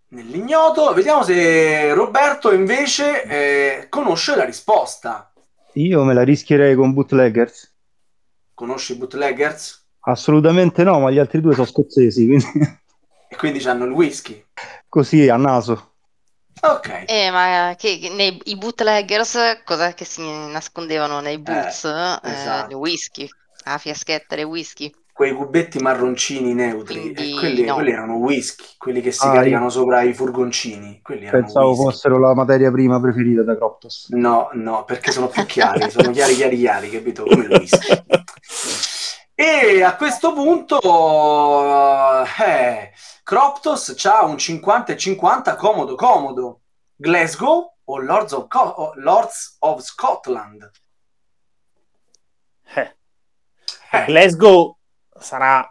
Nell'ignoto, 0.08 0.92
vediamo 0.94 1.22
se 1.22 1.92
Roberto 1.94 2.52
invece 2.52 3.22
eh, 3.22 3.86
conosce 3.88 4.34
la 4.34 4.44
risposta. 4.44 5.32
Io 5.74 6.02
me 6.02 6.12
la 6.12 6.24
rischierei 6.24 6.74
con 6.74 6.92
Bootleggers. 6.92 7.72
Conosci 8.52 8.92
i 8.94 8.96
Bootleggers? 8.96 9.79
Assolutamente 10.02 10.82
no, 10.82 10.98
ma 11.00 11.10
gli 11.10 11.18
altri 11.18 11.40
due 11.40 11.54
sono 11.54 11.66
scozzesi, 11.66 12.26
quindi 12.26 12.44
E 13.32 13.36
quindi 13.36 13.62
hanno 13.68 13.84
il 13.84 13.92
whisky. 13.92 14.44
così 14.88 15.28
a 15.28 15.36
naso. 15.36 15.92
Ok. 16.62 17.04
Eh, 17.06 17.30
ma 17.30 17.74
che, 17.78 17.98
che 17.98 18.08
nei, 18.10 18.40
i 18.46 18.56
bootleggers, 18.56 19.62
cosa 19.64 19.94
che 19.94 20.04
si 20.04 20.20
nascondevano 20.22 21.20
nei 21.20 21.38
boots? 21.38 21.84
Eh, 21.84 22.30
esatto. 22.30 22.68
le 22.68 22.74
whisky, 22.74 23.28
la 23.64 23.78
fiaschetta, 23.78 24.34
le 24.34 24.42
whisky. 24.42 24.92
Quei 25.12 25.32
cubetti 25.32 25.78
marroncini 25.78 26.54
neutri, 26.54 27.12
Quindi 27.12 27.30
eh, 27.34 27.38
quelli, 27.38 27.64
no. 27.64 27.74
quelli 27.74 27.90
erano 27.92 28.14
whisky, 28.16 28.64
quelli 28.78 29.00
che 29.00 29.12
si 29.12 29.26
Ah, 29.26 29.32
caricano 29.32 29.64
io- 29.64 29.70
sopra 29.70 30.02
i 30.02 30.12
furgoncini. 30.12 31.02
Pensavo 31.30 31.74
fossero 31.74 32.18
la 32.18 32.34
materia 32.34 32.70
prima 32.72 33.00
preferita 33.00 33.42
da 33.42 33.54
Croptos. 33.54 34.08
No, 34.10 34.48
no, 34.54 34.84
perché 34.84 35.12
sono 35.12 35.28
più 35.28 35.44
chiari, 35.46 35.88
sono 35.90 36.10
chiari, 36.10 36.34
chiari, 36.34 36.56
chiari, 36.56 36.90
capito? 36.90 37.24
Come 37.24 37.44
il 37.44 37.50
whisky. 37.50 37.86
E 39.42 39.82
a 39.82 39.96
questo 39.96 40.34
punto, 40.34 40.78
eh, 42.46 42.92
Croptos 43.22 43.94
c'ha 43.96 44.22
un 44.24 44.36
50 44.36 44.92
e 44.92 44.96
50 44.98 45.56
comodo, 45.56 45.94
comodo. 45.94 46.60
Glasgow 46.94 47.74
o 47.84 47.98
Lords 47.98 48.32
of, 48.32 48.48
Co- 48.48 48.92
Lords 48.96 49.56
of 49.60 49.80
Scotland? 49.80 50.70
Eh, 52.74 52.94
Eh, 53.92 54.04
Glasgow 54.04 54.76
sarà, 55.18 55.66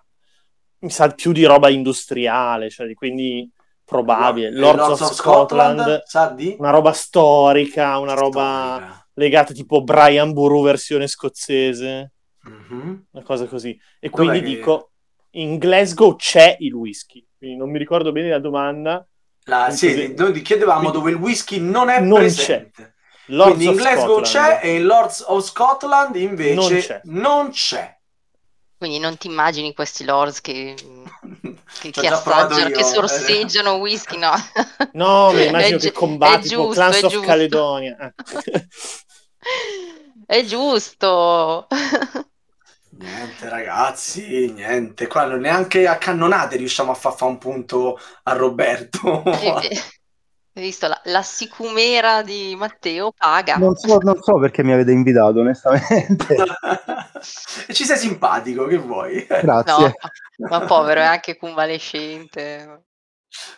mi 0.80 0.90
sa, 0.90 1.08
più 1.10 1.32
di 1.32 1.46
roba 1.46 1.70
industriale, 1.70 2.72
cioè, 2.72 2.92
quindi 2.96 3.48
probabile. 3.86 4.48
e 4.48 4.52
Lords, 4.52 5.00
of, 5.00 5.12
Scotland, 5.14 6.02
sa 6.06 6.30
di? 6.30 6.56
una 6.58 6.72
roba 6.72 6.92
storica, 6.92 8.00
una 8.00 8.14
roba 8.16 8.78
Storica. 8.80 9.08
legata 9.14 9.54
tipo 9.54 9.84
Brian 9.84 10.34
Buru 10.34 10.64
versione 10.64 11.06
scozzese, 11.08 12.14
Mhm. 12.44 13.06
una 13.12 13.24
cosa 13.24 13.46
così. 13.48 13.70
E 14.00 14.10
Dov'è 14.10 14.16
quindi 14.16 14.40
che- 14.40 14.46
dico, 14.46 14.92
in 15.32 15.58
Glasgow 15.58 16.16
c'è 16.16 16.56
il 16.60 16.74
whisky, 16.74 17.26
quindi 17.38 17.58
non 17.58 17.70
mi 17.70 17.78
ricordo 17.78 18.12
bene 18.12 18.30
la 18.30 18.40
domanda. 18.40 19.06
La- 19.46 19.70
sì, 19.72 19.88
così- 19.88 20.14
noi 20.16 20.42
chiedevamo 20.42 20.80
quindi 20.80 20.98
dove 20.98 21.12
il 21.12 21.18
whisky 21.18 21.60
non 21.60 21.90
è 21.90 22.00
non 22.00 22.20
presente. 22.20 22.96
Lords 23.28 23.54
Quindi 23.56 23.66
in 23.76 23.76
Glasgow 23.80 24.24
Scotland. 24.24 24.26
c'è 24.26 24.60
e 24.64 24.76
in 24.78 24.86
Lords 24.86 25.24
of 25.28 25.44
Scotland 25.46 26.16
invece 26.16 26.54
Non 26.56 26.68
c'è. 26.80 27.02
non 27.06 27.50
c'è. 27.52 27.98
Quindi 28.76 28.98
non 29.00 29.18
ti 29.18 29.28
immagini 29.28 29.74
questi 29.74 30.04
lords 30.06 30.42
che, 30.42 30.74
che, 31.82 31.92
che 31.92 32.08
assaggiano, 32.08 32.70
che 32.72 32.80
eh. 32.80 32.84
sorseggiano 32.84 33.74
whisky, 33.76 34.18
no. 34.18 34.32
No, 34.94 35.32
mi 35.32 35.46
immagino 35.46 35.78
È 35.78 35.80
che 35.80 35.88
gi- 35.90 35.92
tipo 36.42 36.66
giusto, 36.66 36.74
Clans 36.74 37.04
of 37.04 37.12
giusto. 37.12 37.28
Caledonia. 37.28 38.14
È 40.30 40.46
giusto. 40.46 41.66
Niente 43.00 43.50
ragazzi, 43.50 44.52
niente. 44.52 45.08
Qua 45.08 45.26
neanche 45.26 45.88
a 45.88 45.98
cannonate 45.98 46.56
riusciamo 46.56 46.92
a 46.92 46.94
far 46.94 47.16
fa 47.16 47.26
un 47.26 47.40
punto 47.40 47.98
a 48.22 48.34
Roberto. 48.34 49.24
Hai 49.26 49.82
visto 50.54 50.88
la, 50.88 51.02
la 51.06 51.24
sicumera 51.24 52.22
di 52.22 52.56
Matteo 52.56 53.12
paga. 53.12 53.56
Non 53.56 53.76
so, 53.76 53.98
non 54.04 54.22
so 54.22 54.38
perché 54.38 54.62
mi 54.62 54.72
avete 54.72 54.92
invitato, 54.92 55.40
onestamente. 55.40 56.36
E 57.68 57.74
ci 57.74 57.86
sei 57.86 57.98
simpatico, 57.98 58.68
che 58.68 58.78
vuoi? 58.78 59.26
Grazie. 59.26 59.96
No, 60.38 60.48
ma 60.48 60.60
povero, 60.60 61.00
è 61.00 61.06
anche 61.06 61.38
convalescente. 61.38 62.84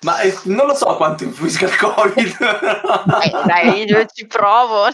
Ma 0.04 0.22
eh, 0.22 0.34
non 0.46 0.68
lo 0.68 0.74
so 0.74 0.96
quanto 0.96 1.26
influisca 1.26 1.66
il 1.66 1.76
Covid. 1.76 2.38
Eh, 3.24 3.46
dai, 3.46 3.84
io 3.84 4.06
ci 4.06 4.26
provo. 4.26 4.88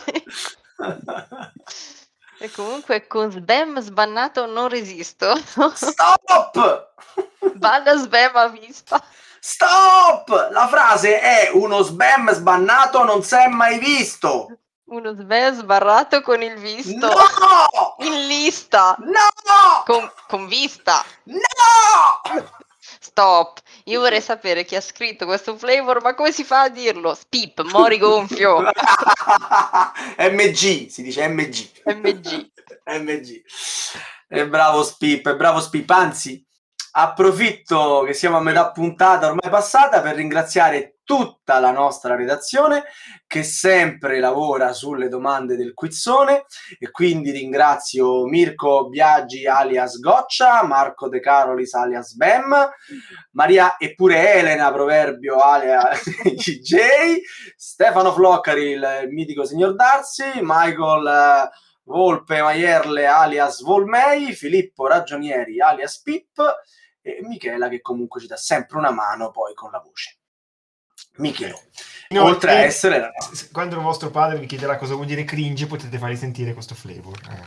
E 2.39 2.51
comunque 2.51 3.07
con 3.07 3.32
Sbam 3.32 3.80
sbannato 3.80 4.45
non 4.45 4.67
resisto. 4.69 5.36
Stop! 5.73 6.91
Balla 7.55 7.95
Sbam 7.97 8.36
a 8.36 8.47
vista. 8.49 9.03
Stop! 9.39 10.49
La 10.51 10.67
frase 10.67 11.19
è 11.19 11.49
uno 11.53 11.82
spam 11.82 12.32
sbannato 12.34 13.03
non 13.03 13.23
si 13.23 13.36
è 13.36 13.47
mai 13.47 13.80
visto. 13.80 14.49
Uno 14.86 15.13
Sbam 15.15 15.55
sbarrato 15.55 16.21
con 16.21 16.43
il 16.43 16.57
visto. 16.59 17.07
No! 17.07 17.95
In 17.99 18.28
lista. 18.28 18.95
No! 18.99 19.84
Con, 19.86 20.11
con 20.28 20.47
vista. 20.47 21.03
No! 21.23 21.41
Stop. 23.18 23.61
Io 23.86 23.99
vorrei 23.99 24.22
sapere 24.22 24.63
chi 24.63 24.76
ha 24.76 24.82
scritto 24.82 25.26
questo 25.26 25.57
flavor, 25.57 26.03
ma 26.03 26.13
come 26.13 26.32
si 26.32 26.43
fa 26.43 26.61
a 26.61 26.70
dirlo? 26.70 27.15
Spip, 27.15 27.63
mori 27.63 27.97
gonfio. 27.97 28.61
MG, 30.20 30.86
si 30.86 31.01
dice 31.01 31.28
MG. 31.28 31.68
MG. 31.86 32.47
MG. 32.86 33.41
E 34.28 34.47
bravo 34.47 34.84
Spip, 34.84 35.26
e 35.26 35.36
bravo 35.36 35.59
Spip. 35.61 35.89
Anzi, 35.89 36.45
approfitto 36.91 38.03
che 38.05 38.13
siamo 38.13 38.38
a 38.38 38.41
metà 38.41 38.70
puntata 38.72 39.26
ormai 39.26 39.49
passata 39.49 39.99
per 40.01 40.13
ringraziare 40.13 40.96
tutta 41.08 41.60
la 41.60 41.72
nostra 41.72 42.16
redazione 42.16 42.84
che 43.28 43.41
sempre 43.41 44.20
lavora 44.20 44.74
sulle 44.74 45.08
domande 45.08 45.55
del 45.55 45.74
quizzone 45.74 46.43
e 46.78 46.91
quindi 46.91 47.32
ringrazio 47.32 48.26
Mirko 48.26 48.89
Biagi 48.89 49.47
alias 49.47 49.99
Goccia, 50.01 50.66
Marco 50.66 51.08
De 51.08 51.22
Carolis 51.22 51.74
alias 51.76 52.14
Bem, 52.14 52.53
Maria 53.32 53.78
e 53.78 53.95
pure 53.95 54.34
Elena 54.34 54.70
Proverbio 54.70 55.38
alias 55.38 56.03
DJ, 56.28 57.22
Stefano 57.55 58.12
Floccari 58.12 58.72
il 58.72 59.08
mitico 59.10 59.45
signor 59.45 59.76
Darsi, 59.76 60.26
Michael 60.41 61.08
eh, 61.08 61.49
Volpe 61.84 62.41
Maierle 62.41 63.05
alias 63.05 63.62
Volmei, 63.62 64.34
Filippo 64.34 64.88
Ragionieri 64.88 65.62
alias 65.62 66.01
Pip 66.01 66.38
e 67.01 67.20
Michela 67.22 67.70
che 67.70 67.80
comunque 67.80 68.20
ci 68.20 68.28
dà 68.28 68.36
sempre 68.36 68.78
una 68.78 68.91
mano 68.91 69.32
poi 69.32 69.53
con 69.53 69.72
la 69.72 69.80
voce. 69.80 70.16
Michelo, 71.18 71.61
No, 72.09 72.24
oltre 72.24 72.51
a 72.51 72.53
eh, 72.61 72.63
essere 72.65 73.11
Quando 73.51 73.80
vostro 73.82 74.09
padre 74.11 74.39
vi 74.39 74.45
chiederà 74.45 74.78
cosa 74.78 74.93
vuol 74.95 75.07
dire 75.07 75.24
cringe, 75.24 75.68
potete 75.68 75.97
fargli 75.97 76.15
sentire 76.15 76.53
questo 76.53 76.76
flavor. 76.76 77.20
eh. 77.30 77.45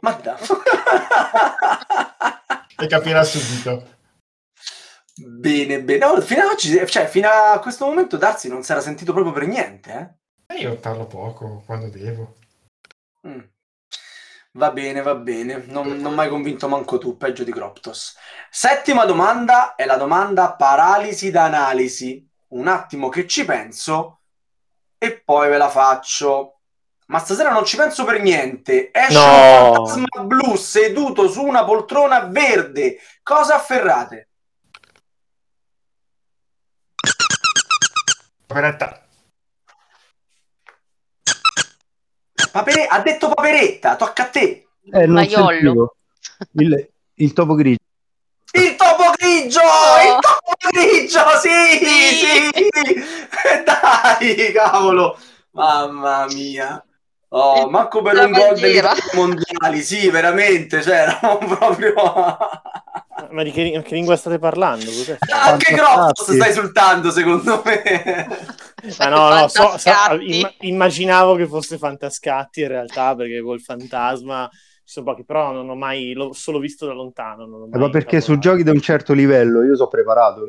Ma 0.00 0.12
da- 0.12 0.38
E 2.76 2.86
capirà 2.86 3.22
subito. 3.22 3.98
bene, 5.14 5.82
bene. 5.82 6.04
No, 6.04 6.20
fino, 6.20 6.42
ad 6.42 6.50
oggi, 6.52 6.84
cioè, 6.86 7.06
fino 7.06 7.28
a 7.28 7.58
questo 7.60 7.84
momento 7.86 8.16
Darsi 8.16 8.48
non 8.48 8.62
si 8.62 8.72
era 8.72 8.80
sentito 8.80 9.12
proprio 9.12 9.32
per 9.32 9.46
niente. 9.46 10.18
E 10.46 10.54
io 10.58 10.76
parlo 10.78 11.06
poco 11.06 11.62
quando 11.66 11.88
devo. 11.88 12.34
Eh? 13.22 13.28
Mm. 13.28 13.40
Va 14.54 14.70
bene, 14.70 15.00
va 15.00 15.14
bene. 15.14 15.64
Non, 15.66 15.96
non 15.96 16.14
mai 16.14 16.28
convinto 16.28 16.68
manco 16.68 16.98
tu, 16.98 17.16
peggio 17.16 17.44
di 17.44 17.52
Croptos. 17.52 18.16
Settima 18.50 19.04
domanda 19.06 19.74
è 19.76 19.86
la 19.86 19.96
domanda 19.96 20.54
paralisi 20.54 21.30
da 21.30 21.44
analisi. 21.44 22.28
Un 22.52 22.68
attimo 22.68 23.08
che 23.08 23.26
ci 23.26 23.44
penso 23.44 24.20
e 24.98 25.18
poi 25.18 25.48
ve 25.48 25.56
la 25.56 25.68
faccio. 25.70 26.58
Ma 27.06 27.18
stasera 27.18 27.50
non 27.50 27.64
ci 27.64 27.76
penso 27.76 28.04
per 28.04 28.20
niente. 28.20 28.90
Esce 28.92 29.12
No. 29.18 29.80
un 29.80 29.86
fantasma 29.86 30.22
blu 30.24 30.56
seduto 30.56 31.28
su 31.28 31.42
una 31.42 31.64
poltrona 31.64 32.20
verde. 32.26 32.98
Cosa 33.22 33.56
afferrate? 33.56 34.28
Poveretta. 38.46 39.06
Papere- 42.52 42.86
ha 42.86 43.00
detto 43.00 43.28
paperetta, 43.32 43.96
tocca 43.96 44.24
a 44.24 44.28
te. 44.28 44.68
Eh, 44.92 45.06
non 45.06 45.14
Maiollo. 45.14 45.96
Il, 46.52 46.90
il 47.14 47.32
topo 47.32 47.54
grigio. 47.54 47.81
Grigio! 49.40 49.60
Oh. 49.60 50.02
Il 50.02 50.18
topo 50.20 50.52
grigio! 50.70 51.20
Sì, 51.40 51.84
sì! 51.84 52.50
Dai, 53.64 54.52
cavolo! 54.52 55.16
Mamma 55.52 56.26
mia! 56.26 56.84
Oh, 57.28 57.62
Il- 57.64 57.70
manco 57.70 58.02
per 58.02 58.14
la 58.14 58.24
un 58.26 58.32
gol 58.32 58.42
bandiera. 58.48 58.92
mondiali, 59.14 59.80
sì, 59.82 60.10
veramente, 60.10 60.82
cioè, 60.82 60.96
eravamo 61.18 61.56
proprio... 61.56 61.94
Ma 63.30 63.42
di 63.42 63.50
che, 63.52 63.80
che 63.82 63.94
lingua 63.94 64.16
state 64.16 64.38
parlando? 64.38 64.84
Cos'è? 64.84 65.16
Anche. 65.30 65.74
Croptos 65.74 66.34
sta 66.34 66.46
esultando, 66.48 67.10
secondo 67.10 67.62
me. 67.64 68.60
Ah, 68.98 69.08
no, 69.10 69.28
no, 69.28 69.46
so- 69.46 69.78
so- 69.78 70.18
imma- 70.18 70.52
immaginavo 70.58 71.36
che 71.36 71.46
fosse 71.46 71.78
Fantascatti 71.78 72.62
in 72.62 72.68
realtà, 72.68 73.14
perché 73.14 73.40
col 73.40 73.60
fantasma 73.60 74.50
sono 74.92 75.06
pochi, 75.06 75.24
però 75.24 75.52
non 75.52 75.68
ho 75.68 75.74
mai, 75.74 76.12
l'ho 76.12 76.32
solo 76.32 76.58
visto 76.58 76.86
da 76.86 76.92
lontano. 76.92 77.46
Non 77.46 77.62
ho 77.62 77.68
Eh, 77.72 77.78
ma 77.78 77.88
perché 77.88 78.20
su 78.20 78.38
giochi 78.38 78.62
di 78.62 78.70
un 78.70 78.80
certo 78.80 79.14
livello 79.14 79.62
io 79.62 79.74
sono 79.74 79.88
preparato, 79.88 80.44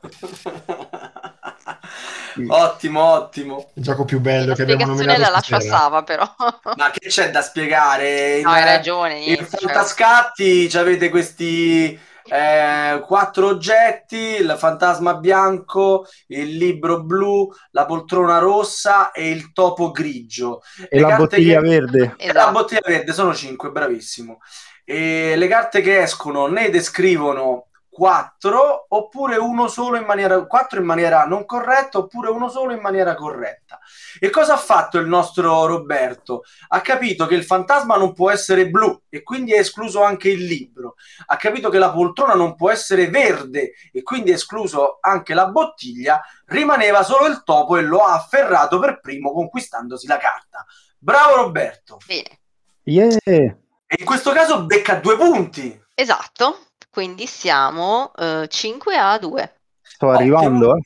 ottimo, 2.48 3.02
ottimo. 3.02 3.70
Il 3.74 3.82
gioco 3.82 4.04
più 4.04 4.20
bello 4.20 4.50
La 4.50 4.54
che 4.54 4.62
abbiamo 4.62 4.82
spiegazione 4.82 5.06
nominato 5.06 5.20
la 5.20 5.36
lascio 5.36 5.56
a 5.56 5.60
stasera. 5.60 5.78
Sava, 5.78 6.02
però. 6.02 6.24
Ma 6.76 6.90
che 6.90 7.08
c'è 7.08 7.30
da 7.30 7.42
spiegare? 7.42 8.40
No, 8.42 8.50
In- 8.50 8.54
hai 8.54 8.64
ragione. 8.64 9.18
In 9.18 9.24
niente, 9.24 9.56
cioè. 9.56 9.72
Fantascatti 9.72 10.70
avete 10.74 11.08
questi 11.08 11.98
eh, 12.30 13.00
quattro 13.06 13.48
oggetti, 13.48 14.16
il 14.16 14.54
fantasma 14.56 15.14
bianco, 15.14 16.06
il 16.28 16.56
libro 16.56 17.02
blu, 17.02 17.48
la 17.72 17.86
poltrona 17.86 18.38
rossa 18.38 19.10
e 19.10 19.30
il 19.30 19.52
topo 19.52 19.90
grigio. 19.90 20.60
E 20.88 21.00
Le 21.00 21.08
la 21.08 21.16
bottiglia 21.16 21.60
che- 21.60 21.68
verde. 21.68 22.14
E 22.16 22.26
La 22.26 22.32
Esatto. 22.40 22.52
bottiglia 22.52 22.80
verde 22.86 23.12
sono 23.12 23.34
cinque, 23.34 23.70
bravissimo. 23.70 24.38
E 24.84 25.34
le 25.36 25.48
carte 25.48 25.80
che 25.80 26.02
escono 26.02 26.46
ne 26.46 26.70
descrivono 26.70 27.66
quattro 28.00 28.86
oppure 28.88 29.36
uno 29.36 29.68
solo 29.68 29.98
in 29.98 30.06
maniera 30.06 30.46
quattro 30.46 30.80
in 30.80 30.86
maniera 30.86 31.26
non 31.26 31.44
corretta 31.44 31.98
oppure 31.98 32.30
uno 32.30 32.48
solo 32.48 32.72
in 32.72 32.80
maniera 32.80 33.14
corretta. 33.14 33.78
E 34.18 34.30
cosa 34.30 34.54
ha 34.54 34.56
fatto 34.56 34.96
il 34.96 35.06
nostro 35.06 35.66
Roberto? 35.66 36.44
Ha 36.68 36.80
capito 36.80 37.26
che 37.26 37.34
il 37.34 37.44
fantasma 37.44 37.98
non 37.98 38.14
può 38.14 38.30
essere 38.30 38.70
blu 38.70 39.02
e 39.10 39.22
quindi 39.22 39.52
è 39.52 39.58
escluso 39.58 40.02
anche 40.02 40.30
il 40.30 40.46
libro. 40.46 40.94
Ha 41.26 41.36
capito 41.36 41.68
che 41.68 41.76
la 41.76 41.92
poltrona 41.92 42.32
non 42.32 42.54
può 42.54 42.70
essere 42.70 43.10
verde 43.10 43.72
e 43.92 44.02
quindi 44.02 44.30
è 44.30 44.34
escluso 44.34 44.96
anche 45.02 45.34
la 45.34 45.48
bottiglia. 45.48 46.22
Rimaneva 46.46 47.02
solo 47.02 47.26
il 47.26 47.42
topo 47.44 47.76
e 47.76 47.82
lo 47.82 47.98
ha 47.98 48.14
afferrato 48.14 48.78
per 48.78 49.00
primo 49.00 49.30
conquistandosi 49.30 50.06
la 50.06 50.16
carta. 50.16 50.64
Bravo 50.98 51.34
Roberto! 51.34 51.98
Bene, 52.06 52.38
Yeah. 52.84 53.18
E 53.26 53.96
in 53.98 54.06
questo 54.06 54.32
caso 54.32 54.64
becca 54.64 54.94
due 54.94 55.18
punti. 55.18 55.78
esatto. 55.94 56.69
Quindi 56.90 57.26
siamo 57.26 58.12
eh, 58.16 58.46
5 58.48 58.96
a 58.96 59.18
2. 59.18 59.54
Sto 59.80 60.10
arrivando, 60.10 60.76
eh. 60.76 60.80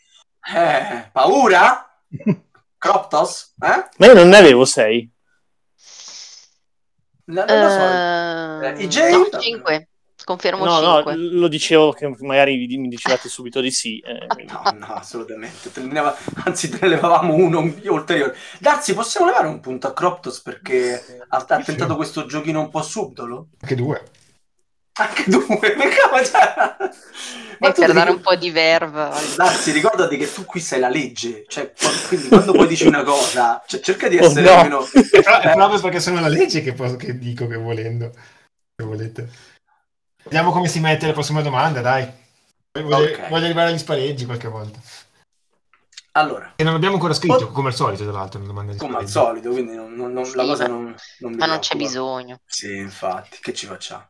Eh, 0.54 1.08
paura? 1.10 1.98
Croptos? 2.76 3.54
Eh? 3.60 3.88
Ma 3.96 4.06
io 4.06 4.12
non 4.14 4.28
ne 4.28 4.36
avevo 4.36 4.66
sei. 4.66 5.10
No, 7.26 7.44
non 7.46 7.60
lo 7.60 7.68
so. 7.70 8.66
Eh, 8.66 8.82
i 8.82 8.88
J? 8.88 9.10
no, 9.32 9.40
5. 9.40 9.88
Confermo 10.24 10.64
No, 10.64 10.80
no, 10.80 10.94
5. 10.96 11.16
lo 11.16 11.48
dicevo 11.48 11.92
che 11.92 12.14
magari 12.20 12.66
mi 12.76 12.88
dicevate 12.88 13.28
subito 13.30 13.60
di 13.62 13.70
sì. 13.70 13.98
eh, 14.00 14.26
No, 14.44 14.62
no, 14.86 14.94
assolutamente. 14.94 15.72
Te 15.72 15.80
ne 15.80 15.92
leva- 15.92 16.14
Anzi, 16.44 16.68
te 16.68 16.78
ne 16.82 16.88
levavamo 16.88 17.34
uno 17.34 17.60
ulteriore. 17.86 18.36
Darsi, 18.60 18.92
possiamo 18.92 19.26
levare 19.26 19.48
un 19.48 19.60
punto 19.60 19.86
a 19.86 19.94
Croptos 19.94 20.42
perché 20.42 21.24
ha, 21.28 21.44
ha 21.48 21.62
tentato 21.62 21.96
questo 21.96 22.26
giochino 22.26 22.60
un 22.60 22.68
po' 22.68 22.82
subdolo? 22.82 23.48
Anche 23.62 23.74
due. 23.74 24.02
Anche 24.96 25.24
due, 25.28 25.44
perché 25.58 26.24
cioè... 26.24 26.76
E 27.58 27.72
tu 27.72 27.80
per 27.80 27.86
devi- 27.86 27.92
dare 27.92 28.10
un 28.10 28.20
po' 28.20 28.36
di 28.36 28.50
verve. 28.50 29.02
al- 29.02 29.34
Darsi, 29.36 29.72
ricordati 29.72 30.16
che 30.16 30.32
tu 30.32 30.44
qui 30.44 30.60
sei 30.60 30.78
la 30.78 30.88
legge, 30.88 31.44
cioè, 31.48 31.72
qu- 31.72 32.06
quindi 32.08 32.28
quando 32.28 32.52
poi 32.52 32.66
dici 32.68 32.86
una 32.86 33.02
cosa, 33.02 33.60
cioè, 33.66 33.80
cerca 33.80 34.06
di 34.08 34.18
Oh, 34.18 34.24
essere 34.26 34.42
no. 34.42 34.52
almeno... 34.52 34.84
È 34.86 35.22
pro- 35.22 35.40
è 35.40 35.52
proprio 35.52 35.80
perché 35.80 35.98
sono 36.00 36.20
la 36.20 36.28
legge 36.28 36.62
che, 36.62 36.72
posso- 36.74 36.96
che 36.96 37.18
dico 37.18 37.46
che 37.48 37.56
volendo. 37.56 38.12
Se 38.76 38.84
volete. 38.86 39.28
Vediamo 40.24 40.52
come 40.52 40.68
si 40.68 40.78
mette 40.80 41.06
la 41.06 41.12
prossima 41.12 41.42
domanda, 41.42 41.80
dai. 41.80 42.08
Voglio, 42.80 42.96
Ok. 43.10 43.28
voglio 43.28 43.44
arrivare 43.46 43.70
agli 43.70 43.78
spareggi 43.78 44.24
qualche 44.26 44.48
volta. 44.48 44.78
Allora, 46.16 46.52
E 46.54 46.62
non 46.62 46.74
abbiamo 46.74 46.94
ancora 46.94 47.12
scritto, 47.14 47.46
Oh. 47.46 47.50
come 47.50 47.68
al 47.68 47.74
solito, 47.74 48.04
tra 48.04 48.12
l'altro, 48.12 48.38
una 48.38 48.46
domanda 48.48 48.72
di 48.72 48.78
come 48.78 48.98
al 48.98 49.08
spareggi. 49.08 49.42
solito, 49.42 49.50
quindi 49.50 49.74
non- 49.74 49.94
non- 49.94 50.12
non- 50.12 50.24
Sì, 50.24 50.36
la 50.36 50.44
cosa 50.44 50.62
ma- 50.64 50.68
non, 50.68 50.94
non 51.18 51.30
mi 51.32 51.36
Ma 51.38 51.46
non 51.46 51.58
c'è 51.58 51.74
bisogno. 51.76 52.38
Sì, 52.46 52.76
infatti, 52.76 53.38
che 53.40 53.52
ci 53.52 53.66
facciamo? 53.66 54.06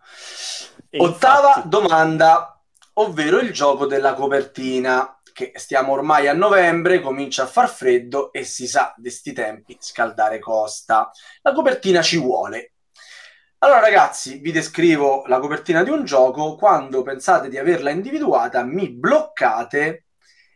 E 0.94 0.98
Ottava 1.00 1.48
infatti- 1.48 1.68
domanda, 1.70 2.62
ovvero 2.94 3.40
il 3.40 3.52
gioco 3.52 3.84
della 3.84 4.14
copertina, 4.14 5.20
che 5.32 5.50
stiamo 5.56 5.90
ormai 5.90 6.28
a 6.28 6.34
novembre, 6.34 7.00
comincia 7.00 7.42
a 7.42 7.46
far 7.46 7.68
freddo 7.68 8.30
e 8.30 8.44
si 8.44 8.68
sa, 8.68 8.94
di 8.96 9.10
sti 9.10 9.32
tempi, 9.32 9.76
scaldare 9.80 10.38
costa. 10.38 11.10
La 11.42 11.52
copertina 11.52 12.00
ci 12.00 12.16
vuole. 12.16 12.74
Allora 13.58 13.80
ragazzi, 13.80 14.38
vi 14.38 14.52
descrivo 14.52 15.24
la 15.26 15.40
copertina 15.40 15.82
di 15.82 15.90
un 15.90 16.04
gioco, 16.04 16.54
quando 16.54 17.02
pensate 17.02 17.48
di 17.48 17.58
averla 17.58 17.90
individuata 17.90 18.62
mi 18.62 18.88
bloccate 18.92 20.04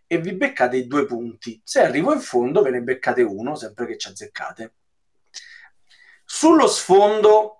e 0.06 0.18
vi 0.18 0.34
beccate 0.34 0.76
i 0.76 0.86
due 0.86 1.04
punti. 1.04 1.60
Se 1.64 1.80
arrivo 1.80 2.12
in 2.12 2.20
fondo 2.20 2.62
ve 2.62 2.70
ne 2.70 2.80
beccate 2.82 3.22
uno, 3.22 3.56
sempre 3.56 3.86
che 3.86 3.98
ci 3.98 4.06
azzeccate. 4.06 4.74
Sullo 6.24 6.68
sfondo 6.68 7.57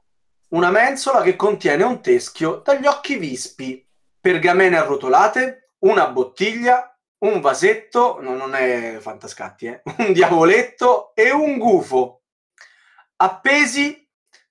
una 0.48 0.70
mensola 0.70 1.22
che 1.22 1.36
contiene 1.36 1.82
un 1.82 2.00
teschio 2.00 2.62
dagli 2.64 2.86
occhi 2.86 3.16
vispi, 3.16 3.86
pergamene 4.20 4.76
arrotolate, 4.76 5.72
una 5.80 6.08
bottiglia, 6.08 6.96
un 7.18 7.40
vasetto, 7.40 8.18
no, 8.20 8.34
non 8.34 8.54
è 8.54 8.98
fantascatti, 9.00 9.66
eh? 9.66 9.82
un 9.98 10.12
diavoletto 10.12 11.12
e 11.14 11.30
un 11.30 11.58
gufo. 11.58 12.22
Appesi 13.16 14.08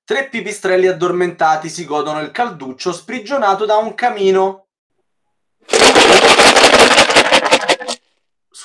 Tre 0.07 0.29
pipistrelli 0.29 0.87
addormentati 0.87 1.67
si 1.67 1.83
godono 1.83 2.21
il 2.21 2.31
calduccio 2.31 2.93
sprigionato 2.93 3.65
da 3.65 3.75
un 3.75 3.93
camino. 3.93 4.67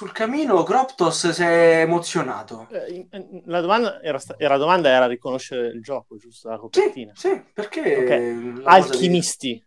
Sul 0.02 0.10
camino 0.10 0.64
Croptos 0.64 1.30
si 1.30 1.42
è 1.42 1.82
emozionato. 1.82 2.66
Eh, 2.72 3.06
la 3.44 3.60
domanda 3.60 4.02
era, 4.02 4.18
sta- 4.18 4.34
era, 4.36 4.56
domanda 4.56 4.88
era 4.88 5.06
riconoscere 5.06 5.68
il 5.68 5.80
gioco, 5.80 6.16
giusto? 6.16 6.48
La 6.48 6.58
copertina. 6.58 7.12
Sì, 7.14 7.28
sì 7.28 7.44
perché... 7.54 7.98
Okay. 7.98 8.64
Alchimisti. 8.64 9.52
Di... 9.52 9.64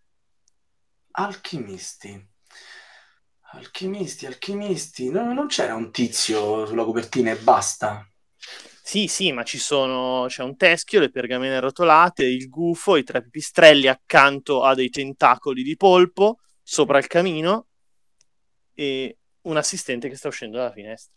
Alchimisti. 1.12 2.28
Alchimisti, 3.54 4.26
alchimisti. 4.26 5.10
No, 5.10 5.32
non 5.32 5.48
c'era 5.48 5.74
un 5.74 5.90
tizio 5.90 6.66
sulla 6.66 6.84
copertina 6.84 7.32
e 7.32 7.38
basta. 7.38 8.06
Sì, 8.84 9.08
sì, 9.08 9.32
ma 9.32 9.44
ci 9.44 9.58
sono, 9.58 10.26
c'è 10.28 10.44
un 10.44 10.58
teschio, 10.58 11.00
le 11.00 11.12
pergamene 11.12 11.56
arrotolate, 11.56 12.26
il 12.26 12.50
gufo, 12.50 12.98
i 12.98 13.06
tre 13.06 13.22
pipistrelli 13.22 13.88
accanto 13.88 14.64
a 14.64 14.76
dei 14.76 14.90
tentacoli 14.90 15.64
di 15.64 15.78
polpo 15.78 16.40
sopra 16.62 16.98
il 16.98 17.08
camino 17.08 17.68
e 18.74 19.18
un 19.46 19.58
assistente 19.58 20.10
che 20.10 20.16
sta 20.16 20.28
uscendo 20.28 20.58
dalla 20.58 20.72
finestra. 20.72 21.14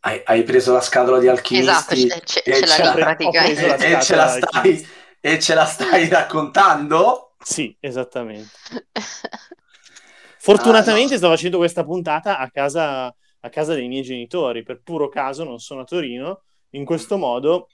Hai, 0.00 0.22
hai 0.24 0.42
preso 0.42 0.72
la 0.72 0.80
scatola 0.80 1.18
di 1.18 1.28
alchimisti 1.28 1.70
esatto, 1.70 2.24
ce, 2.24 2.42
ce, 2.42 2.66
ce 2.66 2.66
l'hai 2.66 2.92
praticamente. 2.94 3.76
E, 3.76 3.92
e, 3.92 4.02
ce 4.02 4.14
la 4.14 4.28
stai, 4.28 4.88
e 5.20 5.38
ce 5.40 5.54
la 5.54 5.64
stai 5.64 6.08
raccontando? 6.08 7.34
Sì, 7.40 7.76
esattamente. 7.80 8.50
Fortunatamente 10.38 11.14
ah, 11.14 11.16
no. 11.16 11.18
sto 11.18 11.28
facendo 11.28 11.58
questa 11.58 11.84
puntata 11.84 12.38
a 12.38 12.50
casa 12.50 13.14
a 13.40 13.50
casa 13.50 13.74
dei 13.74 13.88
miei 13.88 14.02
genitori, 14.02 14.62
per 14.62 14.80
puro 14.82 15.08
caso 15.08 15.44
non 15.44 15.58
sono 15.58 15.82
a 15.82 15.84
Torino, 15.84 16.42
in 16.70 16.84
questo 16.84 17.16
modo 17.16 17.68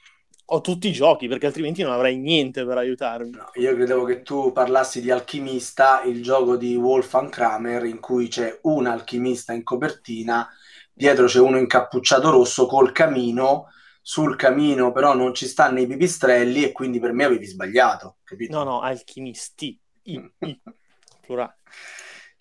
ho 0.47 0.61
tutti 0.61 0.89
i 0.89 0.93
giochi 0.93 1.29
perché 1.29 1.47
altrimenti 1.47 1.83
non 1.83 1.93
avrei 1.93 2.17
niente 2.17 2.65
per 2.65 2.79
aiutarmi. 2.79 3.31
No, 3.31 3.51
io 3.55 3.75
credevo 3.75 4.05
che 4.05 4.23
tu 4.23 4.53
parlassi 4.53 5.01
di 5.01 5.11
Alchimista, 5.11 6.03
il 6.03 6.23
gioco 6.23 6.57
di 6.57 6.77
Wolfgang 6.77 7.31
Kramer 7.31 7.85
in 7.85 8.01
cui 8.01 8.29
c'è 8.29 8.59
un 8.63 8.87
alchimista 8.87 9.53
in 9.53 9.63
copertina, 9.63 10.49
dietro 10.93 11.27
c'è 11.27 11.41
uno 11.41 11.59
incappucciato 11.59 12.31
rosso 12.31 12.67
col 12.67 12.93
camino, 12.93 13.69
sul 14.01 14.37
camino 14.37 14.93
però 14.93 15.15
non 15.15 15.35
ci 15.35 15.47
stanno 15.47 15.81
i 15.81 15.87
pipistrelli 15.87 16.63
e 16.63 16.73
quindi 16.73 17.01
per 17.01 17.13
me 17.13 17.25
avevi 17.25 17.47
sbagliato, 17.47 18.19
capito? 18.23 18.57
No, 18.57 18.65
no, 18.65 18.81
alchimisti, 18.81 19.79
I, 20.03 20.31
I, 20.41 20.61
plurale. 21.21 21.57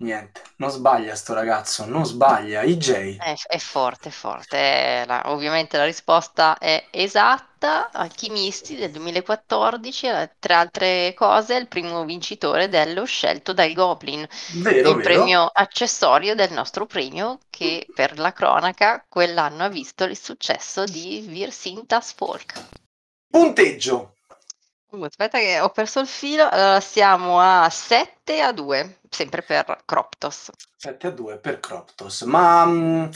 Niente, 0.03 0.41
non 0.57 0.69
sbaglia 0.69 1.15
sto 1.15 1.33
ragazzo, 1.33 1.85
non 1.85 2.05
sbaglia. 2.05 2.61
IJ. 2.61 3.15
È, 3.17 3.35
è 3.47 3.57
forte, 3.57 4.09
è 4.09 4.11
forte. 4.11 4.57
È 4.57 5.03
la, 5.07 5.31
ovviamente 5.31 5.77
la 5.77 5.85
risposta 5.85 6.57
è 6.57 6.87
esatta. 6.91 7.89
Alchimisti 7.89 8.75
del 8.75 8.91
2014, 8.91 10.07
tra 10.39 10.59
altre 10.59 11.13
cose, 11.15 11.55
è 11.55 11.59
il 11.59 11.69
primo 11.69 12.03
vincitore 12.03 12.67
dello 12.67 13.05
scelto 13.05 13.53
dal 13.53 13.71
Goblin. 13.71 14.27
Vero, 14.55 14.89
il 14.89 14.95
vero. 14.97 14.99
premio 14.99 15.45
accessorio 15.45 16.35
del 16.35 16.51
nostro 16.51 16.85
premio 16.85 17.39
che 17.49 17.87
per 17.95 18.19
la 18.19 18.33
cronaca 18.33 19.05
quell'anno 19.07 19.63
ha 19.63 19.69
visto 19.69 20.03
il 20.03 20.17
successo 20.17 20.83
di 20.83 21.23
Virsintas 21.25 22.11
Folk. 22.11 22.61
Punteggio. 23.31 24.12
Uh, 24.93 25.05
aspetta 25.05 25.39
che 25.39 25.59
ho 25.59 25.69
perso 25.69 26.01
il 26.01 26.07
filo. 26.07 26.47
Allora 26.47 26.79
siamo 26.79 27.39
a 27.39 27.67
7 27.67 28.41
a 28.41 28.51
2 28.51 28.99
sempre 29.09 29.41
per 29.41 29.81
Croptos. 29.85 30.51
7 30.77 31.07
a 31.07 31.09
2 31.09 31.39
per 31.39 31.59
Croptos. 31.59 32.21
Ma 32.21 32.63
mh, 32.63 33.09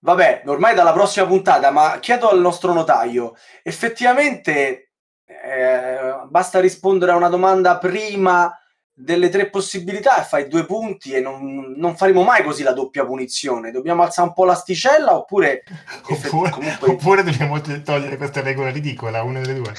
vabbè, 0.00 0.42
ormai 0.44 0.74
dalla 0.74 0.92
prossima 0.92 1.26
puntata, 1.26 1.70
ma 1.70 1.98
chiedo 1.98 2.28
al 2.28 2.40
nostro 2.40 2.74
notaio, 2.74 3.36
effettivamente 3.62 4.90
eh, 5.24 6.14
basta 6.26 6.60
rispondere 6.60 7.12
a 7.12 7.16
una 7.16 7.30
domanda 7.30 7.78
prima 7.78 8.52
delle 8.92 9.28
tre 9.28 9.48
possibilità 9.48 10.20
e 10.20 10.24
fai 10.26 10.48
due 10.48 10.66
punti 10.66 11.12
e 11.12 11.20
non, 11.20 11.72
non, 11.76 11.96
faremo 11.96 12.24
mai 12.24 12.42
così 12.42 12.64
la 12.64 12.72
doppia 12.72 13.06
punizione. 13.06 13.70
Dobbiamo 13.70 14.02
alzare 14.02 14.28
un 14.28 14.34
po' 14.34 14.44
l'asticella 14.44 15.16
oppure... 15.16 15.62
Oppure, 16.10 16.50
comunque... 16.50 16.90
oppure 16.90 17.22
dobbiamo 17.22 17.60
togliere 17.60 18.16
questa 18.16 18.42
regola 18.42 18.70
ridicola, 18.70 19.22
una 19.22 19.40
delle 19.40 19.54
due. 19.54 19.72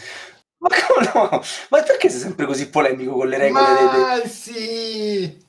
Ma 0.60 0.70
come 0.70 1.12
no? 1.14 1.42
Ma 1.70 1.82
perché 1.84 2.10
sei 2.10 2.20
sempre 2.20 2.46
così 2.46 2.70
polemico 2.70 3.14
con 3.14 3.28
le 3.28 3.38
regole? 3.38 3.62
Ma 3.64 4.20
dei... 4.20 4.30
sì! 4.30 5.48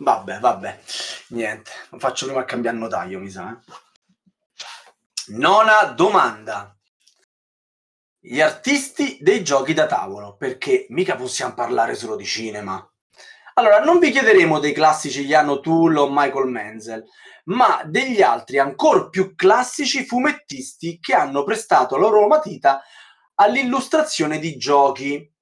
Vabbè, 0.00 0.38
vabbè, 0.38 0.80
niente. 1.28 1.70
Faccio 1.98 2.26
prima 2.26 2.42
a 2.42 2.44
cambiare 2.44 2.76
notaio, 2.76 3.18
mi 3.18 3.30
sa. 3.30 3.50
Eh. 3.50 5.36
Nona 5.36 5.84
domanda. 5.84 6.72
Gli 8.20 8.40
artisti 8.40 9.18
dei 9.20 9.42
giochi 9.42 9.74
da 9.74 9.86
tavolo, 9.86 10.36
perché 10.36 10.86
mica 10.90 11.16
possiamo 11.16 11.54
parlare 11.54 11.94
solo 11.94 12.14
di 12.14 12.26
cinema. 12.26 12.86
Allora, 13.54 13.80
non 13.80 13.98
vi 13.98 14.10
chiederemo 14.10 14.60
dei 14.60 14.72
classici 14.72 15.24
Jan 15.24 15.48
O'Toole 15.48 15.98
o 15.98 16.08
Michael 16.10 16.46
Menzel, 16.46 17.04
ma 17.44 17.82
degli 17.84 18.22
altri 18.22 18.58
ancora 18.58 19.08
più 19.08 19.34
classici 19.34 20.04
fumettisti 20.04 21.00
che 21.00 21.14
hanno 21.14 21.42
prestato 21.42 21.96
la 21.96 22.02
loro 22.02 22.26
matita 22.28 22.82
all'illustrazione 23.40 24.38
di 24.38 24.56
giochi, 24.56 25.32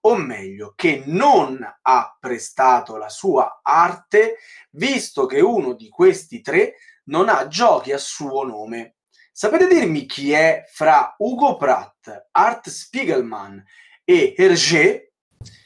o 0.00 0.14
meglio, 0.16 0.72
che 0.74 1.02
non 1.06 1.58
ha 1.82 2.16
prestato 2.18 2.96
la 2.96 3.08
sua 3.08 3.60
arte, 3.62 4.38
visto 4.70 5.26
che 5.26 5.40
uno 5.40 5.74
di 5.74 5.88
questi 5.88 6.40
tre 6.40 6.76
non 7.04 7.28
ha 7.28 7.46
giochi 7.48 7.92
a 7.92 7.98
suo 7.98 8.44
nome. 8.44 8.96
Sapete 9.32 9.66
dirmi 9.66 10.06
chi 10.06 10.32
è 10.32 10.64
fra 10.66 11.14
Ugo 11.18 11.56
Pratt, 11.56 12.28
Art 12.30 12.68
Spiegelman 12.68 13.62
e 14.02 14.34
Hergé 14.36 15.12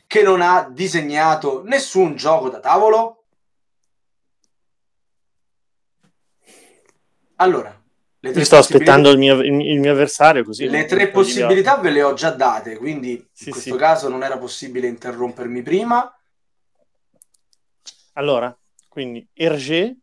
che 0.07 0.23
non 0.23 0.41
ha 0.41 0.69
disegnato 0.69 1.63
nessun 1.63 2.17
gioco 2.17 2.49
da 2.49 2.59
tavolo? 2.59 3.27
Allora, 7.37 7.80
io 8.23 8.45
sto 8.45 8.59
aspettando 8.59 9.11
il 9.11 9.19
mio, 9.19 9.41
il 9.41 9.81
mio, 9.81 9.93
avversario 9.93 10.45
così. 10.45 10.69
Le 10.69 10.85
tre 10.85 11.09
possibilità 11.09 11.79
ve 11.79 11.91
le 11.91 12.03
ho 12.03 12.13
già 12.13 12.31
date, 12.31 12.77
quindi 12.77 13.27
sì, 13.33 13.47
in 13.47 13.53
questo 13.53 13.73
sì. 13.73 13.79
caso 13.79 14.09
non 14.09 14.23
era 14.23 14.37
possibile 14.37 14.89
interrompermi 14.89 15.63
prima. 15.63 16.15
Allora, 18.15 18.55
quindi 18.89 19.27
Hergé. 19.33 19.97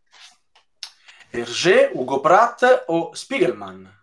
Hergé, 1.29 1.91
Ugo 1.93 2.19
Pratt 2.19 2.85
o 2.87 3.13
Spiegelman? 3.13 3.95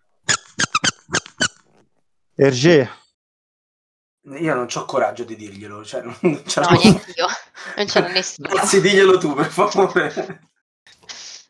Hergé. 2.36 2.90
Io 4.26 4.54
non 4.54 4.68
ho 4.72 4.84
coraggio 4.84 5.24
di 5.24 5.34
dirglielo. 5.34 5.84
Cioè, 5.84 6.02
non 6.02 6.16
no, 6.20 6.30
neanche 6.30 7.12
io. 7.16 7.26
Non 7.76 7.88
ce 7.88 8.00
l'ho 8.00 8.08
nessuno. 8.08 8.48
Anzi, 8.54 8.80
diglielo 8.80 9.18
tu, 9.18 9.34
per 9.34 9.46
favore. 9.46 10.48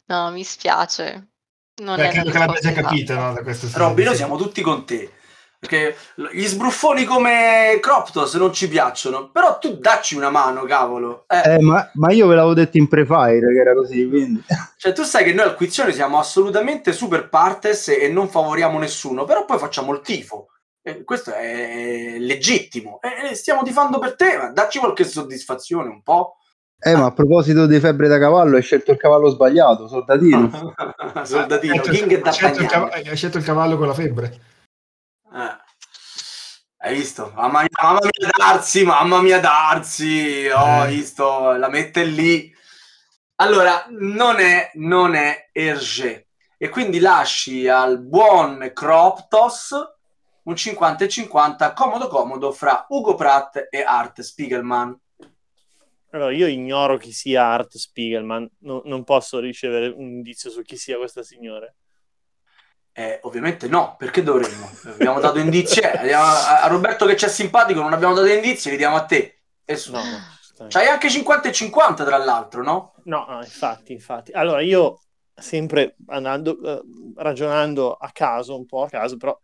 No, 0.07 0.31
mi 0.31 0.45
spiace. 0.45 1.34
Non 1.83 1.97
Beh, 1.97 2.09
credo 2.09 2.31
che 2.31 2.39
l'abbia 2.39 2.61
già 2.61 2.72
capito, 2.72 3.14
no? 3.14 3.33
Da 3.33 3.43
questo 3.43 3.68
Robby, 3.75 4.05
noi 4.05 4.14
siamo 4.14 4.37
tutti 4.37 4.62
con 4.62 4.85
te. 4.85 5.11
Perché 5.59 5.97
gli 6.33 6.45
sbruffoni 6.45 7.05
come 7.05 7.79
Croptos 7.81 8.35
non 8.35 8.53
ci 8.53 8.68
piacciono, 8.68 9.31
però 9.31 9.59
tu 9.59 9.79
dacci 9.79 10.14
una 10.14 10.31
mano, 10.31 10.64
cavolo. 10.64 11.25
Eh. 11.27 11.55
Eh, 11.55 11.61
ma, 11.61 11.91
ma, 11.95 12.12
io 12.12 12.27
ve 12.27 12.35
l'avevo 12.35 12.55
detto 12.55 12.77
in 12.77 12.87
pre-fire 12.87 13.53
che 13.53 13.61
era 13.61 13.75
così, 13.75 14.07
quindi... 14.07 14.43
Cioè, 14.77 14.93
tu 14.93 15.03
sai 15.03 15.25
che 15.25 15.33
noi 15.33 15.47
al 15.47 15.57
Quizione 15.57 15.93
siamo 15.93 16.18
assolutamente 16.18 16.93
super 16.93 17.31
partes 17.31 17.89
e 17.89 18.09
non 18.09 18.29
favoriamo 18.29 18.79
nessuno, 18.79 19.25
però 19.25 19.47
poi 19.47 19.59
facciamo 19.59 19.93
il 19.93 20.03
tifo. 20.03 20.49
Eh, 20.83 21.03
questo 21.03 21.33
è 21.33 22.18
legittimo. 22.18 23.01
Eh, 23.01 23.35
stiamo 23.35 23.62
tifando 23.62 23.99
per 23.99 24.14
te, 24.16 24.37
ma 24.37 24.51
dacci 24.51 24.79
qualche 24.79 25.05
soddisfazione 25.05 25.89
un 25.89 26.03
po'. 26.03 26.37
Eh, 26.79 26.97
ma 26.97 27.07
a 27.07 27.12
proposito 27.12 27.66
di 27.66 27.81
febbre 27.81 28.09
da 28.09 28.18
cavallo, 28.18 28.57
hai 28.57 28.62
scelto 28.62 28.91
il 28.91 28.99
cavallo 28.99 29.31
sbagliato, 29.31 29.89
soldatino. 29.89 30.75
soldatino, 31.25 31.81
King 31.81 32.20
hai 32.22 32.33
scelto, 32.33 32.61
il 32.61 32.68
cavallo, 32.68 32.93
hai 32.93 33.16
scelto 33.16 33.39
il 33.39 33.45
cavallo 33.45 33.77
con 33.79 33.87
la 33.87 33.95
febbre. 33.95 34.41
Eh. 35.33 35.62
Hai 36.79 36.95
visto? 36.95 37.33
Mamma 37.35 37.61
mia, 37.61 37.68
mamma 37.83 38.01
mia 38.01 38.31
Darsi, 38.37 38.85
mamma 38.85 39.22
mia 39.22 39.41
Darsi, 39.41 40.47
oh, 40.55 40.85
eh. 40.85 40.89
visto, 40.89 41.53
la 41.53 41.68
mette 41.70 42.05
lì. 42.05 42.53
Allora, 43.37 43.87
non 43.89 44.39
è, 44.39 44.70
non 44.75 45.14
è 45.14 45.49
Hergé. 45.51 46.27
E 46.59 46.68
quindi 46.68 46.99
lasci 46.99 47.66
al 47.68 48.01
buon 48.01 48.70
Croptos 48.75 49.75
un 50.45 50.57
50 50.57 51.05
e 51.05 51.09
50 51.09 51.72
comodo 51.72 52.09
comodo 52.09 52.53
fra 52.53 52.85
Ugo 52.89 53.14
Pratt 53.14 53.68
e 53.70 53.83
Art 53.83 54.20
Spiegelman. 54.20 54.99
Allora, 56.15 56.33
io 56.33 56.47
ignoro 56.47 56.97
chi 56.97 57.11
sia 57.11 57.45
Art 57.45 57.77
Spiegelman, 57.77 58.49
no- 58.61 58.83
non 58.85 59.03
posso 59.03 59.41
ricevere 59.41 59.89
un 59.89 60.07
indizio 60.07 60.49
su 60.49 60.62
chi 60.62 60.77
sia 60.77 60.97
questa 60.97 61.25
signora. 61.25 61.73
Eh, 62.97 63.19
ovviamente 63.23 63.67
no, 63.67 63.97
perché 63.99 64.23
dovremmo? 64.23 64.71
Abbiamo 64.87 65.19
dato 65.19 65.41
indizi 65.41 65.81
eh, 65.81 66.12
a, 66.12 66.62
a 66.62 66.69
Roberto 66.69 67.07
che 67.07 67.15
c'è 67.15 67.29
simpatico, 67.29 67.81
non 67.81 67.93
abbiamo 67.93 68.15
dato 68.15 68.29
indizi, 68.29 68.71
li 68.71 68.77
diamo 68.77 68.95
a 68.95 69.05
te. 69.05 69.41
Su- 69.75 69.91
No, 69.91 69.99
no, 69.99 70.21
C'hai 70.69 70.87
anche 70.87 71.11
50 71.11 71.49
e 71.49 71.53
50 71.53 72.05
tra 72.05 72.17
l'altro, 72.17 72.62
no? 72.62 72.95
no, 73.07 73.27
no, 73.29 73.43
infatti, 73.43 73.93
infatti. 73.93 74.31
Allora, 74.31 74.61
io 74.61 75.01
sempre 75.35 75.97
andando, 76.07 76.61
eh, 76.62 76.81
ragionando 77.17 77.95
a 77.95 78.11
caso, 78.12 78.57
un 78.57 78.65
po' 78.67 78.85
a 78.85 78.89
caso, 78.89 79.17
però 79.17 79.37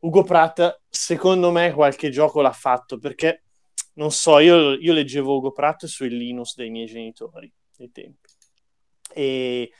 Ugo 0.00 0.22
Pratt, 0.22 0.82
secondo 0.88 1.50
me, 1.50 1.72
qualche 1.72 2.10
gioco 2.10 2.40
l'ha 2.40 2.52
fatto, 2.52 2.98
perché, 2.98 3.44
non 3.96 4.10
so, 4.10 4.38
io, 4.38 4.74
io 4.74 4.92
leggevo 4.92 5.36
Ugo 5.36 5.52
Pratt 5.52 5.86
sui 5.86 6.08
Linux 6.08 6.54
dei 6.54 6.70
miei 6.70 6.86
genitori, 6.86 7.52
dei 7.76 7.90
tempi. 7.90 8.28
E... 9.12 9.70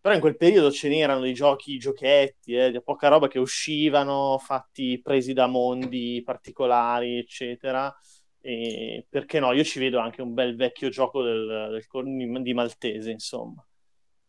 Però 0.00 0.14
in 0.14 0.20
quel 0.20 0.36
periodo 0.36 0.70
ce 0.70 0.88
n'erano 0.90 1.20
dei 1.20 1.32
giochi, 1.32 1.78
giochetti, 1.78 2.54
eh, 2.54 2.70
di 2.70 2.82
poca 2.82 3.08
roba 3.08 3.26
che 3.26 3.38
uscivano, 3.38 4.36
fatti 4.38 5.00
presi 5.00 5.32
da 5.32 5.46
mondi 5.46 6.20
particolari, 6.22 7.16
eccetera. 7.18 7.94
E 8.40 9.06
perché 9.08 9.40
no? 9.40 9.52
Io 9.52 9.64
ci 9.64 9.78
vedo 9.78 9.98
anche 9.98 10.20
un 10.20 10.34
bel 10.34 10.56
vecchio 10.56 10.90
gioco 10.90 11.22
del, 11.22 11.86
del 11.88 12.42
di 12.42 12.52
Maltese, 12.52 13.10
insomma. 13.10 13.66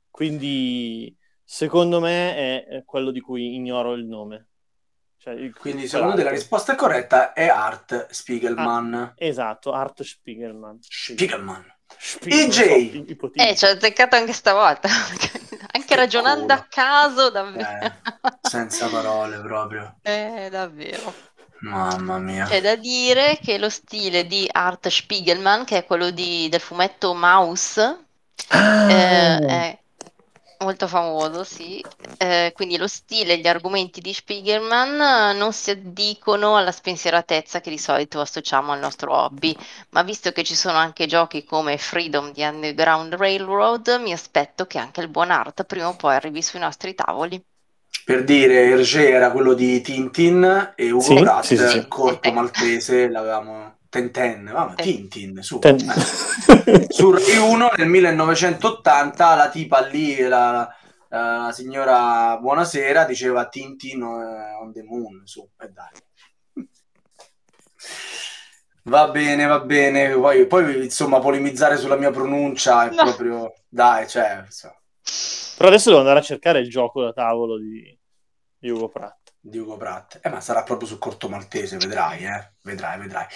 Quindi, 0.10 1.14
secondo 1.44 2.00
me, 2.00 2.64
è 2.66 2.84
quello 2.86 3.12
di 3.12 3.20
cui 3.20 3.56
ignoro 3.56 3.94
il 3.96 4.06
nome. 4.06 4.48
Cioè, 5.26 5.34
il- 5.34 5.56
Quindi 5.58 5.88
secondo 5.88 6.14
te 6.16 6.22
la 6.24 6.30
risposta 6.30 6.76
corretta 6.76 7.34
è 7.34 7.48
Art 7.48 8.10
Spiegelman. 8.12 9.16
Esatto, 9.18 9.72
Art 9.74 10.04
Spiegelman. 10.04 10.78
Spiegelman. 10.88 11.66
Spiegel, 11.98 12.46
EJ. 12.48 13.18
so. 13.18 13.32
Eh, 13.34 13.56
ci 13.56 13.66
ho 13.66 13.70
azzeccato 13.70 14.16
anche 14.16 14.34
stavolta. 14.34 14.88
anche 15.74 15.88
Che 15.88 15.96
ragionando 15.96 16.42
culo. 16.42 16.54
a 16.54 16.68
caso, 16.70 17.30
davvero. 17.32 17.68
Eh, 17.86 17.92
senza 18.42 18.88
parole 18.88 19.40
proprio. 19.40 19.96
Eh, 20.04 20.48
davvero. 20.52 21.12
Mamma 21.62 22.20
mia. 22.20 22.46
C'è 22.46 22.62
da 22.62 22.76
dire 22.76 23.40
che 23.42 23.58
lo 23.58 23.70
stile 23.70 24.28
di 24.28 24.48
Art 24.52 24.88
Spiegelman, 24.90 25.66
che 25.66 25.78
è 25.78 25.86
quello 25.86 26.12
di- 26.12 26.48
del 26.50 26.60
fumetto 26.60 27.16
Mouse, 27.16 27.82
Ah! 28.50 28.92
eh, 28.92 29.38
è 29.40 29.80
molto 30.60 30.88
famoso, 30.88 31.44
sì. 31.44 31.84
Eh, 32.18 32.52
quindi 32.56 32.78
lo 32.78 32.88
stile 32.88 33.34
e 33.34 33.38
gli 33.40 33.48
argomenti 33.48 34.00
di 34.02 34.14
Spiegelman 34.14 35.32
eh, 35.32 35.38
non 35.38 35.52
si 35.54 35.72
addicono 35.72 36.56
alla 36.58 36.72
spensieratezza 36.72 37.62
che 37.62 37.70
di 37.70 37.78
solito 37.78 38.20
associamo 38.22 38.72
al 38.72 38.80
nostro 38.80 39.14
hobby, 39.14 39.56
ma 39.90 40.04
visto 40.04 40.32
che 40.32 40.44
ci 40.44 40.56
sono 40.56 40.78
anche 40.78 41.06
giochi 41.08 41.44
come 41.44 41.78
Freedom 41.78 42.32
di 42.32 42.44
Underground 42.44 43.16
Railroad, 43.16 44.00
mi 44.02 44.14
aspetto 44.14 44.66
che 44.66 44.78
anche 44.78 45.02
il 45.02 45.10
buon 45.10 45.32
Art 45.32 45.64
prima 45.66 45.88
o 45.90 45.96
poi 45.96 46.16
arrivi 46.16 46.42
sui 46.42 46.60
nostri 46.60 46.96
tavoli. 46.96 47.44
Per 48.06 48.24
dire, 48.24 48.70
Hergé 48.70 49.10
era 49.10 49.32
quello 49.32 49.54
di 49.54 49.82
Tintin 49.82 50.74
e 50.76 50.92
Ugo 50.92 51.02
Sì, 51.02 51.16
Pratt, 51.16 51.44
sì, 51.46 51.58
sì, 51.58 51.68
sì. 51.68 51.88
corto 51.88 52.32
maltese, 52.32 53.10
l'avevamo... 53.10 53.80
Tenten, 53.96 54.50
vabbè. 54.52 54.84
Tintin, 54.84 55.42
su. 55.42 55.60
Ten-. 55.60 55.80
Su 56.90 57.12
Rai 57.12 57.38
1 57.38 57.70
nel 57.78 57.88
1980 57.88 59.36
la 59.36 59.50
tipa 59.50 59.86
lì, 59.86 60.18
la, 60.20 60.70
la 61.08 61.52
signora 61.54 62.38
Buonasera, 62.38 63.06
diceva 63.06 63.48
Tintin 63.48 64.02
eh, 64.02 64.54
on 64.62 64.74
the 64.74 64.84
moon, 64.84 65.22
su, 65.24 65.48
e 65.58 65.70
dai. 65.70 65.92
Va 68.84 69.08
bene, 69.10 69.46
va 69.46 69.62
bene, 69.62 70.10
poi, 70.12 70.46
poi 70.46 70.84
insomma 70.84 71.20
polemizzare 71.20 71.78
sulla 71.78 71.96
mia 71.96 72.12
pronuncia 72.12 72.88
è 72.90 72.94
No. 72.94 73.04
proprio... 73.04 73.54
Dai, 73.70 74.08
cioè... 74.10 74.44
insomma, 74.46 74.76
Però 75.58 75.70
adesso 75.70 75.88
devo 75.88 76.02
andare 76.02 76.20
a 76.20 76.24
cercare 76.24 76.60
il 76.60 76.70
gioco 76.70 77.02
da 77.02 77.14
tavolo 77.14 77.58
di, 77.58 77.98
di 78.58 78.70
Ugo 78.70 78.90
Pratt. 78.90 79.25
Di 79.48 79.60
Ugo 79.60 79.78
Pratt. 79.78 80.20
Eh, 80.24 80.30
ma 80.30 80.42
sarà 80.42 80.64
proprio 80.64 80.88
su 80.88 80.98
corto 80.98 81.30
maltese, 81.30 81.78
vedrai, 81.78 82.26
eh? 82.26 82.54
Vedrai, 82.62 83.00
vedrai. 83.00 83.28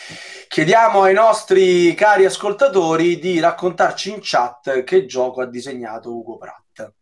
Chiediamo 0.48 1.04
ai 1.04 1.14
nostri 1.14 1.94
cari 1.94 2.26
ascoltatori 2.26 3.20
di 3.20 3.40
raccontarci 3.40 4.10
in 4.10 4.20
chat 4.22 4.84
che 4.84 5.06
gioco 5.06 5.42
ha 5.42 5.46
disegnato 5.46 6.16
Ugo 6.16 6.38
Pratt. 6.38 6.94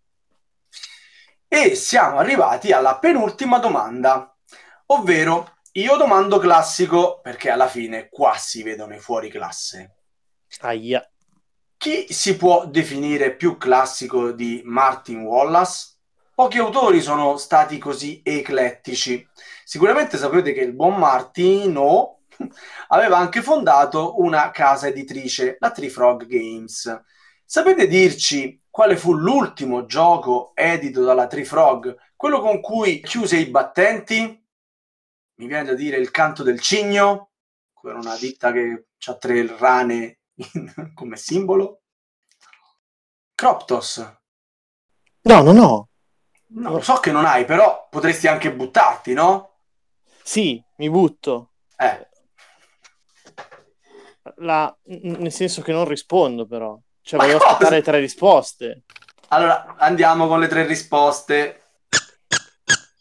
E 1.47 1.75
siamo 1.75 2.17
arrivati 2.17 2.73
alla 2.73 2.99
penultima 2.99 3.59
domanda, 3.59 4.35
ovvero 4.87 5.59
io 5.73 5.95
domando 5.95 6.37
classico 6.37 7.21
perché 7.21 7.49
alla 7.49 7.67
fine 7.67 8.09
qua 8.09 8.35
si 8.35 8.61
vedono 8.61 8.93
i 8.93 8.99
fuori 8.99 9.29
classe. 9.29 9.95
Aia. 10.59 11.09
Chi 11.77 12.11
si 12.11 12.35
può 12.35 12.65
definire 12.65 13.35
più 13.35 13.55
classico 13.57 14.31
di 14.31 14.61
Martin 14.65 15.21
Wallace? 15.21 15.96
Pochi 16.37 16.59
autori 16.59 17.01
sono 17.01 17.35
stati 17.37 17.79
così 17.79 18.21
eclettici. 18.23 19.27
Sicuramente 19.63 20.19
sapete 20.19 20.53
che 20.53 20.61
il 20.61 20.73
buon 20.75 20.95
Martino 20.99 22.19
aveva 22.89 23.17
anche 23.17 23.41
fondato 23.41 24.21
una 24.21 24.51
casa 24.51 24.85
editrice, 24.85 25.57
la 25.59 25.71
Tree 25.71 25.89
Frog 25.89 26.27
Games. 26.27 27.03
Sapete 27.43 27.87
dirci 27.87 28.61
quale 28.69 28.97
fu 28.97 29.15
l'ultimo 29.15 29.87
gioco 29.87 30.51
edito 30.53 31.03
dalla 31.03 31.25
Tree 31.25 31.43
Frog? 31.43 31.97
Quello 32.15 32.39
con 32.39 32.61
cui 32.61 32.99
chiuse 32.99 33.37
i 33.37 33.49
battenti? 33.49 34.45
Mi 35.37 35.47
viene 35.47 35.63
da 35.63 35.73
dire 35.73 35.97
il 35.97 36.11
canto 36.11 36.43
del 36.43 36.59
cigno, 36.59 37.31
è 37.81 37.87
una 37.87 38.15
ditta 38.15 38.51
che 38.51 38.89
ha 39.07 39.15
tre 39.15 39.57
rane 39.57 40.19
in- 40.35 40.91
come 40.93 41.17
simbolo. 41.17 41.81
Croptos. 43.33 44.17
No, 45.23 45.41
no, 45.41 45.51
no. 45.51 45.89
No, 46.49 46.71
lo 46.71 46.81
so 46.81 46.95
che 46.99 47.11
non 47.11 47.25
hai, 47.25 47.45
però 47.45 47.87
potresti 47.89 48.27
anche 48.27 48.53
buttarti, 48.53 49.13
no? 49.13 49.51
Sì, 50.23 50.61
mi 50.77 50.89
butto. 50.89 51.51
Eh, 51.79 52.07
La- 54.35 54.75
nel 54.83 55.31
senso 55.31 55.61
che 55.61 55.71
non 55.71 55.87
rispondo, 55.87 56.45
però. 56.45 56.77
Cioè, 57.01 57.19
volevo 57.19 57.39
aspettare 57.43 57.81
tre 57.81 57.99
risposte. 57.99 58.83
allora 59.29 59.75
andiamo 59.77 60.27
con 60.27 60.39
le 60.39 60.47
tre 60.47 60.65
risposte. 60.65 61.61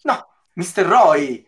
No, 0.04 0.26
Mr. 0.54 0.84
Roy. 0.86 1.44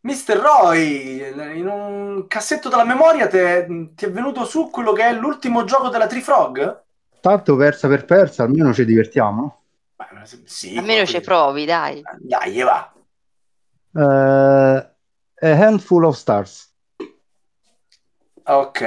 Mr. 0.00 0.36
Roy, 0.36 1.18
in 1.58 1.66
un 1.66 2.26
cassetto 2.26 2.68
della 2.68 2.84
memoria 2.84 3.26
ti 3.26 3.38
è, 3.38 3.66
ti 3.94 4.04
è 4.04 4.10
venuto 4.10 4.44
su 4.44 4.68
quello 4.68 4.92
che 4.92 5.04
è 5.04 5.12
l'ultimo 5.14 5.64
gioco 5.64 5.88
della 5.88 6.06
Tree 6.06 6.20
Frog? 6.20 6.82
Tanto 7.20 7.56
persa 7.56 7.88
per 7.88 8.04
persa, 8.04 8.44
almeno 8.44 8.72
ci 8.72 8.84
divertiamo. 8.84 9.62
Beh, 9.62 9.63
ma 9.96 10.24
sì, 10.44 10.76
Almeno 10.76 11.06
ci 11.06 11.20
provi, 11.20 11.64
dai. 11.64 12.02
Dai, 12.20 12.60
va. 12.62 12.92
Eh, 13.96 14.94
a 15.40 15.66
Handful 15.66 16.04
of 16.04 16.16
Stars. 16.16 16.72
Ok, 18.46 18.80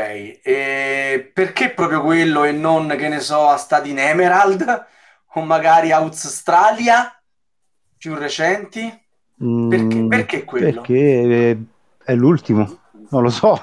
e 0.44 1.32
perché 1.34 1.72
proprio 1.72 2.02
quello 2.02 2.44
e 2.44 2.52
non, 2.52 2.94
che 2.98 3.08
ne 3.08 3.20
so, 3.20 3.48
a 3.48 3.58
Stati 3.58 3.90
in 3.90 4.00
Emerald? 4.00 4.86
O 5.34 5.42
magari 5.42 5.92
Australia? 5.92 7.12
Più 7.98 8.14
recenti? 8.16 9.06
Mm, 9.44 9.70
Perché, 9.70 10.08
perché 10.08 10.44
quello? 10.46 10.82
Perché 10.82 11.58
è 12.04 12.16
l'ultimo, 12.16 12.82
non 13.12 13.24
lo 13.24 13.30
so. 13.30 13.60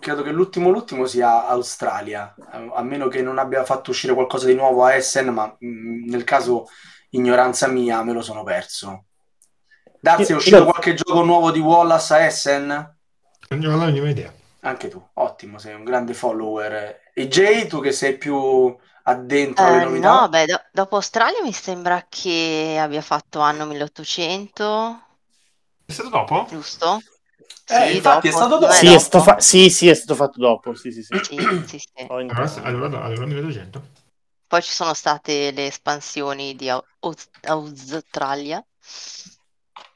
Credo 0.00 0.22
che 0.22 0.30
l'ultimo 0.30 0.70
l'ultimo 0.70 1.06
sia 1.06 1.46
Australia, 1.48 2.38
a 2.72 2.82
meno 2.82 3.08
che 3.08 3.22
non 3.22 3.38
abbia 3.38 3.64
fatto 3.64 3.90
uscire 3.90 4.14
qualcosa 4.14 4.46
di 4.46 4.54
nuovo 4.54 4.84
a 4.84 4.94
Essen, 4.94 5.28
ma 5.28 5.46
mm, 5.64 6.08
nel 6.08 6.22
caso 6.24 6.66
ignoranza 7.10 7.66
mia 7.68 8.02
me 8.04 8.12
lo 8.12 8.22
sono 8.22 8.44
perso. 8.44 9.06
Darsi, 10.00 10.32
è 10.32 10.36
uscito 10.36 10.64
io- 10.64 10.66
qualche 10.66 10.94
gioco 10.94 11.22
nuovo 11.24 11.50
di 11.50 11.58
Wallace 11.58 12.14
a 12.14 12.20
Essen? 12.20 12.96
Non 13.50 13.64
ho 13.72 13.76
la 13.76 13.86
minima 13.86 14.10
idea. 14.10 14.32
Anche 14.60 14.88
tu, 14.88 15.02
ottimo, 15.14 15.58
sei 15.58 15.74
un 15.74 15.84
grande 15.84 16.12
follower. 16.12 17.00
E 17.14 17.28
Jay, 17.28 17.66
tu 17.68 17.80
che 17.80 17.92
sei 17.92 18.18
più 18.18 18.76
addentro 19.04 19.66
alle 19.68 19.78
Eh, 19.78 19.80
novità? 19.80 20.10
no, 20.10 20.28
beh, 20.28 20.46
do- 20.46 20.62
dopo 20.72 20.96
Australia 20.96 21.42
mi 21.42 21.52
sembra 21.52 22.06
che 22.08 22.76
abbia 22.80 23.00
fatto 23.02 23.40
anno 23.40 23.64
1800, 23.66 25.02
È 25.84 25.90
stato 25.92 26.10
dopo? 26.10 26.48
giusto? 26.48 26.98
Eh, 27.68 27.90
Sì, 27.90 27.96
infatti 27.96 28.28
è 28.28 28.30
dopo, 28.30 28.30
stato 28.30 28.58
dopo. 28.58 28.72
Sì, 28.72 28.86
è 28.92 28.98
è 28.98 28.98
dopo. 28.98 29.20
fa- 29.22 29.40
sì, 29.40 29.68
sì, 29.70 29.88
è 29.88 29.94
stato 29.94 30.14
fatto 30.14 30.38
dopo. 30.40 30.74
Sì, 30.74 30.90
sì, 30.92 31.02
sì. 31.02 31.14
Sì, 31.20 31.78
sì, 31.78 31.88
in- 31.98 32.08
Allora, 32.08 32.52
allora, 32.62 33.02
allora 33.02 33.26
1200. 33.26 33.82
Poi 34.48 34.60
ci 34.62 34.72
sono 34.72 34.92
state 34.92 35.52
le 35.52 35.66
espansioni 35.66 36.56
di 36.56 36.68
Au- 36.68 36.84
Aus- 37.00 37.28
Australia. 37.42 38.64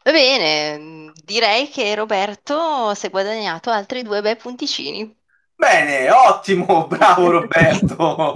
Va 0.05 0.11
bene, 0.12 0.79
mm, 0.79 1.11
direi 1.25 1.68
che 1.71 1.95
Roberto 1.95 2.93
si 2.95 3.07
è 3.07 3.11
guadagnato 3.11 3.71
altri 3.71 4.03
due 4.03 4.21
bei 4.21 4.37
punticini. 4.37 5.16
Bene, 5.57 6.11
ottimo, 6.11 6.87
bravo 6.89 7.31
Roberto. 7.31 8.35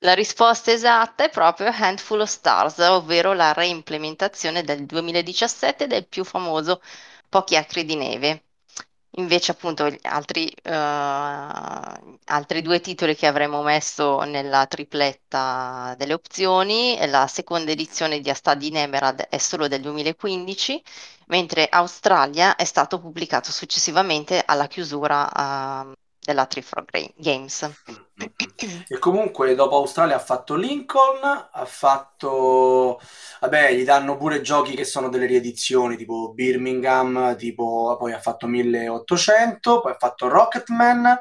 La 0.00 0.14
risposta 0.14 0.70
esatta 0.70 1.24
è 1.24 1.30
proprio 1.30 1.68
Handful 1.72 2.20
of 2.20 2.28
Stars, 2.28 2.78
ovvero 2.78 3.32
la 3.32 3.52
reimplementazione 3.52 4.62
del 4.62 4.86
2017 4.86 5.86
del 5.88 6.06
più 6.06 6.22
famoso 6.24 6.80
Pochi 7.28 7.56
acri 7.56 7.84
di 7.84 7.96
neve. 7.96 8.43
Invece, 9.16 9.52
appunto, 9.52 9.88
gli 9.88 9.98
altri, 10.02 10.48
eh, 10.48 10.70
altri 10.72 12.62
due 12.62 12.80
titoli 12.80 13.14
che 13.14 13.26
avremmo 13.26 13.62
messo 13.62 14.20
nella 14.22 14.66
tripletta 14.66 15.94
delle 15.96 16.14
opzioni, 16.14 16.96
la 17.06 17.26
seconda 17.28 17.70
edizione 17.70 18.20
di 18.20 18.28
Astad 18.30 18.60
in 18.62 18.76
Emerald 18.76 19.20
è 19.28 19.38
solo 19.38 19.68
del 19.68 19.80
2015, 19.82 20.82
mentre 21.26 21.68
Australia 21.68 22.56
è 22.56 22.64
stato 22.64 22.98
pubblicato 23.00 23.52
successivamente 23.52 24.42
alla 24.44 24.66
chiusura 24.66 25.30
eh, 25.86 25.94
della 26.24 26.46
Trifrog 26.46 27.12
Games. 27.16 27.70
E 28.88 28.98
comunque 28.98 29.54
dopo 29.54 29.76
Australia 29.76 30.16
ha 30.16 30.20
fatto 30.20 30.54
Lincoln, 30.54 31.20
ha 31.22 31.64
fatto... 31.66 32.98
Vabbè, 33.40 33.74
gli 33.74 33.84
danno 33.84 34.16
pure 34.16 34.40
giochi 34.40 34.74
che 34.74 34.84
sono 34.84 35.10
delle 35.10 35.26
riedizioni, 35.26 35.96
tipo 35.96 36.32
Birmingham, 36.32 37.36
tipo... 37.36 37.96
poi 37.98 38.12
ha 38.12 38.20
fatto 38.20 38.46
1800, 38.46 39.80
poi 39.82 39.92
ha 39.92 39.96
fatto 39.98 40.28
Rocketman 40.28 41.18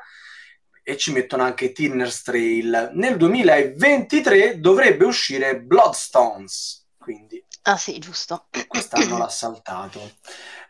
e 0.81 0.97
ci 0.97 1.11
mettono 1.11 1.43
anche 1.43 1.73
Tinner's 1.73 2.21
Trail. 2.23 2.91
Nel 2.93 3.17
2023 3.17 4.61
dovrebbe 4.61 5.03
uscire 5.03 5.59
Bloodstones, 5.59 6.87
quindi... 6.97 7.45
Ah 7.65 7.77
sì, 7.77 7.97
giusto. 7.97 8.47
Quest'anno 8.67 9.17
l'ha 9.17 9.29
saltato. 9.29 9.99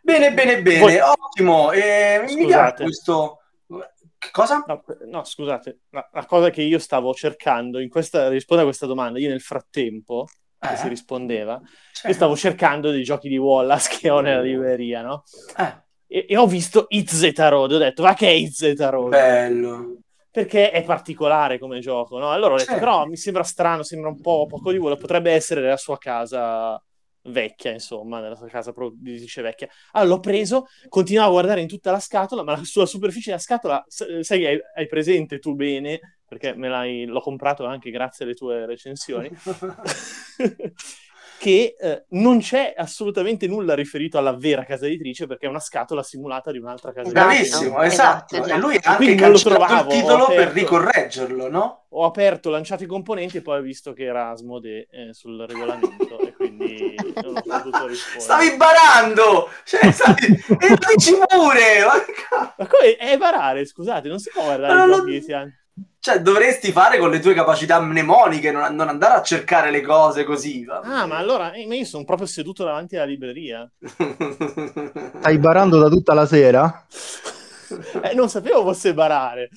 Bene, 0.01 0.33
bene, 0.33 0.61
bene, 0.61 0.79
Voi... 0.79 0.99
ottimo. 0.99 1.71
E 1.71 2.23
mi 2.27 2.45
piace 2.45 2.83
questo 2.83 3.42
cosa? 4.31 4.63
No, 4.67 4.83
no 5.07 5.23
scusate, 5.23 5.81
la, 5.89 6.09
la, 6.11 6.25
cosa 6.25 6.49
che 6.49 6.61
io 6.61 6.79
stavo 6.79 7.13
cercando 7.13 7.79
in 7.79 7.89
questa 7.89 8.29
rispondere 8.29 8.67
a 8.67 8.71
questa 8.71 8.87
domanda, 8.87 9.19
io 9.19 9.29
nel 9.29 9.41
frattempo 9.41 10.27
eh. 10.59 10.67
che 10.67 10.75
si 10.75 10.87
rispondeva, 10.87 11.61
certo. 11.91 12.07
io 12.07 12.13
stavo 12.13 12.35
cercando 12.35 12.91
dei 12.91 13.03
giochi 13.03 13.29
di 13.29 13.37
Wallace 13.37 13.97
che 13.97 14.09
ho 14.09 14.19
nella 14.19 14.41
libreria, 14.41 15.01
no? 15.01 15.23
Eh. 15.57 15.81
E, 16.07 16.25
e, 16.29 16.37
ho 16.37 16.45
visto 16.45 16.85
IZ 16.89 17.33
Road, 17.35 17.71
ho 17.71 17.77
detto, 17.77 18.03
ma 18.03 18.13
che 18.13 18.27
è 18.27 18.31
IZ 18.31 18.75
Road? 18.77 19.09
Bello. 19.09 19.97
Perché 20.29 20.71
è 20.71 20.83
particolare 20.83 21.59
come 21.59 21.79
gioco, 21.79 22.17
no? 22.17 22.31
Allora 22.31 22.53
ho 22.53 22.57
detto, 22.57 22.71
certo. 22.71 22.83
però 22.83 23.05
mi 23.05 23.17
sembra 23.17 23.43
strano, 23.43 23.83
sembra 23.83 24.09
un 24.09 24.19
po' 24.19 24.45
poco 24.47 24.71
di 24.71 24.77
volo, 24.77 24.95
potrebbe 24.97 25.31
essere 25.31 25.61
la 25.61 25.77
sua 25.77 25.97
casa 25.97 26.81
vecchia, 27.23 27.71
insomma, 27.71 28.19
nella 28.19 28.35
sua 28.35 28.47
casa 28.47 28.71
produttrice 28.71 29.41
vecchia. 29.41 29.69
Allora 29.91 30.15
l'ho 30.15 30.19
preso, 30.19 30.65
continuavo 30.89 31.29
a 31.29 31.33
guardare 31.33 31.61
in 31.61 31.67
tutta 31.67 31.91
la 31.91 31.99
scatola, 31.99 32.43
ma 32.43 32.63
sulla 32.63 32.85
superficie 32.85 33.29
della 33.29 33.41
scatola, 33.41 33.83
sai, 33.87 34.45
hai, 34.45 34.59
hai 34.75 34.87
presente 34.87 35.39
tu 35.39 35.55
bene, 35.55 36.19
perché 36.25 36.55
me 36.55 36.67
l'hai, 36.67 37.05
l'ho 37.05 37.21
comprato 37.21 37.65
anche 37.65 37.91
grazie 37.91 38.25
alle 38.25 38.33
tue 38.33 38.65
recensioni, 38.65 39.29
che 41.37 41.75
eh, 41.79 42.05
non 42.09 42.39
c'è 42.39 42.73
assolutamente 42.75 43.47
nulla 43.47 43.73
riferito 43.75 44.17
alla 44.17 44.33
vera 44.33 44.63
casa 44.63 44.85
editrice 44.85 45.27
perché 45.27 45.45
è 45.45 45.49
una 45.49 45.59
scatola 45.59 46.03
simulata 46.03 46.51
di 46.51 46.57
un'altra 46.57 46.93
casa 46.93 47.09
esatto, 47.09 47.29
editrice. 47.29 47.49
Bravissimo, 47.49 47.81
esatto. 47.81 48.35
esatto. 48.35 48.53
E 48.53 48.57
lui 48.57 48.79
ha 48.81 48.91
anche 48.91 49.15
cancellato 49.15 49.93
il 49.93 49.99
titolo 49.99 50.23
aperto, 50.25 50.43
per 50.43 50.53
ricorreggerlo, 50.53 51.49
no? 51.49 51.85
Ho 51.89 52.05
aperto, 52.05 52.49
lanciato 52.49 52.83
i 52.83 52.87
componenti 52.87 53.37
e 53.37 53.41
poi 53.41 53.59
ho 53.59 53.61
visto 53.61 53.93
che 53.93 54.03
era 54.05 54.29
Asmodee 54.29 54.87
eh, 54.89 55.13
sul 55.13 55.45
regolamento 55.47 56.19
e 56.19 56.33
quindi 56.33 56.95
non 57.21 57.37
ho 57.37 57.41
potuto 57.41 57.87
rispondere. 57.87 58.19
Stavi 58.19 58.55
barando! 58.57 59.49
Cioè, 59.63 59.91
stavi... 59.91 60.25
e 60.59 60.77
dici 60.95 61.13
pure! 61.27 61.85
Ma, 61.85 62.53
ma 62.57 62.67
come 62.67 62.95
è 62.95 63.17
barare, 63.17 63.65
scusate, 63.65 64.07
non 64.07 64.19
si 64.19 64.31
può 64.33 64.43
guardare 64.43 64.91
i 64.91 64.95
giochi 64.95 65.21
cioè, 66.03 66.19
dovresti 66.19 66.73
fare 66.73 66.97
con 66.97 67.09
le 67.09 67.21
tue 67.21 67.33
capacità 67.33 67.79
mnemoniche, 67.79 68.51
non, 68.51 68.75
non 68.75 68.89
andare 68.89 69.13
a 69.13 69.21
cercare 69.21 69.71
le 69.71 69.79
cose 69.79 70.25
così. 70.25 70.65
Ah, 70.67 71.05
ma 71.05 71.15
allora 71.15 71.53
eh, 71.53 71.61
io 71.61 71.85
sono 71.85 72.03
proprio 72.03 72.27
seduto 72.27 72.65
davanti 72.65 72.97
alla 72.97 73.05
libreria. 73.05 73.71
Stai 73.79 75.37
barando 75.37 75.79
da 75.79 75.87
tutta 75.87 76.13
la 76.13 76.25
sera? 76.25 76.85
eh, 78.01 78.13
non 78.15 78.27
sapevo 78.27 78.63
fosse 78.63 78.93
barare. 78.93 79.47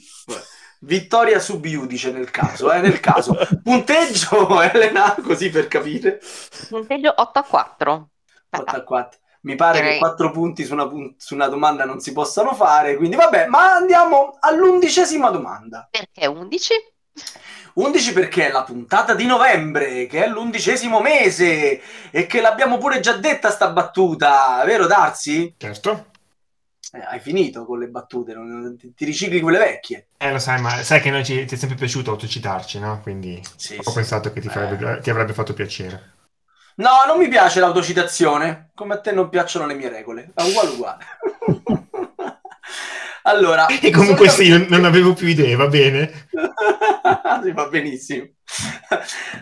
Vittoria 0.82 1.40
sub 1.40 1.64
iudice 1.64 2.12
nel 2.12 2.30
caso, 2.30 2.70
eh, 2.70 2.80
nel 2.80 3.01
caso. 3.01 3.36
Punteggio, 3.61 4.62
Elena, 4.62 5.16
così 5.20 5.51
per 5.51 5.66
capire. 5.66 6.20
Punteggio 6.68 7.12
8 7.12 7.38
a 7.40 7.42
4. 7.42 8.09
8 8.51 8.76
a 8.76 8.82
4 8.84 9.18
mi 9.47 9.55
pare 9.55 9.78
okay. 9.78 9.92
che 9.92 9.99
quattro 9.99 10.30
punti 10.32 10.64
su 10.64 10.72
una, 10.72 10.90
su 11.16 11.34
una, 11.34 11.47
domanda 11.47 11.84
non 11.84 12.01
si 12.01 12.12
possano 12.12 12.53
fare, 12.55 12.97
quindi 12.97 13.14
vabbè, 13.14 13.47
ma 13.47 13.74
andiamo 13.74 14.36
all'undicesima 14.40 15.30
domanda. 15.30 15.88
Perché 15.88 16.26
11? 16.26 16.74
11 17.74 18.12
perché 18.12 18.49
è 18.49 18.51
la 18.51 18.64
puntata 18.64 19.14
di 19.14 19.24
novembre, 19.24 20.07
che 20.07 20.24
è 20.24 20.28
l'undicesimo 20.28 21.01
mese 21.01 21.80
e 22.11 22.26
che 22.26 22.40
l'abbiamo 22.40 22.78
pure 22.78 22.99
già 22.99 23.12
detta 23.12 23.51
sta 23.51 23.70
battuta, 23.70 24.62
vero 24.64 24.86
Darsi? 24.86 25.55
Certo. 25.57 26.07
Eh, 26.92 27.01
hai 27.01 27.20
finito 27.20 27.64
con 27.64 27.78
le 27.78 27.86
battute, 27.86 28.34
non, 28.34 28.76
ti, 28.76 28.94
ti, 28.94 29.05
ricicli 29.05 29.40
quelle 29.40 29.59
vecchie. 29.59 30.09
Eh, 30.16 30.32
lo 30.32 30.38
sai, 30.40 30.61
ma 30.61 30.82
sai 30.82 31.01
che 31.01 31.11
noi 31.11 31.24
ci, 31.24 31.44
ti 31.44 31.55
è 31.55 31.59
sempre 31.59 31.76
piaciuto 31.76 32.11
autocitarci, 32.11 32.80
no? 32.80 33.01
Quindi 33.01 33.40
sì, 33.57 33.76
ho 33.76 33.82
sì. 33.82 33.94
pensato 33.94 34.32
che 34.32 34.40
ti, 34.40 34.49
farebbe, 34.49 34.97
eh. 34.97 35.01
ti 35.01 35.11
avrebbe 35.11 35.34
fatto 35.34 35.53
piacere. 35.53 36.14
No, 36.77 36.91
non 37.07 37.18
mi 37.18 37.29
piace 37.29 37.61
l'autocitazione. 37.61 38.70
Come 38.74 38.95
a 38.95 39.01
te 39.01 39.12
non 39.12 39.29
piacciono 39.29 39.66
le 39.66 39.74
mie 39.74 39.89
regole. 39.89 40.33
È 40.35 40.43
uguale 40.43 40.68
uguale. 40.70 41.05
allora... 43.22 43.66
E 43.66 43.91
comunque 43.91 44.29
sì, 44.29 44.49
non, 44.49 44.66
non 44.68 44.85
avevo 44.85 45.14
più 45.14 45.27
idee, 45.27 45.55
va 45.57 45.68
bene? 45.68 46.29
sì, 47.43 47.53
va 47.53 47.68
benissimo. 47.68 48.27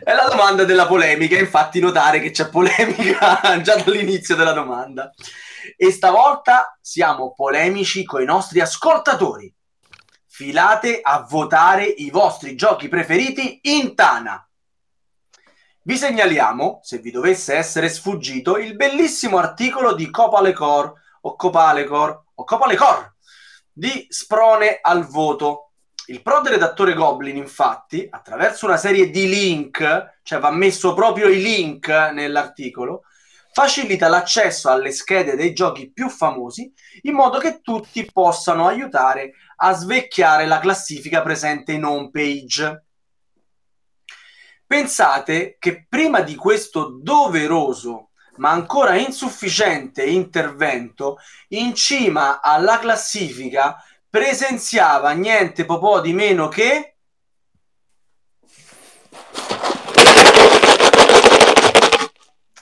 È 0.02 0.12
la 0.12 0.28
domanda 0.30 0.64
della 0.64 0.86
polemica, 0.86 1.36
infatti 1.36 1.80
notare 1.80 2.20
che 2.20 2.30
c'è 2.30 2.48
polemica 2.48 3.40
già 3.62 3.76
dall'inizio 3.76 4.36
della 4.36 4.52
domanda. 4.52 5.12
E 5.76 5.90
stavolta 5.90 6.78
siamo 6.80 7.32
polemici 7.34 8.04
con 8.04 8.22
i 8.22 8.26
nostri 8.26 8.60
ascoltatori. 8.60 9.52
Filate 10.28 11.00
a 11.02 11.26
votare 11.28 11.84
i 11.84 12.10
vostri 12.10 12.54
giochi 12.54 12.88
preferiti 12.88 13.58
in 13.62 13.96
Tana. 13.96 14.46
Vi 15.86 15.98
segnaliamo, 15.98 16.80
se 16.82 16.96
vi 16.96 17.10
dovesse 17.10 17.56
essere 17.56 17.90
sfuggito, 17.90 18.56
il 18.56 18.74
bellissimo 18.74 19.36
articolo 19.36 19.92
di 19.92 20.08
Copalecor 20.08 20.94
o 21.20 21.36
Copalecor 21.36 22.24
o 22.36 22.44
Copalecor 22.44 23.16
di 23.70 24.06
Sprone 24.08 24.78
al 24.80 25.04
voto. 25.04 25.72
Il 26.06 26.22
prode 26.22 26.48
redattore 26.48 26.94
Goblin, 26.94 27.36
infatti, 27.36 28.08
attraverso 28.08 28.64
una 28.64 28.78
serie 28.78 29.10
di 29.10 29.28
link, 29.28 30.20
cioè 30.22 30.38
va 30.38 30.50
messo 30.50 30.94
proprio 30.94 31.28
i 31.28 31.42
link 31.42 31.86
nell'articolo, 31.88 33.02
facilita 33.52 34.08
l'accesso 34.08 34.70
alle 34.70 34.90
schede 34.90 35.36
dei 35.36 35.52
giochi 35.52 35.92
più 35.92 36.08
famosi 36.08 36.72
in 37.02 37.12
modo 37.12 37.36
che 37.36 37.60
tutti 37.60 38.08
possano 38.10 38.66
aiutare 38.66 39.34
a 39.56 39.74
svecchiare 39.74 40.46
la 40.46 40.60
classifica 40.60 41.20
presente 41.20 41.72
in 41.72 41.84
home 41.84 42.08
page. 42.10 42.83
Pensate 44.66 45.56
che 45.58 45.86
prima 45.88 46.20
di 46.20 46.34
questo 46.34 46.98
doveroso 47.00 48.10
ma 48.36 48.50
ancora 48.50 48.96
insufficiente 48.96 50.04
intervento, 50.04 51.18
in 51.48 51.74
cima 51.74 52.40
alla 52.40 52.78
classifica 52.78 53.82
presenziava 54.08 55.10
niente 55.12 55.64
po' 55.64 56.00
di 56.00 56.12
meno 56.12 56.48
che 56.48 56.94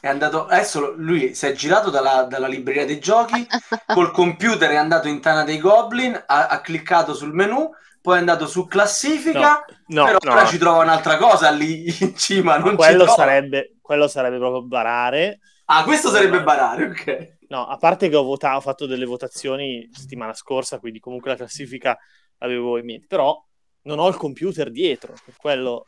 è 0.01 0.09
andato 0.09 0.47
adesso 0.47 0.95
lui 0.97 1.35
si 1.35 1.47
è 1.47 1.53
girato 1.53 1.89
dalla, 1.89 2.25
dalla 2.25 2.49
libreria 2.49 2.85
dei 2.85 2.99
giochi 2.99 3.47
col 3.87 4.11
computer 4.11 4.71
è 4.71 4.77
andato 4.77 5.09
in 5.09 5.21
Tana 5.21 5.45
dei 5.45 5.59
Goblin 5.59 6.13
ha, 6.27 6.49
ha 6.49 6.61
cliccato 6.61 7.15
sul 7.15 7.33
menu 7.33 7.71
poi 8.03 8.17
è 8.17 8.19
andato 8.19 8.49
su 8.49 8.67
classifica, 8.67 9.65
no, 9.87 10.01
no, 10.01 10.05
però 10.05 10.19
no. 10.21 10.33
ora 10.33 10.45
ci 10.45 10.59
trova 10.59 10.83
un'altra 10.83 11.17
cosa 11.19 11.51
lì 11.51 11.85
in 12.01 12.17
cima. 12.17 12.59
Non 12.59 12.75
quello, 12.75 13.07
sarebbe, 13.07 13.77
quello 13.81 14.09
sarebbe 14.09 14.39
proprio 14.39 14.63
barare. 14.63 15.39
Ah, 15.67 15.85
questo 15.85 16.11
sarebbe 16.11 16.43
barare, 16.43 16.87
ok. 16.87 17.37
No, 17.49 17.65
a 17.67 17.77
parte 17.77 18.09
che 18.09 18.17
ho, 18.17 18.25
votato, 18.25 18.57
ho 18.57 18.61
fatto 18.61 18.87
delle 18.87 19.05
votazioni 19.05 19.89
settimana 19.93 20.35
scorsa, 20.35 20.81
quindi 20.81 20.99
comunque 20.99 21.31
la 21.31 21.37
classifica 21.37 21.97
l'avevo 22.39 22.77
in 22.77 22.87
mente, 22.87 23.07
però 23.07 23.41
non 23.83 24.01
ho 24.01 24.09
il 24.09 24.17
computer 24.17 24.71
dietro, 24.71 25.15
per 25.25 25.37
quello... 25.37 25.85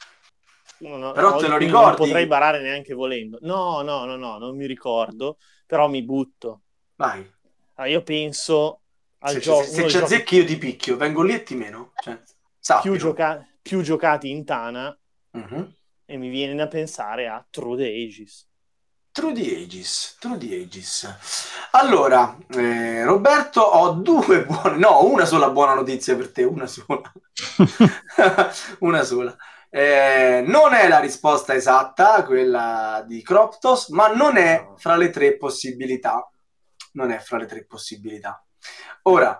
Non, 0.78 1.12
però 1.12 1.36
te 1.36 1.48
lo 1.48 1.56
ricordi? 1.56 1.86
Non 1.86 1.94
potrei 1.96 2.26
barare 2.26 2.60
neanche 2.60 2.94
volendo. 2.94 3.38
No, 3.40 3.82
no, 3.82 4.04
no, 4.04 4.16
no, 4.16 4.38
non 4.38 4.56
mi 4.56 4.66
ricordo, 4.66 5.38
però 5.66 5.88
mi 5.88 6.02
butto. 6.02 6.62
Vai. 6.94 7.28
Ah, 7.74 7.86
io 7.86 8.02
penso 8.02 8.82
se, 9.32 9.40
gioco. 9.40 9.62
Se, 9.64 9.70
se 9.70 9.88
ci 9.88 9.96
azzecchi 9.96 10.36
io 10.36 10.44
ti 10.44 10.58
picchio, 10.58 10.96
vengo 10.96 11.22
lì 11.22 11.34
e 11.34 11.42
ti 11.42 11.54
meno. 11.54 11.92
Cioè, 11.94 12.18
più, 12.80 12.96
gioca- 12.96 13.46
più, 13.60 13.82
giocati 13.82 14.30
in 14.30 14.44
Tana 14.44 14.96
uh-huh. 15.30 15.72
e 16.04 16.16
mi 16.16 16.28
viene 16.28 16.54
da 16.54 16.68
pensare 16.68 17.28
a 17.28 17.44
True 17.48 17.76
the 17.76 17.86
Ages. 17.86 18.48
True 19.14 19.32
the 19.32 19.62
Ages, 19.62 20.16
True 20.18 20.36
the 20.38 20.56
Ages. 20.56 21.08
Allora, 21.70 22.36
eh, 22.48 23.04
Roberto, 23.04 23.60
ho 23.60 23.90
due 23.92 24.44
buone, 24.44 24.76
no, 24.76 25.04
una 25.04 25.24
sola 25.24 25.50
buona 25.50 25.74
notizia 25.74 26.16
per 26.16 26.32
te, 26.32 26.42
una 26.42 26.66
sola. 26.66 27.12
una 28.80 29.04
sola. 29.04 29.36
Eh, 29.70 30.44
non 30.46 30.72
è 30.74 30.88
la 30.88 31.00
risposta 31.00 31.54
esatta, 31.54 32.24
quella 32.24 33.04
di 33.06 33.22
Croptos, 33.22 33.88
ma 33.88 34.08
non 34.08 34.36
è 34.36 34.68
fra 34.76 34.96
le 34.96 35.10
tre 35.10 35.36
possibilità. 35.36 36.28
Non 36.92 37.10
è 37.10 37.18
fra 37.18 37.38
le 37.38 37.46
tre 37.46 37.64
possibilità. 37.64 38.43
Ora, 39.02 39.38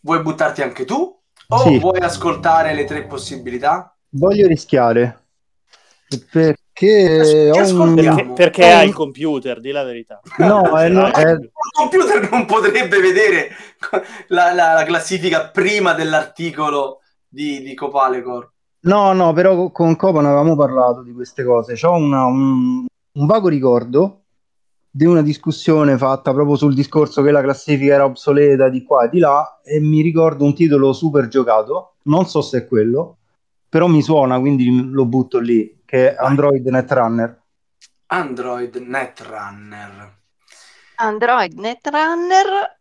vuoi 0.00 0.20
buttarti 0.22 0.62
anche 0.62 0.84
tu? 0.84 1.18
O 1.52 1.58
Sì. 1.58 1.78
vuoi 1.78 1.98
ascoltare 2.00 2.74
le 2.74 2.84
tre 2.84 3.04
possibilità? 3.06 3.94
Voglio 4.10 4.46
rischiare. 4.46 5.24
Perché 6.30 7.50
ho 7.52 7.82
un... 7.82 7.94
Perché, 7.94 8.26
perché 8.34 8.72
hai 8.72 8.88
il 8.88 8.94
computer, 8.94 9.60
di 9.60 9.70
la 9.70 9.84
verità. 9.84 10.20
No, 10.38 10.76
è- 10.76 10.86
Ce 10.86 10.88
l'hai? 10.88 11.12
è- 11.12 11.30
Il 11.32 11.50
computer 11.72 12.30
non 12.30 12.46
potrebbe 12.46 13.00
vedere 13.00 13.50
la, 14.28 14.52
la- 14.52 14.72
la 14.74 14.84
classifica 14.84 15.48
prima 15.48 15.92
dell'articolo 15.92 17.00
di, 17.28 17.62
di 17.62 17.74
Copalecor. 17.74 18.52
No, 18.82 19.12
no, 19.12 19.32
però 19.32 19.70
con 19.70 19.94
Copa 19.96 20.20
ne 20.20 20.28
avevamo 20.28 20.56
parlato 20.56 21.02
di 21.02 21.12
queste 21.12 21.44
cose. 21.44 21.74
C'ho 21.74 21.92
una- 21.92 22.24
un, 22.24 22.86
un 23.12 23.26
vago 23.26 23.48
ricordo 23.48 24.19
di 24.90 25.04
una 25.04 25.22
discussione 25.22 25.96
fatta 25.96 26.32
proprio 26.32 26.56
sul 26.56 26.74
discorso 26.74 27.22
che 27.22 27.30
la 27.30 27.42
classifica 27.42 27.94
era 27.94 28.04
obsoleta 28.04 28.68
di 28.68 28.82
qua 28.82 29.04
e 29.04 29.08
di 29.08 29.18
là 29.20 29.60
e 29.62 29.80
mi 29.80 30.00
ricordo 30.02 30.44
un 30.44 30.54
titolo 30.54 30.92
super 30.92 31.28
giocato, 31.28 31.94
non 32.04 32.26
so 32.26 32.42
se 32.42 32.58
è 32.58 32.66
quello, 32.66 33.18
però 33.68 33.86
mi 33.86 34.02
suona, 34.02 34.40
quindi 34.40 34.90
lo 34.90 35.06
butto 35.06 35.38
lì, 35.38 35.82
che 35.84 36.12
è. 36.12 36.16
Android 36.18 36.66
Netrunner. 36.66 37.40
Android 38.06 38.74
Netrunner. 38.76 40.18
Android 40.96 41.52
Netrunner 41.54 42.78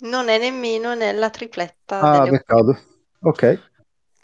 non 0.00 0.28
è 0.28 0.38
nemmeno 0.38 0.94
nella 0.94 1.30
tripletta 1.30 2.00
Ah, 2.00 2.18
delle 2.18 2.30
peccato. 2.30 2.78
Ok. 3.20 3.70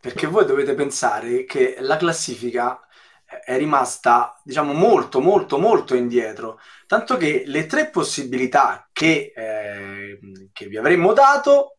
Perché 0.00 0.26
voi 0.26 0.44
dovete 0.44 0.74
pensare 0.74 1.44
che 1.44 1.76
la 1.80 1.96
classifica 1.96 2.78
è 3.44 3.56
rimasta, 3.56 4.38
diciamo, 4.42 4.72
molto, 4.72 5.20
molto, 5.20 5.58
molto 5.58 5.94
indietro. 5.94 6.58
Tanto 6.86 7.16
che 7.16 7.44
le 7.46 7.66
tre 7.66 7.88
possibilità 7.88 8.88
che, 8.92 9.32
eh, 9.34 10.18
che 10.52 10.66
vi 10.66 10.76
avremmo 10.76 11.12
dato 11.12 11.78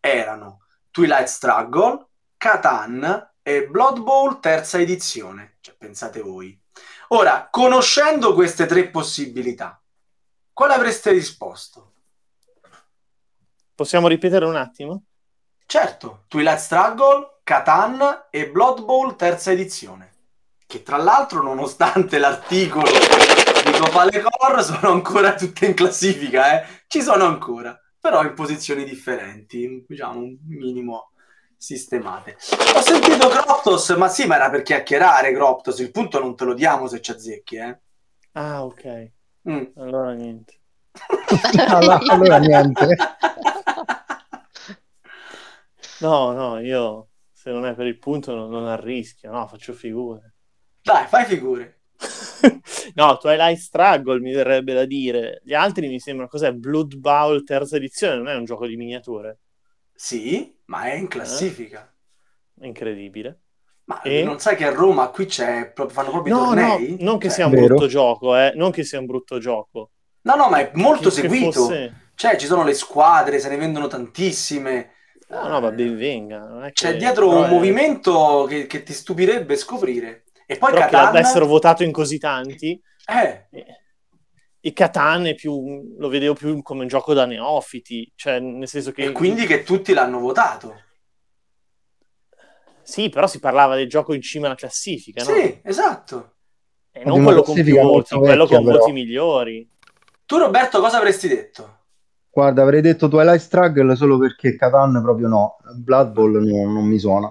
erano 0.00 0.64
Twilight 0.90 1.26
Struggle, 1.26 2.06
Catan 2.36 3.32
e 3.42 3.66
Blood 3.66 4.00
Bowl 4.00 4.40
terza 4.40 4.78
edizione. 4.78 5.56
Cioè, 5.60 5.76
pensate 5.76 6.20
voi. 6.20 6.58
Ora, 7.08 7.48
conoscendo 7.50 8.34
queste 8.34 8.66
tre 8.66 8.88
possibilità, 8.88 9.80
quale 10.52 10.74
avreste 10.74 11.10
risposto? 11.12 11.92
Possiamo 13.74 14.08
ripetere 14.08 14.44
un 14.44 14.56
attimo? 14.56 15.04
Certo, 15.64 16.24
Twilight 16.28 16.58
Struggle, 16.58 17.40
Catan 17.42 18.26
e 18.30 18.50
Blood 18.50 18.84
Bowl 18.84 19.14
terza 19.16 19.52
edizione. 19.52 20.16
Che 20.70 20.82
tra 20.82 20.98
l'altro, 20.98 21.42
nonostante 21.42 22.18
l'articolo 22.18 22.90
di 23.64 23.78
Copalecor, 23.78 24.62
sono 24.62 24.92
ancora 24.92 25.34
tutte 25.34 25.64
in 25.64 25.72
classifica, 25.72 26.60
eh? 26.60 26.66
Ci 26.86 27.00
sono 27.00 27.24
ancora, 27.24 27.74
però 27.98 28.22
in 28.22 28.34
posizioni 28.34 28.84
differenti, 28.84 29.82
diciamo 29.88 30.18
un 30.18 30.36
minimo 30.46 31.12
sistemate. 31.56 32.36
Ho 32.76 32.82
sentito 32.82 33.28
Croptos, 33.28 33.88
ma 33.96 34.08
sì, 34.08 34.26
ma 34.26 34.34
era 34.34 34.50
per 34.50 34.60
chiacchierare 34.60 35.32
Croptos, 35.32 35.78
il 35.78 35.90
punto 35.90 36.20
non 36.20 36.36
te 36.36 36.44
lo 36.44 36.52
diamo 36.52 36.86
se 36.86 37.00
ci 37.00 37.12
azzecchi, 37.12 37.56
eh? 37.56 37.80
Ah, 38.32 38.62
ok. 38.62 39.10
Mm. 39.48 39.64
Allora 39.76 40.12
niente. 40.12 40.60
Allora, 41.66 41.98
allora 42.08 42.36
niente. 42.36 42.96
No, 46.00 46.32
no, 46.32 46.60
io 46.60 47.08
se 47.32 47.50
non 47.52 47.64
è 47.64 47.74
per 47.74 47.86
il 47.86 47.98
punto 47.98 48.34
non, 48.34 48.50
non 48.50 48.66
arrischio, 48.66 49.30
no, 49.30 49.46
faccio 49.46 49.72
figure. 49.72 50.34
Dai, 50.92 51.06
fai 51.06 51.24
figure. 51.26 51.80
no, 52.94 53.18
Twilight 53.18 53.58
Struggle 53.58 54.20
mi 54.20 54.32
verrebbe 54.32 54.72
da 54.72 54.86
dire. 54.86 55.40
Gli 55.44 55.52
altri 55.52 55.86
mi 55.88 56.00
sembrano 56.00 56.30
cos'è? 56.30 56.52
Blood 56.52 56.96
Bowl 56.96 57.44
terza 57.44 57.76
edizione, 57.76 58.16
non 58.16 58.28
è 58.28 58.34
un 58.34 58.46
gioco 58.46 58.66
di 58.66 58.76
miniature. 58.76 59.38
Sì, 59.94 60.56
ma 60.66 60.84
è 60.84 60.94
in 60.94 61.08
classifica. 61.08 61.92
È 62.58 62.64
incredibile. 62.64 63.40
Ma 63.84 64.00
E? 64.02 64.22
non 64.22 64.38
sai 64.38 64.56
che 64.56 64.64
a 64.64 64.70
Roma 64.70 65.08
qui 65.08 65.26
c'è, 65.26 65.72
proprio- 65.74 65.94
fanno 65.94 66.10
proprio 66.10 66.34
i 66.34 66.38
No, 66.38 66.44
no, 66.44 66.48
tornei? 66.54 66.96
non 67.00 67.18
che 67.18 67.26
Cioè, 67.28 67.36
sia 67.36 67.46
un 67.46 67.52
Vero. 67.52 67.66
brutto 67.66 67.86
gioco, 67.86 68.36
eh. 68.36 68.52
Non 68.54 68.70
che 68.70 68.84
sia 68.84 68.98
un 68.98 69.06
brutto 69.06 69.38
gioco. 69.38 69.90
No, 70.22 70.34
no, 70.36 70.48
ma 70.48 70.58
è 70.58 70.70
molto 70.74 71.10
Che- 71.10 71.20
che 71.22 71.28
seguito. 71.28 71.52
fosse- 71.52 72.10
Cioè, 72.14 72.36
ci 72.36 72.46
sono 72.46 72.64
le 72.64 72.74
squadre, 72.74 73.38
se 73.38 73.48
ne 73.50 73.56
vendono 73.56 73.86
tantissime. 73.88 74.92
No, 75.28 75.46
no, 75.48 75.60
va 75.60 75.70
ben 75.72 75.96
venga. 75.96 76.38
non 76.46 76.64
è 76.64 76.72
C'è 76.72 76.92
che- 76.92 76.96
dietro 76.96 77.28
però 77.28 77.40
un 77.40 77.46
è- 77.46 77.50
movimento 77.50 78.46
che, 78.48 78.66
che 78.66 78.82
ti 78.82 78.92
stupirebbe 78.92 79.56
scoprire. 79.56 80.24
E 80.50 80.56
poi 80.56 80.72
Però 80.72 80.86
che 80.86 80.90
Catan... 80.90 81.08
ad 81.08 81.16
essere 81.16 81.44
votato 81.44 81.82
in 81.84 81.92
così 81.92 82.18
tanti. 82.18 82.80
Eh, 83.06 83.46
eh, 83.50 83.66
E 84.60 84.72
Catan 84.72 85.26
è 85.26 85.34
più, 85.34 85.94
lo 85.98 86.08
vedevo 86.08 86.32
più 86.32 86.62
come 86.62 86.80
un 86.82 86.88
gioco 86.88 87.12
da 87.12 87.26
neofiti, 87.26 88.10
cioè 88.14 88.40
nel 88.40 88.66
senso 88.66 88.90
che... 88.92 89.04
e 89.04 89.12
quindi 89.12 89.44
che 89.44 89.62
tutti 89.62 89.92
l'hanno 89.92 90.18
votato. 90.18 90.84
Sì, 92.82 93.10
però 93.10 93.26
si 93.26 93.40
parlava 93.40 93.76
del 93.76 93.90
gioco 93.90 94.14
in 94.14 94.22
cima 94.22 94.46
alla 94.46 94.54
classifica, 94.54 95.22
no? 95.22 95.30
Sì, 95.30 95.60
esatto. 95.62 96.36
E 96.90 97.04
non 97.04 97.22
quello 97.22 97.42
con 97.42 97.54
più 97.54 97.78
voti, 97.78 98.16
quello 98.16 98.46
con 98.46 98.64
però. 98.64 98.78
voti 98.78 98.92
migliori. 98.92 99.70
Tu, 100.24 100.38
Roberto, 100.38 100.80
cosa 100.80 100.96
avresti 100.96 101.28
detto? 101.28 101.80
Guarda, 102.30 102.62
avrei 102.62 102.80
detto 102.80 103.08
Twilight 103.08 103.40
Struggle 103.40 103.96
solo 103.96 104.16
perché 104.16 104.56
Catan 104.56 105.02
proprio 105.02 105.28
no. 105.28 105.56
Blood 105.76 106.12
Bowl 106.12 106.42
no- 106.42 106.72
non 106.72 106.86
mi 106.86 106.98
suona. 106.98 107.30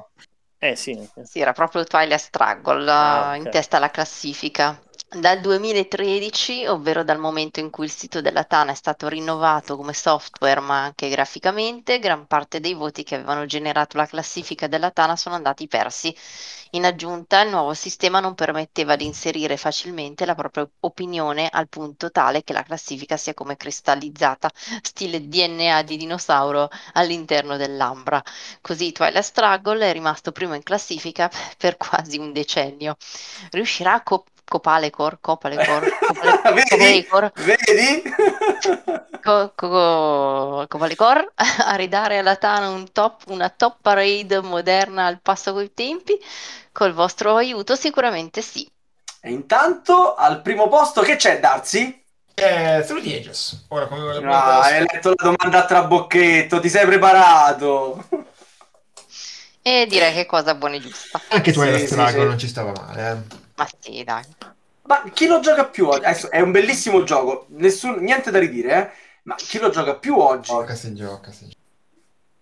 Eh 0.60 0.76
sì, 0.76 0.96
Sì, 1.24 1.40
era 1.40 1.52
proprio 1.54 1.82
il 1.82 1.88
Twilight 1.88 2.20
Struggle 2.20 2.92
Ah, 3.00 3.36
eh, 3.36 3.38
ok. 3.38 3.40
in 3.40 3.50
testa 3.50 3.78
alla 3.78 3.92
classifica. 3.92 4.80
Dal 5.10 5.40
2013, 5.42 6.66
ovvero 6.68 7.04
dal 7.04 7.18
momento 7.18 7.60
in 7.60 7.70
cui 7.70 7.86
il 7.86 7.92
sito 7.92 8.22
della 8.22 8.44
Tana 8.44 8.72
è 8.72 8.76
stato 8.76 9.08
rinnovato 9.08 9.76
come 9.76 9.94
software 9.94 10.60
ma 10.60 10.84
anche 10.84 11.10
graficamente, 11.10 12.00
gran 12.00 12.28
parte 12.28 12.60
dei 12.60 12.74
voti 12.74 13.04
che 13.04 13.16
avevano 13.16 13.46
generato 13.46 13.98
la 13.98 14.06
classifica 14.06 14.68
della 14.68 14.92
Tana 14.92 15.16
sono 15.16 15.36
andati 15.36 15.68
persi. 15.68 16.16
In 16.72 16.86
aggiunta, 16.86 17.42
il 17.42 17.50
nuovo 17.50 17.74
sistema 17.74 18.20
non 18.20 18.36
permetteva 18.36 18.96
di 18.96 19.06
inserire 19.06 19.58
facilmente 19.58 20.26
la 20.26 20.36
propria 20.36 20.70
opinione 20.82 21.48
al 21.52 21.68
punto 21.70 22.12
tale 22.12 22.44
che 22.44 22.54
la 22.54 22.64
classifica 22.64 23.16
sia 23.18 23.34
come 23.34 23.56
cristallizzata, 23.58 24.52
stile 24.82 25.26
DNA 25.28 25.82
di 25.84 25.98
dinosauro 25.98 26.70
all'interno 26.94 27.56
dell'ambra. 27.58 28.22
Così 28.62 28.92
Twilight 28.92 29.24
Struggle 29.24 29.90
è 29.90 29.94
rimasto 29.94 30.32
primo 30.32 30.54
in 30.54 30.64
classifica 30.64 31.30
per 31.58 31.78
quasi 31.78 32.18
un 32.18 32.32
decennio. 32.34 32.96
Riuscirà 33.52 34.02
Co- 34.04 34.26
Copalecor, 34.48 35.20
Copalecor, 35.22 35.92
Vedi? 36.56 36.66
Copalecor, 36.68 37.32
Vedi? 37.36 38.04
Co- 39.20 39.52
Co- 39.56 40.66
Copalecor 40.68 41.34
a 41.36 41.76
ridare 41.76 42.18
alla 42.20 42.36
Tana 42.38 42.70
un 42.70 42.92
top- 42.92 43.28
una 43.30 43.50
top 43.50 43.78
parade 43.82 44.42
moderna 44.42 45.06
al 45.06 45.22
passo 45.22 45.54
coi 45.54 45.74
tempi? 45.74 46.20
Col 46.72 46.94
vostro 46.94 47.36
aiuto 47.36 47.76
sicuramente 47.76 48.42
sì. 48.42 48.70
e 49.20 49.32
intanto, 49.32 50.16
al 50.16 50.42
primo 50.42 50.68
posto, 50.70 51.02
che 51.02 51.16
c'è, 51.16 51.40
Darsi? 51.40 52.04
Eh, 52.34 52.84
Through 52.86 53.02
the 53.04 53.18
Ages. 53.18 53.66
Ora, 53.70 53.88
come 53.88 54.02
Ah, 54.26 54.62
hai 54.62 54.82
letto 54.82 55.10
la 55.10 55.16
domanda 55.18 55.64
a 55.64 55.66
trabocchetto, 55.66 56.60
ti 56.60 56.70
sei 56.70 56.86
preparato. 56.86 58.06
E 59.62 59.86
direi 59.88 60.14
che 60.14 60.26
cosa 60.26 60.56
buona 60.56 60.76
e 60.76 60.80
giusta. 60.80 61.22
Anche 61.30 61.52
tu 61.52 61.60
hai 61.62 61.72
la 61.72 61.78
Sì, 61.78 61.88
sì, 61.88 62.06
sì. 62.08 62.18
non 62.18 62.38
ci 62.38 62.48
stava 62.48 62.72
male. 62.74 63.12
Eh. 63.12 63.46
Ma 63.58 63.68
sì, 63.80 64.04
dai. 64.04 64.24
Ma 64.84 65.04
chi 65.14 65.28
lo 65.28 65.40
gioca 65.40 65.66
più 65.66 65.88
oggi? 65.88 66.06
Adesso, 66.06 66.32
è 66.32 66.40
un 66.40 66.52
bellissimo 66.52 67.04
gioco, 67.04 67.46
nessun- 67.50 67.98
niente 68.02 68.32
da 68.32 68.40
ridire, 68.40 68.72
eh? 68.74 68.90
Ma 69.24 69.36
chi 69.36 69.60
lo 69.60 69.70
gioca 69.70 69.96
più 69.96 70.18
oggi? 70.18 70.50
Gioca, 70.52 70.76
si 70.76 70.94
gioca, 70.94 71.32
si 71.32 71.48
gioca. 71.50 71.56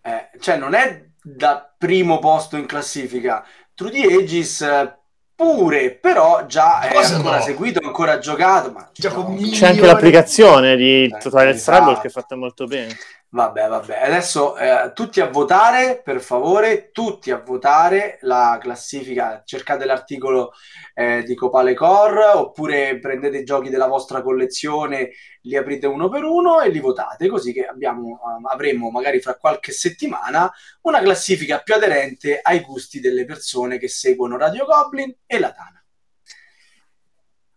Eh, 0.01 0.39
cioè, 0.39 0.57
non 0.57 0.75
è 0.75 1.03
da 1.23 1.73
primo 1.77 2.19
posto 2.19 2.57
in 2.57 2.67
classifica. 2.67 3.43
True 3.73 3.89
the 3.89 4.01
Aegis 4.01 4.93
pure, 5.35 5.91
però 5.95 6.45
già 6.45 6.81
è 6.81 6.93
Cosa 6.93 7.15
ancora 7.15 7.37
no? 7.37 7.43
seguito, 7.43 7.79
ancora 7.83 8.19
giocato. 8.19 8.71
Ma 8.71 8.87
Gioco 8.93 9.23
no. 9.23 9.29
migliore. 9.29 9.57
C'è 9.57 9.67
anche 9.67 9.85
l'applicazione 9.85 10.75
di 10.75 11.05
Eh, 11.05 11.17
Twilight 11.17 11.55
esatto. 11.55 11.77
Struggle 11.81 12.01
che 12.01 12.07
è 12.07 12.11
fatta 12.11 12.35
molto 12.35 12.65
bene. 12.65 12.95
Vabbè, 13.35 13.67
vabbè. 13.67 13.99
Adesso 14.01 14.55
eh, 14.55 14.93
tutti 14.93 15.19
a 15.19 15.27
votare, 15.27 16.01
per 16.01 16.21
favore, 16.21 16.91
tutti 16.93 17.31
a 17.31 17.37
votare 17.45 18.17
la 18.21 18.57
classifica. 18.61 19.41
Cercate 19.43 19.83
l'articolo 19.83 20.53
eh, 20.93 21.21
di 21.23 21.35
Copale 21.35 21.73
Core 21.73 22.27
oppure 22.27 22.97
prendete 22.97 23.39
i 23.39 23.43
giochi 23.43 23.69
della 23.69 23.87
vostra 23.87 24.21
collezione, 24.21 25.09
li 25.41 25.57
aprite 25.57 25.85
uno 25.85 26.07
per 26.07 26.23
uno 26.23 26.61
e 26.61 26.69
li 26.69 26.79
votate, 26.79 27.27
così 27.27 27.51
che 27.51 27.65
abbiamo, 27.65 28.21
eh, 28.21 28.53
avremo 28.53 28.89
magari 28.89 29.19
fra 29.19 29.35
qualche 29.35 29.73
settimana 29.73 30.49
una 30.83 31.01
classifica 31.01 31.59
più 31.59 31.73
aderente 31.73 32.39
ai 32.41 32.61
gusti 32.61 33.01
delle 33.01 33.25
persone 33.25 33.77
che 33.77 33.89
seguono 33.89 34.37
Radio 34.37 34.63
Goblin 34.65 35.13
e 35.25 35.39
la 35.39 35.51
Tana. 35.51 35.83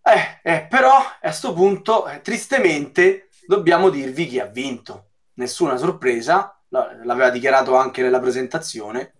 Eh, 0.02 0.40
eh, 0.42 0.66
però 0.68 0.96
a 0.96 1.18
questo 1.20 1.52
punto, 1.52 2.08
eh, 2.08 2.20
tristemente, 2.20 3.28
dobbiamo 3.46 3.90
dirvi 3.90 4.26
chi 4.26 4.40
ha 4.40 4.46
vinto 4.46 5.07
nessuna 5.38 5.76
sorpresa, 5.76 6.60
l'aveva 6.68 7.30
dichiarato 7.30 7.74
anche 7.76 8.02
nella 8.02 8.20
presentazione. 8.20 9.14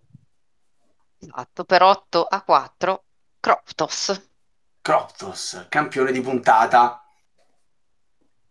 Esatto, 1.19 1.64
per 1.64 1.83
8 1.83 2.23
a 2.25 2.43
4 2.43 3.05
Croptos. 3.41 4.29
Croptos, 4.81 5.66
campione 5.69 6.12
di 6.12 6.21
puntata. 6.21 7.03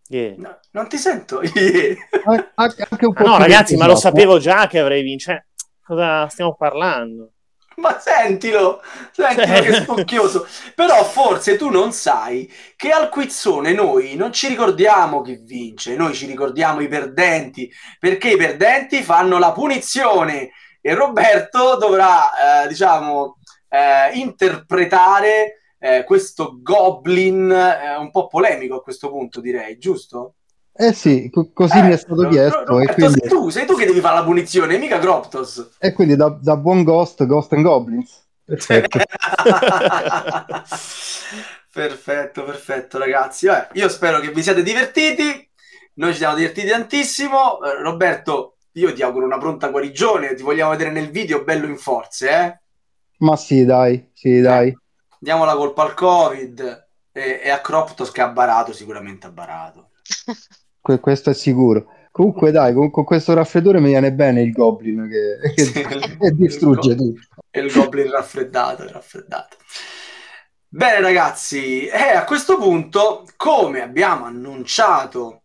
Yeah. 0.09 0.35
No, 0.37 0.59
non 0.71 0.87
ti 0.87 0.97
sento? 0.97 1.41
Yeah. 1.41 1.95
Anche- 2.55 2.87
Anche 2.89 3.05
un 3.05 3.13
po' 3.13 3.23
Ah, 3.23 3.27
no, 3.27 3.37
ragazzi, 3.37 3.75
ma 3.75 3.85
lo 3.87 3.95
sapevo 3.95 4.39
già 4.39 4.67
che 4.67 4.79
avrei 4.79 5.03
vinto. 5.03 5.23
Cioè, 5.23 5.45
cosa 5.83 6.27
stiamo 6.29 6.55
parlando? 6.55 7.33
Ma 7.79 7.99
sentilo, 7.99 8.81
sentilo 9.11 9.45
Cioè- 9.45 9.61
che 9.61 9.73
spocchioso. 9.73 10.47
Però 10.73 11.03
forse 11.03 11.57
tu 11.57 11.69
non 11.69 11.91
sai 11.91 12.51
che 12.75 12.89
al 12.89 13.09
quizzone 13.09 13.71
noi 13.73 14.15
non 14.15 14.33
ci 14.33 14.47
ricordiamo 14.47 15.21
chi 15.21 15.39
vince, 15.43 15.95
noi 15.95 16.15
ci 16.15 16.25
ricordiamo 16.25 16.81
i 16.81 16.87
perdenti, 16.87 17.71
perché 17.99 18.29
i 18.31 18.37
perdenti 18.37 19.03
fanno 19.03 19.37
la 19.37 19.51
punizione 19.51 20.49
e 20.81 20.93
Roberto 20.95 21.77
dovrà, 21.77 22.63
eh, 22.63 22.67
diciamo, 22.67 23.37
eh, 23.69 24.17
interpretare 24.17 25.61
eh, 25.79 26.03
questo 26.03 26.57
goblin 26.61 27.51
eh, 27.51 27.95
un 27.97 28.09
po' 28.09 28.25
polemico 28.27 28.77
a 28.77 28.81
questo 28.81 29.09
punto, 29.09 29.39
direi, 29.39 29.77
giusto? 29.77 30.36
Eh 30.79 30.93
sì, 30.93 31.29
co- 31.31 31.49
così 31.53 31.77
Eh, 31.79 31.81
mi 31.81 31.91
è 31.93 31.97
stato 31.97 32.21
Ro- 32.21 32.29
chiesto. 32.29 32.57
Ro- 32.57 32.79
e, 32.81 32.85
Roberto, 32.85 32.93
quindi, 32.93 33.19
sei 33.19 33.29
tu, 33.29 33.49
sei 33.49 33.65
tu 33.65 33.75
che 33.75 33.85
devi 33.85 33.99
fare 33.99 34.15
la 34.15 34.23
punizione, 34.23 34.77
mica 34.77 34.99
Croptos. 34.99 35.71
e 35.79 35.91
quindi 35.93 36.15
da, 36.15 36.29
da 36.39 36.55
buon 36.55 36.83
Ghost, 36.83 37.25
Ghost 37.25 37.53
and 37.53 37.63
Goblins. 37.63 38.25
Perfetto. 38.45 38.99
perfetto, 41.73 42.43
perfetto, 42.43 42.97
ragazzi. 42.99 43.47
Vabbè, 43.47 43.69
io 43.73 43.89
spero 43.89 44.19
che 44.19 44.31
vi 44.31 44.43
siate 44.43 44.61
divertiti. 44.61 45.49
Noi 45.95 46.11
ci 46.11 46.19
siamo 46.19 46.35
divertiti 46.35 46.67
tantissimo. 46.67 47.61
Eh, 47.63 47.81
Roberto, 47.81 48.57
io 48.73 48.93
ti 48.93 49.01
auguro 49.01 49.25
una 49.25 49.39
pronta 49.39 49.69
guarigione. 49.69 50.35
Ti 50.35 50.43
vogliamo 50.43 50.69
vedere 50.71 50.91
nel 50.91 51.09
video 51.09 51.43
bello 51.43 51.65
in 51.65 51.77
forze, 51.77 52.29
eh? 52.29 52.59
Ma 53.17 53.35
sì, 53.35 53.65
dai, 53.65 54.11
sì, 54.13 54.39
dai. 54.41 54.77
Diamo 55.19 55.43
la 55.43 55.55
colpa 55.55 55.81
al 55.81 55.95
Covid 55.95 56.87
e, 57.11 57.41
e 57.43 57.49
a 57.49 57.59
Croptos 57.61 58.11
che 58.11 58.21
ha 58.21 58.29
barato, 58.29 58.73
sicuramente 58.73 59.25
ha 59.25 59.31
barato. 59.31 59.89
Que- 60.87 60.99
questo 61.01 61.31
è 61.31 61.33
sicuro. 61.33 61.87
Comunque, 62.11 62.49
dai, 62.51 62.73
con, 62.73 62.89
con 62.89 63.03
questo 63.03 63.33
raffreddore 63.33 63.81
mi 63.81 63.89
viene 63.89 64.13
bene 64.13 64.41
il 64.41 64.53
Goblin 64.53 65.09
che, 65.09 65.51
che- 65.53 65.63
Sì. 65.65 65.81
che 65.83 66.31
distrugge 66.31 66.95
tutto. 66.95 67.19
E 67.51 67.59
il 67.59 67.69
Goblin 67.73 68.09
raffreddato, 68.09 68.87
raffreddato. 68.89 69.57
Bene 70.69 71.01
ragazzi, 71.01 71.87
e 71.87 72.15
a 72.15 72.23
questo 72.23 72.57
punto, 72.57 73.25
come 73.35 73.81
abbiamo 73.81 74.23
annunciato 74.23 75.41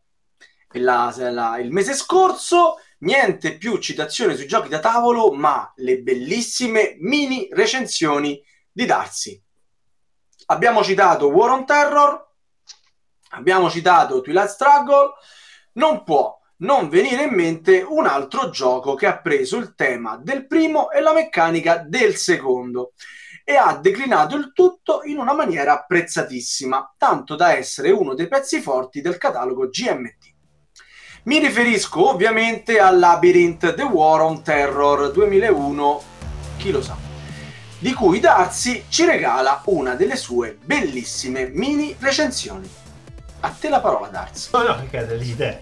la- 0.74 1.12
la- 1.16 1.58
il 1.58 1.72
mese 1.72 1.94
scorso, 1.94 2.76
niente 2.98 3.56
più 3.56 3.78
citazioni 3.78 4.36
sui 4.36 4.46
giochi 4.46 4.68
da 4.68 4.78
tavolo, 4.78 5.32
ma 5.32 5.72
le 5.76 5.98
bellissime 6.02 6.94
mini 7.00 7.48
recensioni 7.50 8.40
di 8.70 8.86
Darsi. 8.86 9.42
Abbiamo 10.46 10.84
citato 10.84 11.28
War 11.30 11.50
on 11.50 11.66
Terror, 11.66 12.30
abbiamo 13.32 13.70
citato 13.70 14.20
Twilight 14.20 14.48
Struggle, 14.48 15.12
non 15.74 16.04
può 16.04 16.38
non 16.62 16.88
venire 16.88 17.24
in 17.24 17.34
mente 17.34 17.84
un 17.86 18.06
altro 18.06 18.50
gioco 18.50 18.94
che 18.94 19.06
ha 19.06 19.18
preso 19.18 19.56
il 19.56 19.74
tema 19.74 20.16
del 20.16 20.46
primo 20.46 20.90
e 20.90 21.00
la 21.00 21.12
meccanica 21.12 21.78
del 21.78 22.16
secondo 22.16 22.92
e 23.44 23.56
ha 23.56 23.76
declinato 23.76 24.36
il 24.36 24.52
tutto 24.52 25.00
in 25.04 25.18
una 25.18 25.34
maniera 25.34 25.72
apprezzatissima, 25.72 26.94
tanto 26.96 27.34
da 27.34 27.56
essere 27.56 27.90
uno 27.90 28.14
dei 28.14 28.28
pezzi 28.28 28.60
forti 28.60 29.00
del 29.00 29.18
catalogo 29.18 29.68
GMT. 29.68 30.30
Mi 31.24 31.38
riferisco 31.38 32.10
ovviamente 32.10 32.78
a 32.78 32.90
Labyrinth 32.90 33.74
The 33.74 33.82
War 33.82 34.20
on 34.20 34.42
Terror 34.42 35.10
2001, 35.10 36.02
chi 36.56 36.70
lo 36.70 36.82
sa, 36.82 36.96
di 37.78 37.92
cui 37.92 38.20
Darsi 38.20 38.84
ci 38.88 39.04
regala 39.04 39.62
una 39.66 39.94
delle 39.94 40.16
sue 40.16 40.56
bellissime 40.64 41.48
mini 41.48 41.96
recensioni. 41.98 42.81
A 43.44 43.50
te 43.58 43.68
la 43.68 43.80
parola, 43.80 44.08
Darsi. 44.08 44.48
No, 44.52 44.62
no, 44.62 44.84
che 44.90 44.98
è 45.06 45.14
lì 45.16 45.36
te. 45.36 45.60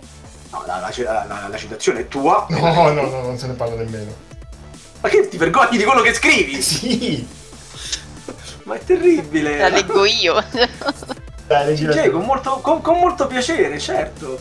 No, 0.51 0.65
la, 0.67 0.79
la- 0.81 1.25
la- 1.27 1.49
la 1.49 1.57
citazione 1.57 2.01
è 2.01 2.09
tua. 2.09 2.47
No, 2.51 2.91
no, 2.91 2.91
no, 2.93 3.21
non 3.23 3.39
se 3.39 3.47
ne 3.47 3.55
parla 3.55 3.77
nemmeno. 3.77 4.13
Ma 5.01 5.09
che 5.09 5.29
ti 5.29 5.37
vergogni 5.39 5.77
di 5.79 5.85
quello 5.85 6.03
che 6.03 6.13
scrivi? 6.15 6.61
Sì. 6.63 7.27
Ma 8.65 8.75
è 8.77 8.85
terribile. 8.85 9.59
La 9.59 9.69
leggo 9.69 10.05
io. 10.05 10.43
Dai, 11.47 11.77
Sì, 11.77 12.11
con 12.11 12.23
molto, 12.25 12.61
con- 12.61 12.81
con 12.83 12.99
molto 12.99 13.27
piacere, 13.27 13.79
certo. 13.79 14.39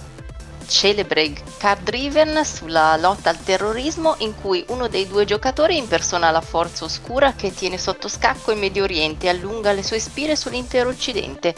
Celebre 0.67 1.33
card 1.57 1.81
driven 1.81 2.45
sulla 2.45 2.95
lotta 2.97 3.31
al 3.31 3.41
terrorismo 3.43 4.15
in 4.19 4.35
cui 4.39 4.63
uno 4.67 4.87
dei 4.87 5.07
due 5.07 5.25
giocatori 5.25 5.77
impersona 5.77 6.29
la 6.29 6.41
forza 6.41 6.85
oscura 6.85 7.33
che 7.33 7.51
tiene 7.51 7.79
sotto 7.79 8.07
scacco 8.07 8.51
il 8.51 8.59
Medio 8.59 8.83
Oriente 8.83 9.25
e 9.25 9.29
allunga 9.29 9.71
le 9.71 9.81
sue 9.81 9.99
spire 9.99 10.35
sull'intero 10.35 10.89
Occidente, 10.89 11.55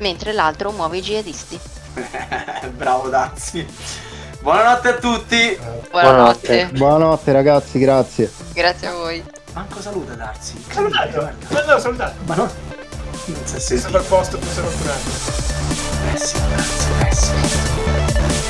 mentre 0.00 0.32
l'altro 0.32 0.70
muove 0.72 0.98
i 0.98 1.02
jihadisti. 1.02 1.58
Bravo 2.76 3.08
Dazzi. 3.08 3.66
Buonanotte 4.40 4.88
a 4.88 4.94
tutti. 4.94 5.58
Buonanotte. 5.90 6.70
Buonanotte, 6.72 7.32
ragazzi, 7.32 7.78
grazie. 7.78 8.30
Grazie 8.52 8.86
a 8.88 8.92
voi. 8.92 9.22
Manco 9.52 9.80
saluta 9.80 10.14
Darsi. 10.14 10.62
Salutato. 10.70 11.30
Ma 11.48 11.64
no, 11.64 11.78
salutato. 11.78 12.14
Ma 12.24 12.34
no. 12.36 12.50
Non 13.26 13.40
si 13.44 13.56
è 13.56 13.58
Sei 13.58 13.78
sentito. 13.78 13.98
al 13.98 14.04
posto, 14.04 14.38
tu 14.38 14.46
sei 14.46 14.62
fortunato. 14.64 15.00
Pessimo, 16.12 16.48
Darsi, 16.48 16.86
pessimo. 16.98 18.48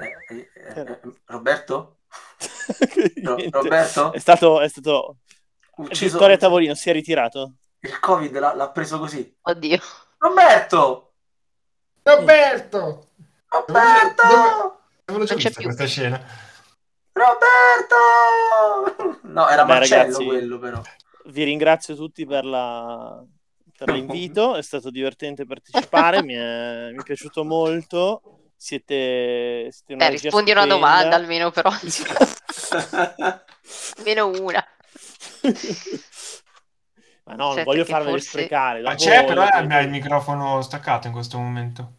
Eh, 0.00 0.16
eh, 0.30 0.46
eh, 0.76 1.19
Roberto? 1.30 1.98
Ro- 3.22 3.34
Niente. 3.36 3.58
Roberto? 3.58 4.12
È 4.12 4.18
stato, 4.18 4.60
è 4.60 4.68
stato... 4.68 5.16
Ucciso 5.76 6.12
Vittoria 6.18 6.36
Tavolino 6.36 6.74
si 6.74 6.90
è 6.90 6.92
ritirato? 6.92 7.54
il 7.82 7.98
covid 7.98 8.38
l'ha, 8.38 8.54
l'ha 8.54 8.68
preso 8.70 8.98
così 8.98 9.34
Oddio. 9.40 9.78
Roberto 10.18 11.12
Roberto! 12.02 13.08
Roberto 13.48 14.80
Dove 15.06 15.24
già 15.24 15.34
Non 15.34 15.42
c'è 15.42 15.52
questa 15.62 15.86
scena? 15.86 16.22
Roberto 17.12 19.18
no 19.22 19.48
era 19.48 19.62
Vabbè, 19.62 19.72
Marcello 19.78 20.02
ragazzi. 20.02 20.24
quello 20.26 20.58
però 20.58 20.82
Vi 21.26 21.44
ringrazio 21.44 21.94
tutti 21.94 22.26
per, 22.26 22.44
la- 22.44 23.24
per 23.76 23.88
l'invito, 23.90 24.56
è 24.56 24.62
stato 24.62 24.90
divertente 24.90 25.46
partecipare, 25.46 26.22
mi 26.22 26.34
è, 26.34 26.90
mi 26.92 26.98
è 26.98 27.02
piaciuto 27.02 27.44
molto. 27.44 28.39
Siete, 28.62 29.68
siete 29.72 29.94
una 29.94 30.04
Eh, 30.04 30.10
rispondi 30.10 30.50
a 30.50 30.52
una 30.52 30.62
stupenda. 30.64 30.86
domanda 30.92 31.16
almeno 31.16 31.50
però. 31.50 31.70
almeno 33.96 34.26
una. 34.26 34.62
Ma 37.24 37.34
no, 37.36 37.44
non 37.46 37.54
Certo 37.54 37.70
voglio 37.70 37.84
che 37.84 37.90
farveli 37.90 38.10
forse- 38.12 38.28
sprecare. 38.28 38.82
Ma 38.82 38.94
c'è, 38.96 39.24
però 39.24 39.44
ha 39.44 39.80
il 39.80 39.88
microfono 39.88 40.60
staccato 40.60 41.06
in 41.06 41.14
questo 41.14 41.38
momento. 41.38 41.92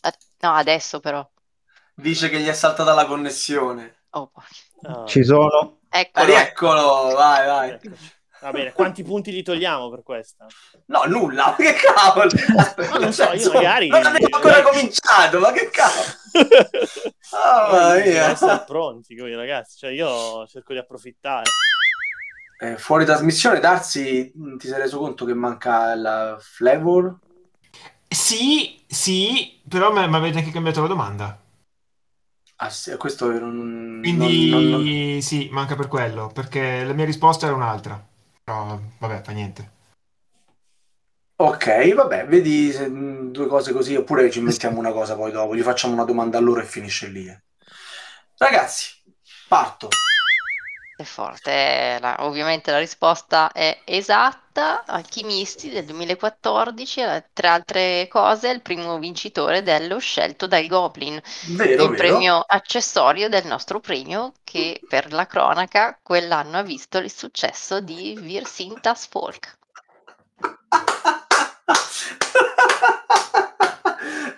Ah, 0.00 0.14
No, 0.40 0.52
adesso 0.54 1.00
però. 1.00 1.28
dice 1.94 2.30
che 2.30 2.40
gli 2.40 2.46
è 2.46 2.54
saltata 2.54 2.94
la 2.94 3.04
connessione 3.06 4.04
Oh, 4.10 4.30
Ah, 4.82 5.04
Ci 5.06 5.22
sono. 5.22 5.80
eccolo. 5.90 6.24
rieccolo 6.24 7.14
vai 7.14 7.46
vai 7.46 7.70
eccoci. 7.72 8.10
Va 8.38 8.50
bene, 8.52 8.72
quanti 8.74 9.02
punti 9.02 9.32
gli 9.32 9.42
togliamo 9.42 9.88
per 9.90 10.02
questa? 10.02 10.46
no 10.86 11.04
nulla 11.04 11.54
che 11.56 11.72
cavolo 11.72 12.30
Ma 12.90 12.98
non 12.98 13.12
so, 13.12 13.32
io 13.32 13.52
magari- 13.52 13.88
non 13.88 14.04
abbiamo 14.04 14.36
ancora 14.36 14.62
cominciato 14.62 15.38
ma 15.40 15.52
che 15.52 15.70
cavolo 15.70 16.04
oh, 17.30 17.94
mia 18.02 18.30
essere 18.30 18.62
pronti, 18.66 19.16
voi 19.16 19.34
ragazzi. 19.34 19.78
Cioè, 19.78 19.90
io 19.90 20.46
cerco 20.46 20.72
di 20.74 20.78
approfittare. 20.78 21.50
Eh, 22.58 22.76
fuori 22.78 23.04
trasmissione 23.04 23.60
Darsi 23.60 24.32
mh, 24.34 24.56
ti 24.56 24.68
sei 24.68 24.78
reso 24.78 24.98
conto 24.98 25.24
che 25.26 25.34
manca 25.34 25.92
il 25.92 26.36
flavor 26.40 27.18
Sì, 28.08 28.80
sì, 28.86 29.60
però 29.68 29.92
mi 29.92 30.06
mi 30.08 30.14
avete 30.16 30.38
anche 30.38 30.50
cambiato 30.50 30.80
la 30.80 30.86
domanda. 30.88 31.38
ah, 32.56 32.70
sì, 32.70 32.96
questo 32.96 33.30
non, 33.38 34.00
Quindi 34.00 34.48
non- 34.50 34.68
non- 34.68 34.84
non- 34.84 35.20
sì, 35.22 35.48
manca 35.50 35.74
per 35.76 35.88
quello, 35.88 36.28
perché 36.32 36.82
la 36.84 36.92
mia 36.94 37.04
risposta 37.04 37.46
era 37.46 37.54
un'altra. 37.54 38.02
Però 38.46 38.78
vabbè, 39.00 39.22
fa 39.22 39.32
niente. 39.32 39.70
Ok, 41.38 41.94
vabbè, 41.94 42.26
vedi 42.26 42.70
se, 42.70 42.86
mh, 42.86 43.32
due 43.32 43.48
cose 43.48 43.72
così, 43.72 43.96
oppure 43.96 44.30
ci 44.30 44.40
mettiamo 44.40 44.78
una 44.78 44.92
cosa 44.92 45.16
poi 45.16 45.32
dopo, 45.32 45.56
gli 45.56 45.62
facciamo 45.62 45.94
una 45.94 46.04
domanda 46.04 46.38
a 46.38 46.40
loro 46.40 46.60
e 46.60 46.64
finisce 46.64 47.08
lì. 47.08 47.26
eh. 47.26 47.42
Ragazzi, 48.38 49.02
parto. 49.48 49.88
È 50.96 51.02
forte. 51.02 51.50
eh, 51.50 51.98
la- 52.00 52.18
ovviamente 52.20 52.70
la 52.70 52.78
risposta 52.78 53.50
è 53.50 53.80
esatta. 53.84 54.44
Alchimisti 54.58 55.70
del 55.70 55.84
2014, 55.84 57.00
eh, 57.00 57.24
tra 57.32 57.52
altre 57.52 58.08
cose, 58.08 58.50
è 58.50 58.52
il 58.52 58.62
primo 58.62 58.98
vincitore 58.98 59.62
dello 59.62 59.98
scelto 59.98 60.46
dal 60.46 60.66
Goblin, 60.66 61.20
Vero, 61.48 61.84
il 61.84 61.90
vero. 61.90 61.94
premio 61.94 62.44
accessorio 62.46 63.28
del 63.28 63.46
nostro 63.46 63.80
premio 63.80 64.32
che 64.44 64.80
per 64.88 65.12
la 65.12 65.26
cronaca 65.26 65.98
quell'anno 66.02 66.58
ha 66.58 66.62
visto 66.62 66.98
il 66.98 67.12
successo 67.12 67.80
di 67.80 68.16
Virsintas 68.18 69.06
Folk. 69.06 69.58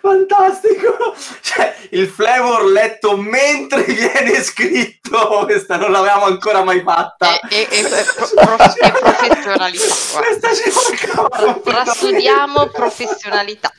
fantastico! 0.08 1.14
Cioè, 1.40 1.74
il 1.90 2.08
flavor 2.08 2.64
letto 2.66 3.16
mentre 3.16 3.82
viene 3.84 4.42
scritto, 4.42 5.44
questa 5.44 5.76
non 5.76 5.90
l'avevamo 5.90 6.24
ancora 6.24 6.62
mai 6.62 6.82
fatta. 6.82 7.40
E, 7.48 7.66
e, 7.70 7.80
e, 7.80 7.82
pro- 7.88 8.56
pro- 8.56 8.74
e 8.74 8.90
professionalità. 8.90 9.84
Questa 10.18 10.54
ci 10.54 10.70
mancava 10.74 11.28
Tra- 11.28 11.52
completamente. 11.52 11.70
Trasudiamo 11.70 12.66
professionalità. 12.68 13.72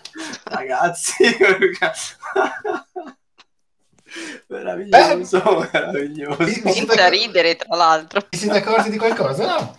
Ragazzi, 0.46 1.38
meraviglioso, 4.48 5.70
meraviglioso. 5.72 6.44
Mi- 6.44 6.62
mi 6.64 6.74
Senza 6.74 7.08
ridere, 7.08 7.56
tra 7.56 7.76
l'altro. 7.76 8.22
Vi 8.30 8.38
siete 8.38 8.58
accorti 8.58 8.90
di 8.90 8.98
qualcosa? 8.98 9.46
No. 9.46 9.78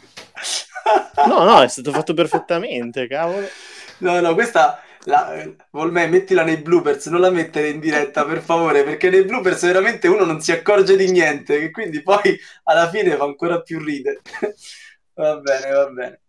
No, 1.26 1.44
no, 1.44 1.60
è 1.62 1.68
stato 1.68 1.92
fatto 1.92 2.14
perfettamente, 2.14 3.06
cavolo. 3.06 3.46
No, 3.98 4.20
no, 4.20 4.34
questa 4.34 4.80
la, 5.04 5.34
Volmè, 5.70 6.06
mettila 6.08 6.44
nei 6.44 6.58
bloopers, 6.58 7.06
non 7.06 7.20
la 7.20 7.30
mettere 7.30 7.68
in 7.68 7.80
diretta 7.80 8.24
per 8.24 8.40
favore, 8.42 8.84
perché 8.84 9.08
nei 9.10 9.24
bloopers 9.24 9.62
veramente 9.66 10.08
uno 10.08 10.24
non 10.24 10.40
si 10.40 10.52
accorge 10.52 10.96
di 10.96 11.10
niente, 11.10 11.58
che 11.58 11.70
quindi 11.70 12.02
poi 12.02 12.38
alla 12.64 12.88
fine 12.90 13.16
fa 13.16 13.24
ancora 13.24 13.60
più 13.62 13.78
ridere. 13.78 14.20
Va 15.14 15.36
bene, 15.38 15.70
va 15.70 15.86
bene. 15.90 16.20